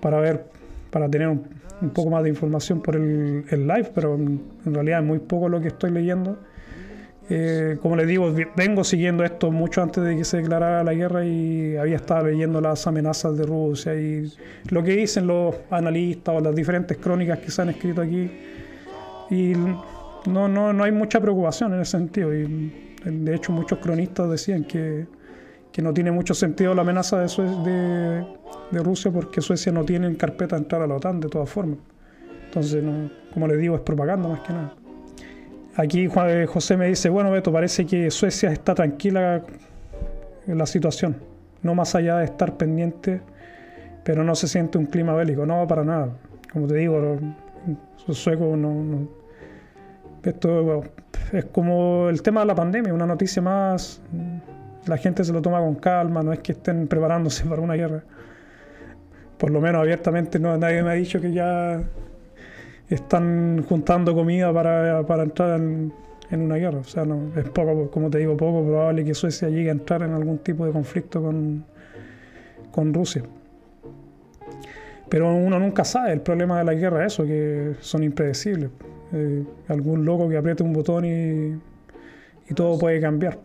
para 0.00 0.20
ver, 0.20 0.44
para 0.90 1.08
tener 1.08 1.28
un, 1.28 1.90
poco 1.94 2.10
más 2.10 2.22
de 2.22 2.28
información 2.28 2.82
por 2.82 2.96
el, 2.96 3.44
el, 3.50 3.66
live, 3.66 3.90
pero 3.94 4.14
en 4.14 4.40
realidad 4.64 5.00
es 5.00 5.06
muy 5.06 5.18
poco 5.18 5.48
lo 5.48 5.60
que 5.60 5.68
estoy 5.68 5.90
leyendo. 5.90 6.38
Eh, 7.28 7.78
como 7.82 7.96
les 7.96 8.06
digo, 8.06 8.32
vengo 8.56 8.84
siguiendo 8.84 9.24
esto 9.24 9.50
mucho 9.50 9.82
antes 9.82 10.02
de 10.04 10.16
que 10.16 10.24
se 10.24 10.36
declarara 10.38 10.84
la 10.84 10.94
guerra 10.94 11.24
y 11.24 11.76
había 11.76 11.96
estado 11.96 12.26
leyendo 12.26 12.60
las 12.60 12.86
amenazas 12.86 13.36
de 13.36 13.44
Rusia 13.44 13.96
y 13.96 14.32
lo 14.70 14.84
que 14.84 14.92
dicen 14.92 15.26
los 15.26 15.56
analistas 15.70 16.36
o 16.36 16.40
las 16.40 16.54
diferentes 16.54 16.96
crónicas 16.98 17.40
que 17.40 17.50
se 17.50 17.62
han 17.62 17.70
escrito 17.70 18.00
aquí. 18.00 18.30
Y 19.30 19.54
no, 20.26 20.48
no, 20.48 20.72
no 20.72 20.84
hay 20.84 20.92
mucha 20.92 21.20
preocupación 21.20 21.74
en 21.74 21.80
ese 21.80 21.92
sentido. 21.92 22.32
Y 22.32 22.72
de 23.04 23.34
hecho, 23.34 23.50
muchos 23.50 23.80
cronistas 23.80 24.30
decían 24.30 24.62
que, 24.62 25.06
que 25.72 25.82
no 25.82 25.92
tiene 25.92 26.12
mucho 26.12 26.32
sentido 26.32 26.74
la 26.74 26.82
amenaza 26.82 27.18
de, 27.18 27.26
de, 27.64 28.26
de, 28.70 28.82
Rusia 28.84 29.10
porque 29.10 29.40
Suecia 29.40 29.72
no 29.72 29.84
tiene 29.84 30.06
en 30.06 30.14
carpeta 30.14 30.56
entrar 30.56 30.82
a 30.82 30.86
la 30.86 30.94
OTAN 30.94 31.18
de 31.18 31.28
todas 31.28 31.50
formas. 31.50 31.78
Entonces, 32.44 32.84
como 33.34 33.48
les 33.48 33.58
digo, 33.58 33.74
es 33.74 33.82
propaganda 33.82 34.28
más 34.28 34.40
que 34.40 34.52
nada. 34.52 34.74
Aquí 35.76 36.08
eh, 36.14 36.46
José 36.46 36.76
me 36.78 36.88
dice, 36.88 37.10
bueno 37.10 37.30
Beto, 37.30 37.52
parece 37.52 37.84
que 37.84 38.10
Suecia 38.10 38.50
está 38.50 38.74
tranquila 38.74 39.42
en 40.46 40.56
la 40.56 40.64
situación, 40.64 41.16
no 41.62 41.74
más 41.74 41.94
allá 41.94 42.16
de 42.18 42.24
estar 42.24 42.56
pendiente, 42.56 43.20
pero 44.02 44.24
no 44.24 44.34
se 44.34 44.48
siente 44.48 44.78
un 44.78 44.86
clima 44.86 45.14
bélico, 45.14 45.44
no, 45.44 45.66
para 45.66 45.84
nada. 45.84 46.08
Como 46.50 46.66
te 46.66 46.76
digo, 46.76 47.18
los 48.06 48.16
suecos 48.16 48.56
no, 48.56 49.06
Esto 50.22 50.82
es 51.32 51.44
como 51.46 52.08
el 52.08 52.22
tema 52.22 52.40
de 52.40 52.46
la 52.46 52.54
pandemia, 52.54 52.94
una 52.94 53.06
noticia 53.06 53.42
más, 53.42 54.00
la 54.86 54.96
gente 54.96 55.24
se 55.24 55.32
lo 55.32 55.42
toma 55.42 55.58
con 55.58 55.74
calma, 55.74 56.22
no 56.22 56.32
es 56.32 56.38
que 56.38 56.52
estén 56.52 56.88
preparándose 56.88 57.44
para 57.48 57.60
una 57.60 57.74
guerra. 57.74 58.02
Por 59.36 59.50
lo 59.50 59.60
menos 59.60 59.82
abiertamente 59.82 60.38
no, 60.38 60.56
nadie 60.56 60.82
me 60.82 60.90
ha 60.90 60.94
dicho 60.94 61.20
que 61.20 61.32
ya 61.32 61.82
están 62.88 63.64
juntando 63.68 64.14
comida 64.14 64.52
para, 64.52 65.22
entrar 65.22 65.60
en, 65.60 65.92
una 66.30 66.56
guerra. 66.56 66.78
O 66.78 66.84
sea, 66.84 67.04
no, 67.04 67.30
es 67.36 67.48
poco, 67.48 67.90
como 67.90 68.10
te 68.10 68.18
digo, 68.18 68.36
poco 68.36 68.64
probable 68.64 69.04
que 69.04 69.14
Suecia 69.14 69.48
llegue 69.48 69.68
a 69.68 69.72
entrar 69.72 70.02
en 70.02 70.12
algún 70.12 70.38
tipo 70.38 70.66
de 70.66 70.72
conflicto 70.72 71.22
con, 71.22 71.64
con 72.70 72.94
Rusia. 72.94 73.22
Pero 75.08 75.34
uno 75.34 75.58
nunca 75.58 75.84
sabe, 75.84 76.12
el 76.12 76.20
problema 76.20 76.58
de 76.58 76.64
la 76.64 76.74
guerra 76.74 77.06
es 77.06 77.14
eso, 77.14 77.24
que 77.24 77.74
son 77.80 78.02
impredecibles. 78.02 78.70
Eh, 79.12 79.44
algún 79.68 80.04
loco 80.04 80.28
que 80.28 80.36
apriete 80.36 80.64
un 80.64 80.72
botón 80.72 81.04
y, 81.04 81.60
y 82.50 82.54
todo 82.54 82.78
puede 82.78 83.00
cambiar. 83.00 83.38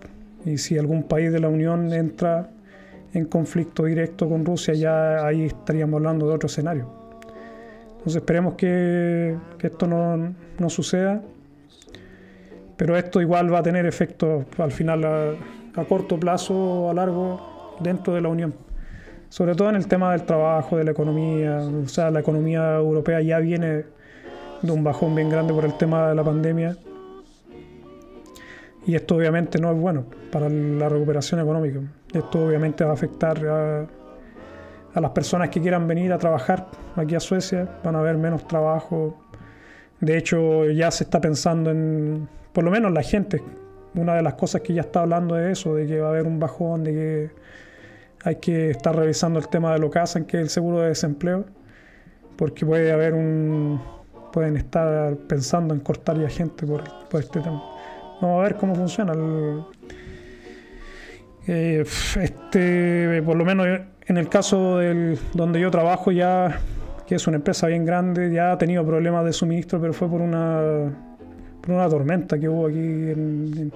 Y 0.45 0.57
si 0.57 0.77
algún 0.77 1.03
país 1.03 1.31
de 1.31 1.39
la 1.39 1.49
Unión 1.49 1.93
entra 1.93 2.49
en 3.13 3.25
conflicto 3.25 3.85
directo 3.85 4.27
con 4.27 4.43
Rusia, 4.43 4.73
ya 4.73 5.25
ahí 5.25 5.45
estaríamos 5.45 5.97
hablando 5.97 6.27
de 6.27 6.33
otro 6.33 6.47
escenario. 6.47 7.00
Entonces 8.01 8.15
esperemos 8.23 8.55
que, 8.55 9.37
esto 9.59 9.85
no, 9.85 10.69
suceda. 10.71 11.21
Pero 12.75 12.97
esto 12.97 13.21
igual 13.21 13.53
va 13.53 13.59
a 13.59 13.63
tener 13.63 13.85
efectos 13.85 14.43
al 14.57 14.71
final 14.71 15.05
a, 15.75 15.85
corto 15.85 16.19
plazo 16.19 16.55
o 16.55 16.89
a 16.89 16.95
largo 16.95 17.77
dentro 17.79 18.15
de 18.15 18.21
la 18.21 18.29
Unión. 18.29 18.55
Sobre 19.29 19.53
todo 19.53 19.69
en 19.69 19.75
el 19.75 19.87
tema 19.87 20.13
del 20.13 20.23
trabajo, 20.23 20.77
de 20.77 20.83
la 20.83 20.91
economía. 20.91 21.59
O 21.59 21.87
sea, 21.87 22.09
la 22.09 22.21
economía 22.21 22.77
europea 22.77 23.21
ya 23.21 23.37
viene 23.37 23.85
de 24.63 24.71
un 24.71 24.83
bajón 24.83 25.13
bien 25.13 25.29
grande 25.29 25.53
por 25.53 25.63
el 25.63 25.77
tema 25.77 26.09
de 26.09 26.15
la 26.15 26.23
pandemia. 26.23 26.75
Y 28.87 28.95
esto 28.95 29.15
obviamente 29.15 29.59
no 29.59 29.71
es 29.71 29.77
bueno 29.77 30.05
para 30.31 30.49
la 30.49 30.89
recuperación 30.89 31.39
económica. 31.39 31.81
Esto 32.11 32.47
obviamente 32.47 32.83
va 32.83 32.89
a 32.89 32.93
afectar 32.95 33.37
a 33.45 34.00
a 34.93 35.01
las 35.01 35.11
personas 35.11 35.49
que 35.49 35.61
quieran 35.61 35.87
venir 35.87 36.11
a 36.11 36.17
trabajar 36.17 36.67
aquí 36.95 37.15
a 37.15 37.19
Suecia, 37.19 37.67
van 37.83 37.95
a 37.95 37.99
haber 37.99 38.17
menos 38.17 38.47
trabajo. 38.47 39.17
De 39.99 40.17
hecho, 40.17 40.65
ya 40.69 40.91
se 40.91 41.03
está 41.03 41.21
pensando 41.21 41.71
en, 41.71 42.27
por 42.53 42.63
lo 42.63 42.71
menos 42.71 42.91
la 42.91 43.03
gente, 43.03 43.41
una 43.95 44.15
de 44.15 44.21
las 44.21 44.33
cosas 44.33 44.61
que 44.61 44.73
ya 44.73 44.81
está 44.81 45.01
hablando 45.01 45.35
de 45.35 45.51
eso, 45.51 45.75
de 45.75 45.87
que 45.87 45.99
va 45.99 46.07
a 46.07 46.09
haber 46.11 46.25
un 46.25 46.39
bajón, 46.39 46.83
de 46.83 46.91
que 46.91 47.31
hay 48.23 48.35
que 48.35 48.71
estar 48.71 48.95
revisando 48.95 49.39
el 49.39 49.47
tema 49.47 49.73
de 49.73 49.79
lo 49.79 49.89
que 49.89 49.99
hacen, 49.99 50.25
que 50.25 50.37
es 50.37 50.43
el 50.43 50.49
seguro 50.49 50.79
de 50.79 50.89
desempleo, 50.89 51.45
porque 52.35 52.65
puede 52.65 52.91
haber 52.91 53.13
un, 53.13 53.81
pueden 54.31 54.57
estar 54.57 55.15
pensando 55.27 55.73
en 55.73 55.79
cortar 55.79 56.19
ya 56.19 56.29
gente 56.29 56.65
por, 56.65 56.83
este 57.13 57.39
tema. 57.39 57.63
Vamos 58.21 58.39
a 58.39 58.43
ver 58.43 58.55
cómo 58.55 58.75
funciona. 58.75 59.13
Eh, 61.47 61.83
este, 62.19 63.21
por 63.23 63.35
lo 63.35 63.45
menos 63.45 63.67
en 64.11 64.17
el 64.17 64.27
caso 64.27 64.79
del, 64.79 65.17
donde 65.33 65.61
yo 65.61 65.71
trabajo 65.71 66.11
ya, 66.11 66.59
que 67.07 67.15
es 67.15 67.27
una 67.27 67.37
empresa 67.37 67.67
bien 67.67 67.85
grande, 67.85 68.29
ya 68.29 68.51
ha 68.51 68.57
tenido 68.57 68.85
problemas 68.85 69.23
de 69.23 69.31
suministro, 69.31 69.79
pero 69.79 69.93
fue 69.93 70.09
por 70.09 70.19
una, 70.19 70.91
por 71.61 71.71
una 71.73 71.87
tormenta 71.87 72.37
que 72.37 72.49
hubo 72.49 72.67
aquí 72.67 72.77
en, 72.77 73.71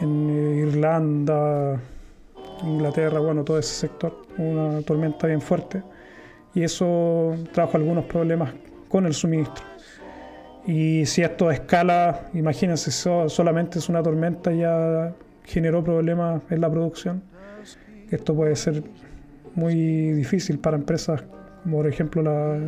Irlanda, 0.00 1.80
Inglaterra, 2.62 3.18
bueno, 3.18 3.42
todo 3.42 3.58
ese 3.58 3.74
sector, 3.74 4.22
una 4.38 4.80
tormenta 4.82 5.26
bien 5.26 5.40
fuerte. 5.40 5.82
Y 6.54 6.62
eso 6.62 7.34
trajo 7.52 7.76
algunos 7.76 8.04
problemas 8.04 8.52
con 8.88 9.06
el 9.06 9.14
suministro. 9.14 9.64
Y 10.64 11.06
si 11.06 11.22
esto 11.22 11.50
escala, 11.50 12.28
imagínense, 12.34 12.92
solamente 13.28 13.80
es 13.80 13.88
una 13.88 14.00
tormenta, 14.00 14.52
ya 14.52 15.12
generó 15.44 15.82
problemas 15.82 16.40
en 16.50 16.60
la 16.60 16.70
producción 16.70 17.31
esto 18.12 18.34
puede 18.34 18.56
ser 18.56 18.82
muy 19.54 20.12
difícil 20.12 20.58
para 20.58 20.76
empresas 20.76 21.22
como 21.62 21.78
por 21.78 21.86
ejemplo 21.86 22.22
la 22.22 22.58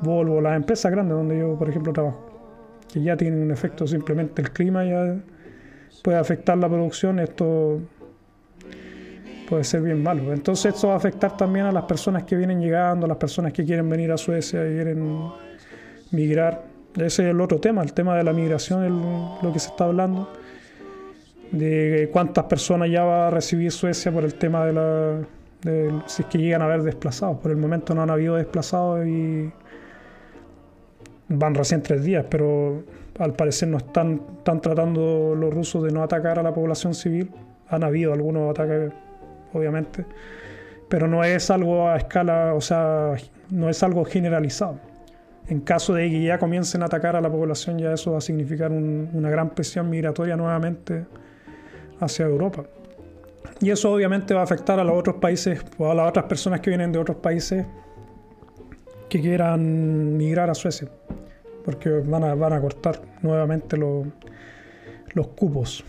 Volvo, 0.00 0.40
las 0.40 0.56
empresas 0.56 0.92
grandes 0.92 1.16
donde 1.16 1.38
yo 1.38 1.58
por 1.58 1.68
ejemplo 1.68 1.92
trabajo, 1.92 2.24
que 2.92 3.02
ya 3.02 3.16
tienen 3.16 3.42
un 3.42 3.50
efecto 3.50 3.86
simplemente 3.86 4.42
el 4.42 4.52
clima 4.52 4.84
ya 4.84 5.16
puede 6.04 6.18
afectar 6.18 6.56
la 6.56 6.68
producción, 6.68 7.18
esto 7.18 7.80
puede 9.48 9.64
ser 9.64 9.82
bien 9.82 10.02
malo. 10.02 10.32
Entonces 10.32 10.74
esto 10.74 10.88
va 10.88 10.94
a 10.94 10.96
afectar 10.98 11.36
también 11.36 11.66
a 11.66 11.72
las 11.72 11.84
personas 11.84 12.22
que 12.22 12.36
vienen 12.36 12.60
llegando, 12.60 13.06
a 13.06 13.08
las 13.08 13.16
personas 13.16 13.52
que 13.52 13.64
quieren 13.64 13.88
venir 13.88 14.12
a 14.12 14.16
Suecia 14.16 14.64
y 14.70 14.74
quieren 14.74 15.30
migrar. 16.12 16.64
Ese 16.94 17.04
es 17.24 17.30
el 17.30 17.40
otro 17.40 17.58
tema, 17.58 17.82
el 17.82 17.92
tema 17.92 18.16
de 18.16 18.22
la 18.22 18.32
migración 18.32 19.38
lo 19.42 19.52
que 19.52 19.58
se 19.58 19.70
está 19.70 19.84
hablando 19.84 20.30
de 21.50 22.10
cuántas 22.12 22.44
personas 22.44 22.90
ya 22.90 23.04
va 23.04 23.28
a 23.28 23.30
recibir 23.30 23.72
Suecia 23.72 24.12
por 24.12 24.24
el 24.24 24.34
tema 24.34 24.66
de 24.66 24.72
la 24.72 25.18
si 26.06 26.22
es 26.22 26.28
que 26.28 26.38
llegan 26.38 26.62
a 26.62 26.66
haber 26.66 26.82
desplazados. 26.82 27.38
Por 27.38 27.50
el 27.50 27.56
momento 27.56 27.94
no 27.94 28.02
han 28.02 28.10
habido 28.10 28.36
desplazados 28.36 29.06
y 29.06 29.50
van 31.28 31.54
recién 31.54 31.82
tres 31.82 32.04
días, 32.04 32.24
pero 32.30 32.82
al 33.18 33.34
parecer 33.34 33.68
no 33.68 33.78
están, 33.78 34.22
están 34.38 34.60
tratando 34.60 35.34
los 35.34 35.52
rusos 35.52 35.82
de 35.82 35.90
no 35.90 36.02
atacar 36.02 36.38
a 36.38 36.42
la 36.42 36.54
población 36.54 36.94
civil. 36.94 37.30
Han 37.68 37.84
habido 37.84 38.12
algunos 38.12 38.50
ataques, 38.50 38.92
obviamente, 39.52 40.04
pero 40.88 41.08
no 41.08 41.24
es 41.24 41.50
algo 41.50 41.88
a 41.88 41.96
escala, 41.96 42.54
o 42.54 42.60
sea, 42.60 43.14
no 43.50 43.68
es 43.68 43.82
algo 43.82 44.04
generalizado. 44.04 44.78
En 45.48 45.60
caso 45.60 45.94
de 45.94 46.10
que 46.10 46.22
ya 46.22 46.38
comiencen 46.38 46.82
a 46.82 46.86
atacar 46.86 47.16
a 47.16 47.20
la 47.20 47.30
población, 47.30 47.78
ya 47.78 47.92
eso 47.92 48.12
va 48.12 48.18
a 48.18 48.20
significar 48.20 48.70
una 48.70 49.30
gran 49.30 49.50
presión 49.50 49.88
migratoria 49.90 50.36
nuevamente 50.36 51.06
hacia 52.00 52.26
Europa. 52.26 52.64
Y 53.60 53.70
eso 53.70 53.92
obviamente 53.92 54.34
va 54.34 54.40
a 54.40 54.44
afectar 54.44 54.78
a 54.78 54.84
los 54.84 54.96
otros 54.96 55.16
países 55.16 55.64
o 55.78 55.90
a 55.90 55.94
las 55.94 56.08
otras 56.08 56.26
personas 56.26 56.60
que 56.60 56.70
vienen 56.70 56.92
de 56.92 56.98
otros 56.98 57.16
países 57.18 57.66
que 59.08 59.20
quieran 59.20 60.16
migrar 60.16 60.50
a 60.50 60.54
Suecia, 60.54 60.88
porque 61.64 61.90
van 61.90 62.24
a, 62.24 62.34
van 62.34 62.52
a 62.52 62.60
cortar 62.60 63.00
nuevamente 63.22 63.76
los, 63.76 64.06
los 65.14 65.28
cupos. 65.28 65.84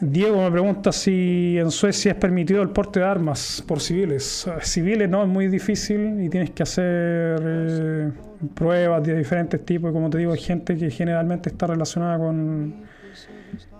Diego 0.00 0.40
me 0.44 0.50
pregunta 0.52 0.92
si 0.92 1.58
en 1.58 1.72
Suecia 1.72 2.12
es 2.12 2.18
permitido 2.18 2.62
el 2.62 2.70
porte 2.70 3.00
de 3.00 3.06
armas 3.06 3.64
por 3.66 3.80
civiles. 3.80 4.48
Civiles 4.60 5.08
no, 5.08 5.24
es 5.24 5.28
muy 5.28 5.48
difícil 5.48 6.20
y 6.22 6.28
tienes 6.28 6.50
que 6.50 6.62
hacer 6.62 7.42
eh, 7.44 8.12
pruebas 8.54 9.02
de 9.02 9.16
diferentes 9.18 9.64
tipos. 9.64 9.92
Como 9.92 10.08
te 10.08 10.18
digo, 10.18 10.32
hay 10.32 10.38
gente 10.38 10.76
que 10.76 10.88
generalmente 10.90 11.48
está 11.48 11.66
relacionada 11.66 12.16
con, 12.16 12.84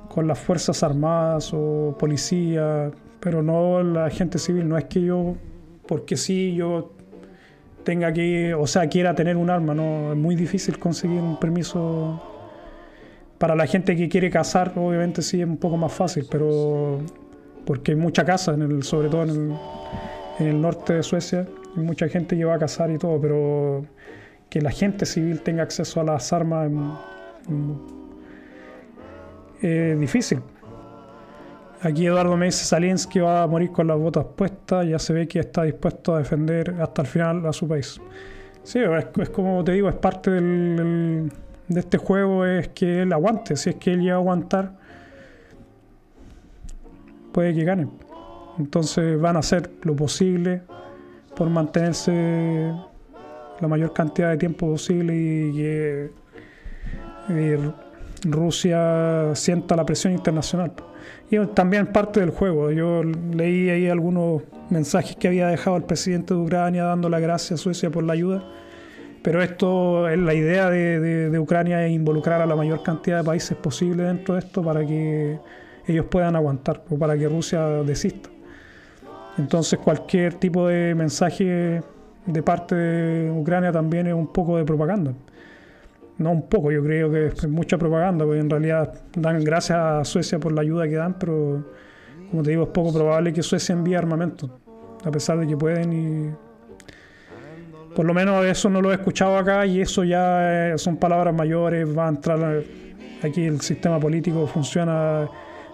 con 0.08 0.26
las 0.26 0.38
Fuerzas 0.38 0.82
Armadas 0.82 1.50
o 1.52 1.96
policía, 1.98 2.90
pero 3.20 3.42
no 3.42 3.82
la 3.82 4.10
gente 4.10 4.38
civil. 4.38 4.68
No 4.68 4.78
es 4.78 4.84
que 4.84 5.02
yo, 5.02 5.34
porque 5.86 6.16
sí, 6.16 6.54
yo 6.54 6.92
tenga 7.84 8.12
que, 8.12 8.54
o 8.54 8.66
sea, 8.66 8.88
quiera 8.88 9.14
tener 9.14 9.36
un 9.36 9.50
arma, 9.50 9.74
no, 9.74 10.12
es 10.12 10.18
muy 10.18 10.36
difícil 10.36 10.78
conseguir 10.78 11.20
un 11.20 11.40
permiso 11.40 12.22
Para 13.38 13.54
la 13.54 13.66
gente 13.66 13.96
que 13.96 14.08
quiere 14.08 14.28
cazar, 14.30 14.72
obviamente 14.76 15.22
sí 15.22 15.40
es 15.40 15.46
un 15.46 15.56
poco 15.56 15.76
más 15.76 15.92
fácil, 15.92 16.26
pero 16.30 16.98
porque 17.64 17.92
hay 17.92 17.96
mucha 17.96 18.24
casa, 18.24 18.54
en 18.54 18.62
el, 18.62 18.82
sobre 18.82 19.08
todo 19.08 19.22
en 19.22 19.56
el, 20.38 20.60
norte 20.60 20.94
de 20.94 21.02
Suecia, 21.02 21.46
hay 21.76 21.82
mucha 21.82 22.08
gente 22.08 22.36
que 22.36 22.44
va 22.44 22.54
a 22.54 22.58
cazar 22.58 22.90
y 22.90 22.98
todo, 22.98 23.20
pero 23.20 23.86
que 24.50 24.60
la 24.60 24.70
gente 24.70 25.06
civil 25.06 25.40
tenga 25.40 25.62
acceso 25.62 26.00
a 26.00 26.04
las 26.04 26.32
armas 26.32 26.70
es 29.60 29.98
difícil. 29.98 30.40
Aquí 31.80 32.06
Eduardo 32.06 32.36
me 32.36 32.46
dice 32.46 32.64
Salinsky 32.64 33.20
va 33.20 33.44
a 33.44 33.46
morir 33.46 33.70
con 33.70 33.86
las 33.86 33.96
botas 33.96 34.24
puestas, 34.36 34.86
ya 34.88 34.98
se 34.98 35.12
ve 35.12 35.28
que 35.28 35.38
está 35.38 35.62
dispuesto 35.62 36.14
a 36.14 36.18
defender 36.18 36.74
hasta 36.80 37.02
el 37.02 37.08
final 37.08 37.46
a 37.46 37.52
su 37.52 37.68
país. 37.68 38.00
Sí, 38.64 38.80
es, 38.80 39.28
como 39.30 39.62
te 39.62 39.72
digo, 39.72 39.88
es 39.88 39.94
parte 39.94 40.30
de 40.30 41.30
este 41.68 41.96
juego, 41.98 42.44
es 42.44 42.68
que 42.68 43.02
él 43.02 43.12
aguante, 43.12 43.56
si 43.56 43.70
es 43.70 43.76
que 43.76 43.92
él 43.92 44.00
llega 44.00 44.14
a 44.14 44.18
aguantar, 44.18 44.72
puede 47.32 47.54
que 47.54 47.64
gane. 47.64 47.88
Entonces 48.58 49.20
van 49.20 49.36
a 49.36 49.38
hacer 49.38 49.70
lo 49.82 49.94
posible 49.94 50.62
por 51.36 51.48
mantenerse 51.48 52.74
la 53.60 53.68
mayor 53.68 53.92
cantidad 53.92 54.30
de 54.30 54.36
tiempo 54.36 54.66
posible 54.66 55.14
y 55.14 55.52
que 55.52 56.10
Rusia 58.24 59.34
sienta 59.34 59.76
la 59.76 59.84
presión 59.84 60.12
internacional. 60.12 60.72
Y 61.30 61.38
también 61.48 61.88
parte 61.88 62.20
del 62.20 62.30
juego. 62.30 62.70
Yo 62.70 63.02
leí 63.02 63.70
ahí 63.70 63.88
algunos 63.88 64.42
mensajes 64.70 65.16
que 65.16 65.28
había 65.28 65.48
dejado 65.48 65.76
el 65.76 65.84
presidente 65.84 66.34
de 66.34 66.40
Ucrania 66.40 66.84
dando 66.84 67.08
las 67.08 67.20
gracias 67.20 67.60
a 67.60 67.62
Suecia 67.62 67.90
por 67.90 68.04
la 68.04 68.14
ayuda. 68.14 68.44
Pero 69.22 69.42
esto, 69.42 70.08
es 70.08 70.18
la 70.18 70.32
idea 70.32 70.70
de, 70.70 71.38
Ucrania 71.38 71.84
es 71.86 71.92
involucrar 71.92 72.40
a 72.40 72.46
la 72.46 72.56
mayor 72.56 72.82
cantidad 72.82 73.18
de 73.18 73.24
países 73.24 73.56
posible 73.56 74.04
dentro 74.04 74.34
de 74.34 74.40
esto 74.40 74.62
para 74.62 74.86
que 74.86 75.38
ellos 75.86 76.06
puedan 76.06 76.36
aguantar 76.36 76.82
o 76.88 76.96
para 76.98 77.18
que 77.18 77.28
Rusia 77.28 77.66
desista. 77.84 78.30
Entonces 79.36 79.78
cualquier 79.78 80.34
tipo 80.34 80.66
de 80.68 80.94
mensaje 80.94 81.82
de 82.26 82.42
parte 82.42 82.74
de 82.74 83.30
Ucrania 83.30 83.72
también 83.72 84.06
es 84.06 84.14
un 84.14 84.28
poco 84.28 84.56
de 84.56 84.64
propaganda 84.64 85.12
no 86.18 86.32
un 86.32 86.48
poco, 86.48 86.70
yo 86.72 86.82
creo 86.82 87.10
que 87.10 87.26
es 87.26 87.48
mucha 87.48 87.78
propaganda, 87.78 88.24
porque 88.24 88.40
en 88.40 88.50
realidad 88.50 88.92
dan 89.16 89.42
gracias 89.42 89.78
a 89.78 90.04
Suecia 90.04 90.38
por 90.38 90.52
la 90.52 90.62
ayuda 90.62 90.88
que 90.88 90.96
dan, 90.96 91.18
pero 91.18 91.64
como 92.30 92.42
te 92.42 92.50
digo, 92.50 92.64
es 92.64 92.68
poco 92.70 92.92
probable 92.92 93.32
que 93.32 93.42
Suecia 93.42 93.72
envíe 93.72 93.94
armamento, 93.94 94.58
a 95.04 95.10
pesar 95.10 95.38
de 95.38 95.46
que 95.46 95.56
pueden 95.56 95.92
y 95.92 96.30
por 97.94 98.04
lo 98.04 98.14
menos 98.14 98.44
eso 98.44 98.68
no 98.68 98.80
lo 98.80 98.92
he 98.92 98.94
escuchado 98.94 99.38
acá 99.38 99.64
y 99.66 99.80
eso 99.80 100.04
ya 100.04 100.74
son 100.76 100.96
palabras 100.96 101.34
mayores, 101.34 101.86
va 101.96 102.06
a 102.06 102.10
entrar 102.10 102.62
aquí 103.22 103.44
el 103.44 103.60
sistema 103.60 103.98
político 103.98 104.46
funciona, 104.46 105.28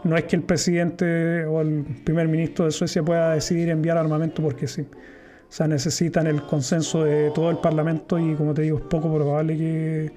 no 0.04 0.16
es 0.16 0.24
que 0.24 0.36
el 0.36 0.42
presidente 0.42 1.44
o 1.44 1.60
el 1.60 1.84
primer 2.04 2.28
ministro 2.28 2.66
de 2.66 2.70
Suecia 2.70 3.02
pueda 3.02 3.34
decidir 3.34 3.68
enviar 3.70 3.96
armamento 3.96 4.42
porque 4.42 4.66
sí. 4.66 4.86
O 5.54 5.56
sea, 5.56 5.68
necesitan 5.68 6.26
el 6.26 6.42
consenso 6.42 7.04
de 7.04 7.30
todo 7.30 7.48
el 7.48 7.58
Parlamento 7.58 8.18
y 8.18 8.34
como 8.34 8.54
te 8.54 8.62
digo, 8.62 8.78
es 8.78 8.84
poco 8.86 9.14
probable 9.14 9.56
que 9.56 10.10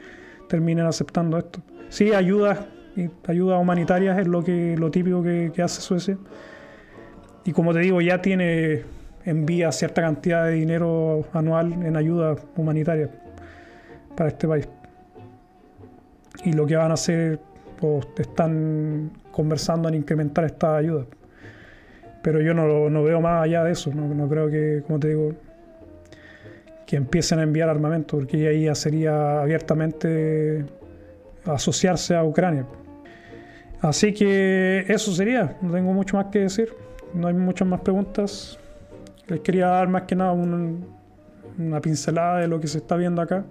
terminen 0.50 0.88
aceptando 0.88 1.38
esto. 1.38 1.62
Sí, 1.90 2.12
ayuda, 2.12 2.66
ayuda 3.28 3.60
humanitarias 3.60 4.18
es 4.18 4.26
lo 4.26 4.44
que 4.44 4.76
lo 4.80 4.90
típico 4.90 5.22
que, 5.22 5.52
hace 5.62 5.80
Suecia. 5.80 6.18
Y 7.46 7.52
como 7.52 7.72
te 7.72 7.82
digo, 7.82 8.02
ya 8.02 8.20
tiene 8.20 8.84
envía 9.26 9.72
cierta 9.72 10.02
cantidad 10.02 10.46
de 10.46 10.54
dinero 10.54 11.28
anual 11.34 11.72
en 11.72 11.96
ayuda 11.96 12.36
humanitaria 12.56 13.12
para 14.16 14.30
este 14.30 14.48
país. 14.48 14.68
Y 16.46 16.54
lo 16.54 16.66
que 16.66 16.78
van 16.78 16.90
a 16.90 16.96
hacer, 16.96 17.40
pues 17.80 18.08
están 18.18 19.12
conversando 19.32 19.88
en 19.88 19.94
incrementar 19.94 20.46
esta 20.46 20.78
ayuda. 20.78 21.06
Pero 22.28 22.42
yo 22.42 22.54
no, 22.54 22.90
no 22.90 23.04
veo 23.04 23.22
más 23.22 23.46
allá 23.46 23.64
de 23.64 23.72
eso, 23.72 23.90
no, 23.94 24.28
creo 24.28 24.50
que, 24.50 24.84
como 24.86 25.00
te 25.00 25.08
digo, 25.08 25.32
que 26.86 26.98
empiecen 26.98 27.40
a 27.40 27.44
enviar 27.44 27.70
armamento, 27.70 28.18
porque 28.18 28.50
ahí 28.50 28.66
ya 28.66 28.76
sería 28.76 29.40
abiertamente 29.40 30.66
asociarse 31.46 32.18
a 32.18 32.26
Ucrania. 32.26 32.66
Así 33.80 34.14
que 34.14 34.84
eso 34.90 35.14
sería, 35.14 35.56
no 35.62 35.72
tengo 35.72 35.94
mucho 35.94 36.18
más 36.18 36.26
que 36.26 36.40
decir, 36.40 36.74
no 37.14 37.30
hay 37.30 37.34
muchas 37.34 37.66
más 37.66 37.80
preguntas. 37.80 38.60
Les 39.28 39.40
quería 39.40 39.68
dar 39.68 39.88
más 39.88 40.02
que 40.02 40.18
nada 40.18 40.34
una 40.34 41.80
pincelada 41.80 42.40
de 42.40 42.50
lo 42.50 42.60
que 42.60 42.68
se 42.68 42.80
está 42.80 42.98
viendo 42.98 43.22
acá 43.22 43.46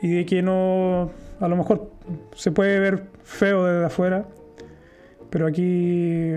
y 0.00 0.12
de 0.12 0.26
que 0.26 0.42
no, 0.42 1.10
a 1.40 1.48
lo 1.48 1.56
mejor 1.56 1.90
se 2.36 2.52
puede 2.52 2.78
ver 2.78 3.02
feo 3.24 3.64
desde 3.64 3.86
afuera, 3.86 4.26
pero 5.28 5.48
aquí 5.48 6.34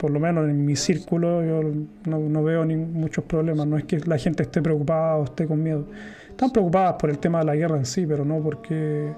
por 0.00 0.10
lo 0.10 0.18
menos 0.18 0.48
en 0.48 0.64
mi 0.64 0.76
círculo, 0.76 1.44
yo 1.44 1.60
no, 2.06 2.42
veo 2.42 2.64
ni 2.64 2.74
muchos 2.74 3.22
problemas. 3.24 3.66
No 3.66 3.76
es 3.76 3.84
que 3.84 3.98
la 3.98 4.16
gente 4.16 4.44
esté 4.44 4.62
preocupada 4.62 5.16
o 5.16 5.24
esté 5.24 5.46
con 5.46 5.62
miedo. 5.62 5.84
Están 6.30 6.50
preocupadas 6.50 6.94
por 6.94 7.10
el 7.10 7.18
tema 7.18 7.40
de 7.40 7.44
la 7.44 7.54
guerra 7.54 7.76
en 7.76 7.84
sí, 7.84 8.06
pero 8.06 8.24
no 8.24 8.42
porque 8.42 9.12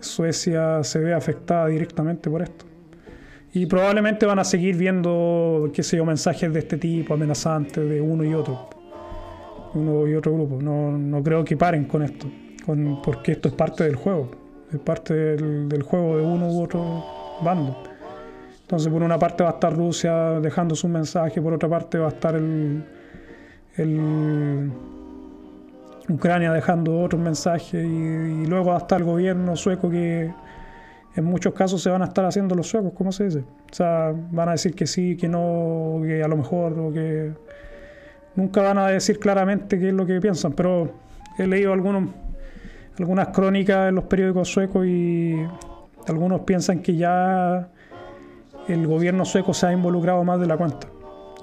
Suecia 0.00 0.82
se 0.84 1.00
ve 1.00 1.12
afectada 1.12 1.66
directamente 1.66 2.30
por 2.30 2.40
esto. 2.40 2.64
Y 3.52 3.66
probablemente 3.66 4.24
van 4.24 4.38
a 4.38 4.44
seguir 4.44 4.76
viendo, 4.76 5.70
qué 5.74 5.82
sé 5.82 5.98
yo, 5.98 6.06
mensajes 6.06 6.50
de 6.50 6.60
este 6.60 6.78
tipo, 6.78 7.12
amenazantes, 7.12 7.86
de 7.86 8.00
uno 8.00 8.24
y 8.24 8.32
otro. 8.32 8.70
Uno 9.74 10.08
y 10.08 10.14
otro 10.14 10.32
grupo. 10.32 10.62
No, 10.62 10.96
no 10.96 11.22
creo 11.22 11.44
que 11.44 11.58
paren 11.58 11.84
con 11.84 12.02
esto, 12.02 12.26
con, 12.64 13.02
porque 13.02 13.32
esto 13.32 13.48
es 13.48 13.54
parte 13.54 13.84
del 13.84 13.96
juego. 13.96 14.30
Es 14.72 14.78
parte 14.78 15.12
del, 15.12 15.68
del 15.68 15.82
juego 15.82 16.16
de 16.16 16.24
uno 16.24 16.48
u 16.48 16.62
otro 16.62 17.04
bando. 17.44 17.85
Entonces, 18.66 18.92
por 18.92 19.00
una 19.04 19.16
parte 19.16 19.44
va 19.44 19.50
a 19.50 19.52
estar 19.52 19.72
Rusia 19.72 20.40
dejando 20.40 20.74
su 20.74 20.88
mensaje, 20.88 21.40
por 21.40 21.52
otra 21.52 21.68
parte 21.68 21.98
va 21.98 22.06
a 22.06 22.08
estar 22.08 22.34
el, 22.34 22.82
Ucrania 26.08 26.50
dejando 26.52 27.00
otro 27.00 27.16
mensaje 27.16 27.80
y, 27.80 28.44
luego 28.44 28.70
va 28.70 28.74
a 28.74 28.78
estar 28.78 28.98
el 28.98 29.04
gobierno 29.04 29.54
sueco 29.54 29.88
que 29.88 30.32
en 31.14 31.24
muchos 31.24 31.54
casos 31.54 31.80
se 31.80 31.90
van 31.90 32.02
a 32.02 32.06
estar 32.06 32.24
haciendo 32.24 32.56
los 32.56 32.66
suecos, 32.66 32.92
¿cómo 32.96 33.12
se 33.12 33.26
dice? 33.26 33.44
O 33.70 33.74
sea, 33.74 34.12
van 34.32 34.48
a 34.48 34.52
decir 34.52 34.74
que 34.74 34.88
sí, 34.88 35.16
que 35.16 35.28
no, 35.28 36.00
que 36.02 36.24
a 36.24 36.26
lo 36.26 36.36
mejor, 36.36 36.76
o 36.76 36.92
que 36.92 37.34
nunca 38.34 38.62
van 38.62 38.78
a 38.78 38.88
decir 38.88 39.20
claramente 39.20 39.78
qué 39.78 39.90
es 39.90 39.94
lo 39.94 40.06
que 40.06 40.20
piensan, 40.20 40.54
pero 40.54 40.90
he 41.38 41.46
leído 41.46 41.72
algunos, 41.72 42.10
algunas 42.98 43.28
crónicas 43.28 43.90
en 43.90 43.94
los 43.94 44.06
periódicos 44.06 44.48
suecos 44.48 44.84
y 44.86 45.36
algunos 46.08 46.40
piensan 46.40 46.80
que 46.80 46.96
ya 46.96 47.68
el 48.68 48.86
gobierno 48.86 49.24
sueco 49.24 49.54
se 49.54 49.66
ha 49.66 49.72
involucrado 49.72 50.22
más 50.24 50.40
de 50.40 50.46
la 50.46 50.56
cuenta 50.56 50.88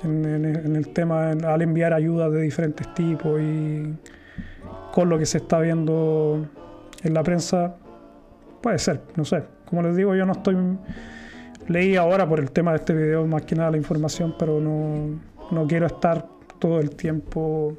en, 0.04 0.76
el 0.76 0.88
tema 0.90 1.32
al 1.32 1.62
enviar 1.62 1.94
ayuda 1.94 2.30
de 2.30 2.42
diferentes 2.42 2.94
tipos 2.94 3.40
y 3.42 3.94
con 4.92 5.10
lo 5.10 5.18
que 5.18 5.26
se 5.26 5.38
está 5.38 5.60
viendo 5.60 6.46
en 7.04 7.14
la 7.14 7.24
prensa 7.24 7.76
puede 8.62 8.80
ser, 8.80 9.02
no 9.16 9.26
sé. 9.26 9.44
Como 9.66 9.82
les 9.82 9.96
digo, 9.96 10.14
yo 10.16 10.26
no 10.26 10.34
estoy 10.34 10.56
leí 11.68 11.96
ahora 11.96 12.28
por 12.28 12.40
el 12.40 12.52
tema 12.52 12.72
de 12.72 12.78
este 12.78 12.94
video 12.94 13.26
más 13.26 13.44
que 13.44 13.56
nada 13.56 13.72
la 13.72 13.78
información, 13.78 14.36
pero 14.38 14.60
no, 14.60 15.20
no 15.52 15.68
quiero 15.68 15.88
estar 15.88 16.28
todo 16.60 16.80
el 16.80 16.92
tiempo 16.92 17.78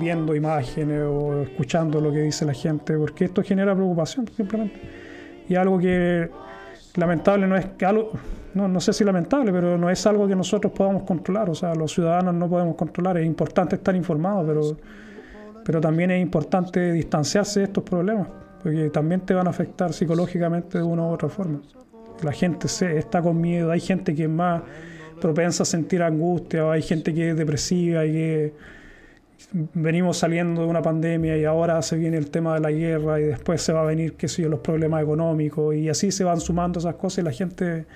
viendo 0.00 0.34
imágenes 0.34 1.02
o 1.02 1.42
escuchando 1.42 2.00
lo 2.00 2.12
que 2.12 2.20
dice 2.20 2.44
la 2.44 2.54
gente, 2.54 2.96
porque 2.96 3.24
esto 3.24 3.42
genera 3.42 3.74
preocupación 3.74 4.28
simplemente. 4.28 4.80
Y 5.48 5.56
algo 5.56 5.78
que 5.78 6.30
lamentable 6.94 7.46
no 7.48 7.56
es 7.56 7.66
algo, 7.84 8.12
no, 8.54 8.68
no 8.68 8.80
sé 8.80 8.92
si 8.92 9.04
lamentable, 9.04 9.52
pero 9.52 9.78
no 9.78 9.90
es 9.90 10.06
algo 10.06 10.26
que 10.26 10.34
nosotros 10.34 10.72
podamos 10.72 11.04
controlar. 11.04 11.50
O 11.50 11.54
sea, 11.54 11.74
los 11.74 11.92
ciudadanos 11.92 12.34
no 12.34 12.48
podemos 12.48 12.74
controlar. 12.76 13.18
Es 13.18 13.26
importante 13.26 13.76
estar 13.76 13.94
informados, 13.94 14.44
pero, 14.46 14.76
pero 15.64 15.80
también 15.80 16.10
es 16.10 16.20
importante 16.20 16.92
distanciarse 16.92 17.60
de 17.60 17.66
estos 17.66 17.84
problemas, 17.84 18.28
porque 18.62 18.90
también 18.90 19.20
te 19.20 19.34
van 19.34 19.46
a 19.46 19.50
afectar 19.50 19.92
psicológicamente 19.92 20.78
de 20.78 20.84
una 20.84 21.02
u 21.02 21.10
otra 21.10 21.28
forma. 21.28 21.60
La 22.22 22.32
gente 22.32 22.68
se, 22.68 22.98
está 22.98 23.22
con 23.22 23.40
miedo, 23.40 23.70
hay 23.70 23.80
gente 23.80 24.14
que 24.14 24.24
es 24.24 24.30
más 24.30 24.62
propensa 25.20 25.62
a 25.62 25.66
sentir 25.66 26.02
angustia, 26.02 26.66
o 26.66 26.70
hay 26.70 26.82
gente 26.82 27.14
que 27.14 27.30
es 27.30 27.36
depresiva 27.36 28.04
y 28.04 28.12
que 28.12 28.54
venimos 29.74 30.18
saliendo 30.18 30.62
de 30.62 30.68
una 30.68 30.82
pandemia 30.82 31.36
y 31.36 31.44
ahora 31.44 31.80
se 31.82 31.96
viene 31.96 32.16
el 32.16 32.30
tema 32.30 32.54
de 32.54 32.60
la 32.60 32.70
guerra 32.70 33.20
y 33.20 33.24
después 33.24 33.62
se 33.62 33.72
va 33.72 33.82
a 33.82 33.84
venir, 33.84 34.14
qué 34.14 34.28
sé 34.28 34.42
yo, 34.42 34.48
los 34.48 34.60
problemas 34.60 35.02
económicos 35.02 35.74
y 35.74 35.88
así 35.88 36.10
se 36.10 36.24
van 36.24 36.40
sumando 36.40 36.78
esas 36.78 36.96
cosas 36.96 37.18
y 37.18 37.22
la 37.22 37.32
gente 37.32 37.86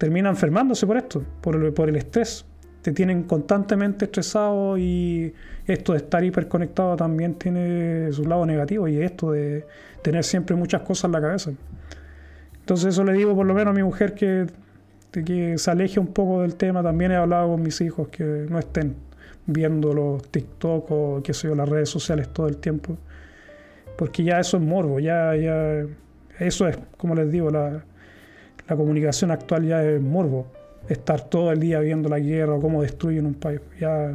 termina 0.00 0.30
enfermándose 0.30 0.86
por 0.86 0.96
esto, 0.96 1.22
por 1.42 1.54
el, 1.56 1.74
por 1.74 1.90
el 1.90 1.96
estrés. 1.96 2.46
Te 2.80 2.90
tienen 2.90 3.24
constantemente 3.24 4.06
estresado 4.06 4.78
y 4.78 5.34
esto 5.66 5.92
de 5.92 5.98
estar 5.98 6.24
hiperconectado 6.24 6.96
también 6.96 7.34
tiene 7.34 8.10
su 8.10 8.24
lado 8.24 8.46
negativo 8.46 8.88
y 8.88 8.96
esto 8.96 9.32
de 9.32 9.66
tener 10.00 10.24
siempre 10.24 10.56
muchas 10.56 10.80
cosas 10.80 11.04
en 11.04 11.12
la 11.12 11.20
cabeza. 11.20 11.50
Entonces 12.60 12.94
eso 12.94 13.04
le 13.04 13.12
digo 13.12 13.36
por 13.36 13.44
lo 13.44 13.52
menos 13.52 13.72
a 13.72 13.74
mi 13.74 13.82
mujer 13.82 14.14
que, 14.14 14.46
que 15.12 15.58
se 15.58 15.70
aleje 15.70 16.00
un 16.00 16.06
poco 16.06 16.40
del 16.40 16.54
tema. 16.54 16.82
También 16.82 17.12
he 17.12 17.16
hablado 17.16 17.50
con 17.50 17.62
mis 17.62 17.78
hijos 17.82 18.08
que 18.08 18.46
no 18.48 18.58
estén 18.58 18.94
viendo 19.44 19.92
los 19.92 20.22
TikTok 20.30 20.90
o 20.90 21.20
qué 21.22 21.34
sé 21.34 21.54
las 21.54 21.68
redes 21.68 21.90
sociales 21.90 22.30
todo 22.30 22.48
el 22.48 22.56
tiempo. 22.56 22.96
Porque 23.98 24.24
ya 24.24 24.40
eso 24.40 24.56
es 24.56 24.62
morbo, 24.62 24.98
ya, 24.98 25.36
ya 25.36 25.84
eso 26.38 26.66
es, 26.66 26.78
como 26.96 27.14
les 27.14 27.30
digo, 27.30 27.50
la, 27.50 27.84
la 28.70 28.76
comunicación 28.76 29.32
actual 29.32 29.66
ya 29.66 29.82
es 29.82 30.00
morbo. 30.00 30.46
Estar 30.88 31.28
todo 31.28 31.50
el 31.50 31.58
día 31.58 31.80
viendo 31.80 32.08
la 32.08 32.20
guerra 32.20 32.54
o 32.54 32.60
cómo 32.60 32.82
destruyen 32.82 33.26
un 33.26 33.34
país. 33.34 33.60
Ya 33.80 34.14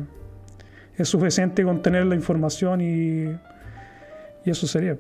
es 0.97 1.10
suficiente 1.10 1.64
con 1.64 1.82
tener 1.82 2.06
la 2.06 2.16
información 2.16 2.80
y, 2.80 3.26
y 4.45 4.49
eso 4.49 4.66
sería. 4.66 4.97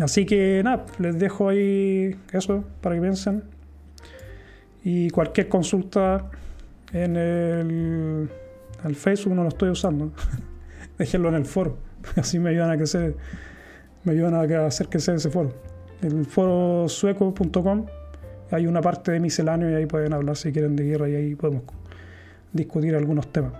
Así 0.00 0.26
que 0.26 0.60
nada, 0.64 0.84
les 0.98 1.18
dejo 1.20 1.48
ahí 1.48 2.16
eso 2.32 2.64
para 2.80 2.96
que 2.96 3.00
piensen. 3.00 3.44
Y 4.82 5.08
cualquier 5.10 5.48
consulta 5.48 6.28
en 6.92 7.16
el, 7.16 8.28
Facebook 8.94 9.34
no 9.34 9.44
lo 9.44 9.48
estoy 9.50 9.70
usando. 9.70 10.10
Déjenlo 10.98 11.28
en 11.28 11.36
el 11.36 11.46
foro. 11.46 11.78
Así 12.16 12.40
me 12.40 12.50
ayudan 12.50 12.70
a 12.70 12.76
crecer, 12.76 13.14
me 14.02 14.12
ayudan 14.12 14.34
a 14.34 14.66
hacer 14.66 14.88
crecer 14.88 15.14
ese 15.14 15.30
foro. 15.30 15.54
El 16.02 16.26
foro 16.26 16.88
sueco.com 16.88 17.86
hay 18.50 18.66
una 18.66 18.80
parte 18.80 19.12
de 19.12 19.20
misceláneo 19.20 19.70
y 19.70 19.74
ahí 19.74 19.86
pueden 19.86 20.12
hablar 20.12 20.36
si 20.36 20.52
quieren 20.52 20.76
de 20.76 20.84
guerra 20.84 21.08
y 21.08 21.14
ahí 21.14 21.34
podemos 21.34 21.62
discutir 22.52 22.94
algunos 22.94 23.30
temas. 23.32 23.52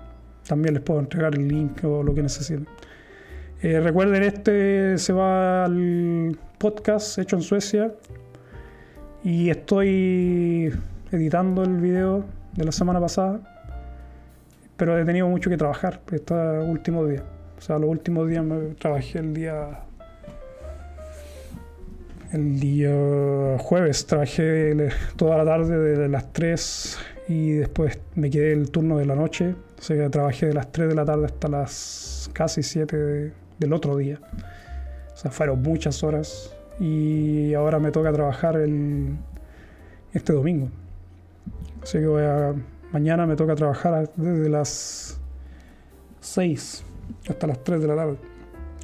También 0.47 0.75
les 0.75 0.83
puedo 0.83 1.01
entregar 1.01 1.35
el 1.35 1.49
link 1.49 1.85
o 1.85 2.03
lo 2.03 2.15
que 2.15 2.23
necesiten. 2.23 2.67
Eh, 3.63 3.81
recuerden, 3.81 4.23
este 4.23 4.99
se 4.99 5.13
va 5.13 5.65
al 5.65 6.39
podcast 6.59 7.19
hecho 7.19 7.37
en 7.37 7.43
Suecia 7.43 7.93
y 9.25 9.51
estoy 9.51 10.73
editando 11.11 11.65
el 11.65 11.79
video 11.79 12.25
de 12.55 12.65
la 12.65 12.73
semana 12.73 13.01
pasada, 13.01 13.41
pero 14.77 14.99
he 14.99 15.05
tenido 15.05 15.29
mucho 15.29 15.51
que 15.51 15.57
trabajar 15.57 16.01
estos 16.13 16.69
últimos 16.69 17.09
días. 17.09 17.23
O 17.59 17.61
sea, 17.61 17.79
los 17.79 17.89
últimos 17.89 18.29
días 18.29 18.45
me 18.45 18.75
trabajé 18.75 19.19
el 19.19 19.33
día. 19.35 19.86
El 22.33 22.59
día 22.59 23.57
jueves 23.59 24.05
trabajé 24.07 24.89
toda 25.15 25.39
la 25.39 25.45
tarde 25.45 25.97
de 25.97 26.09
las 26.09 26.33
3 26.33 26.99
y 27.29 27.53
después 27.53 28.01
me 28.17 28.31
quedé 28.31 28.53
el 28.53 28.71
turno 28.71 28.99
de 28.99 29.07
la 29.07 29.15
noche. 29.15 29.55
O 29.79 29.83
sea, 29.83 30.11
trabajé 30.11 30.47
de 30.47 30.55
las 30.55 30.73
3 30.73 30.89
de 30.89 30.95
la 30.97 31.05
tarde 31.05 31.27
hasta 31.27 31.49
las 31.49 32.29
casi 32.33 32.65
7 32.65 33.33
del 33.59 33.73
otro 33.73 33.97
día. 33.97 34.19
O 35.15 35.17
sea, 35.17 35.31
fueron 35.31 35.63
muchas 35.63 36.03
horas 36.03 36.53
y 36.81 37.55
ahora 37.55 37.79
me 37.79 37.93
toca 37.93 38.13
trabajar 38.13 38.57
el, 38.57 39.17
este 40.13 40.33
domingo. 40.33 40.69
Así 41.83 41.99
que 41.99 42.55
mañana 42.93 43.27
me 43.27 43.37
toca 43.37 43.55
trabajar 43.55 44.11
desde 44.17 44.49
las 44.49 45.21
6 46.21 46.85
hasta 47.29 47.47
las 47.47 47.63
3 47.63 47.81
de 47.81 47.87
la 47.87 47.95
tarde. 47.95 48.17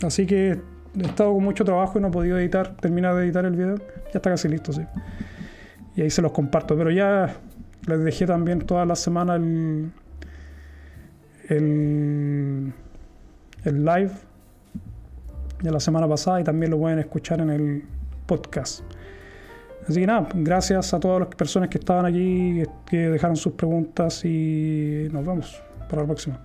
Así 0.03 0.26
que 0.26 0.61
he 0.99 1.07
estado 1.07 1.32
con 1.32 1.45
mucho 1.45 1.64
trabajo 1.64 1.99
y 1.99 2.03
no 2.03 2.09
he 2.09 2.11
podido 2.11 2.38
editar, 2.38 2.76
terminar 2.76 3.14
de 3.14 3.24
editar 3.24 3.45
el 3.45 3.57
video. 3.57 3.76
Ya 3.76 4.14
está 4.14 4.30
casi 4.30 4.49
listo, 4.49 4.72
sí. 4.72 4.82
Y 5.97 6.03
ahí 6.03 6.11
se 6.11 6.22
los 6.22 6.32
comparto. 6.32 6.76
Pero 6.76 6.90
ya 6.90 7.34
les 7.86 8.05
dejé 8.05 8.26
también 8.26 8.61
toda 8.61 8.84
la 8.84 8.97
semana 8.97 9.36
el, 9.36 9.90
el, 11.49 12.72
el 13.64 13.84
live 13.84 14.12
de 15.62 15.70
la 15.70 15.80
semana 15.80 16.09
pasada 16.09 16.40
y 16.40 16.45
también 16.45 16.70
lo 16.70 16.78
pueden 16.78 16.99
escuchar 16.99 17.40
en 17.40 17.51
el 17.51 17.84
podcast. 18.26 18.82
Así 19.88 20.01
que 20.01 20.07
nada, 20.07 20.28
gracias 20.34 20.95
a 20.95 21.01
todas 21.01 21.20
las 21.20 21.28
personas 21.34 21.68
que 21.68 21.78
estaban 21.78 22.07
aquí, 22.07 22.62
que 22.86 23.09
dejaron 23.09 23.36
sus 23.36 23.55
preguntas 23.55 24.24
y 24.24 25.09
nos 25.11 25.26
vemos 25.26 25.61
para 25.88 26.03
la 26.03 26.07
próxima. 26.07 26.38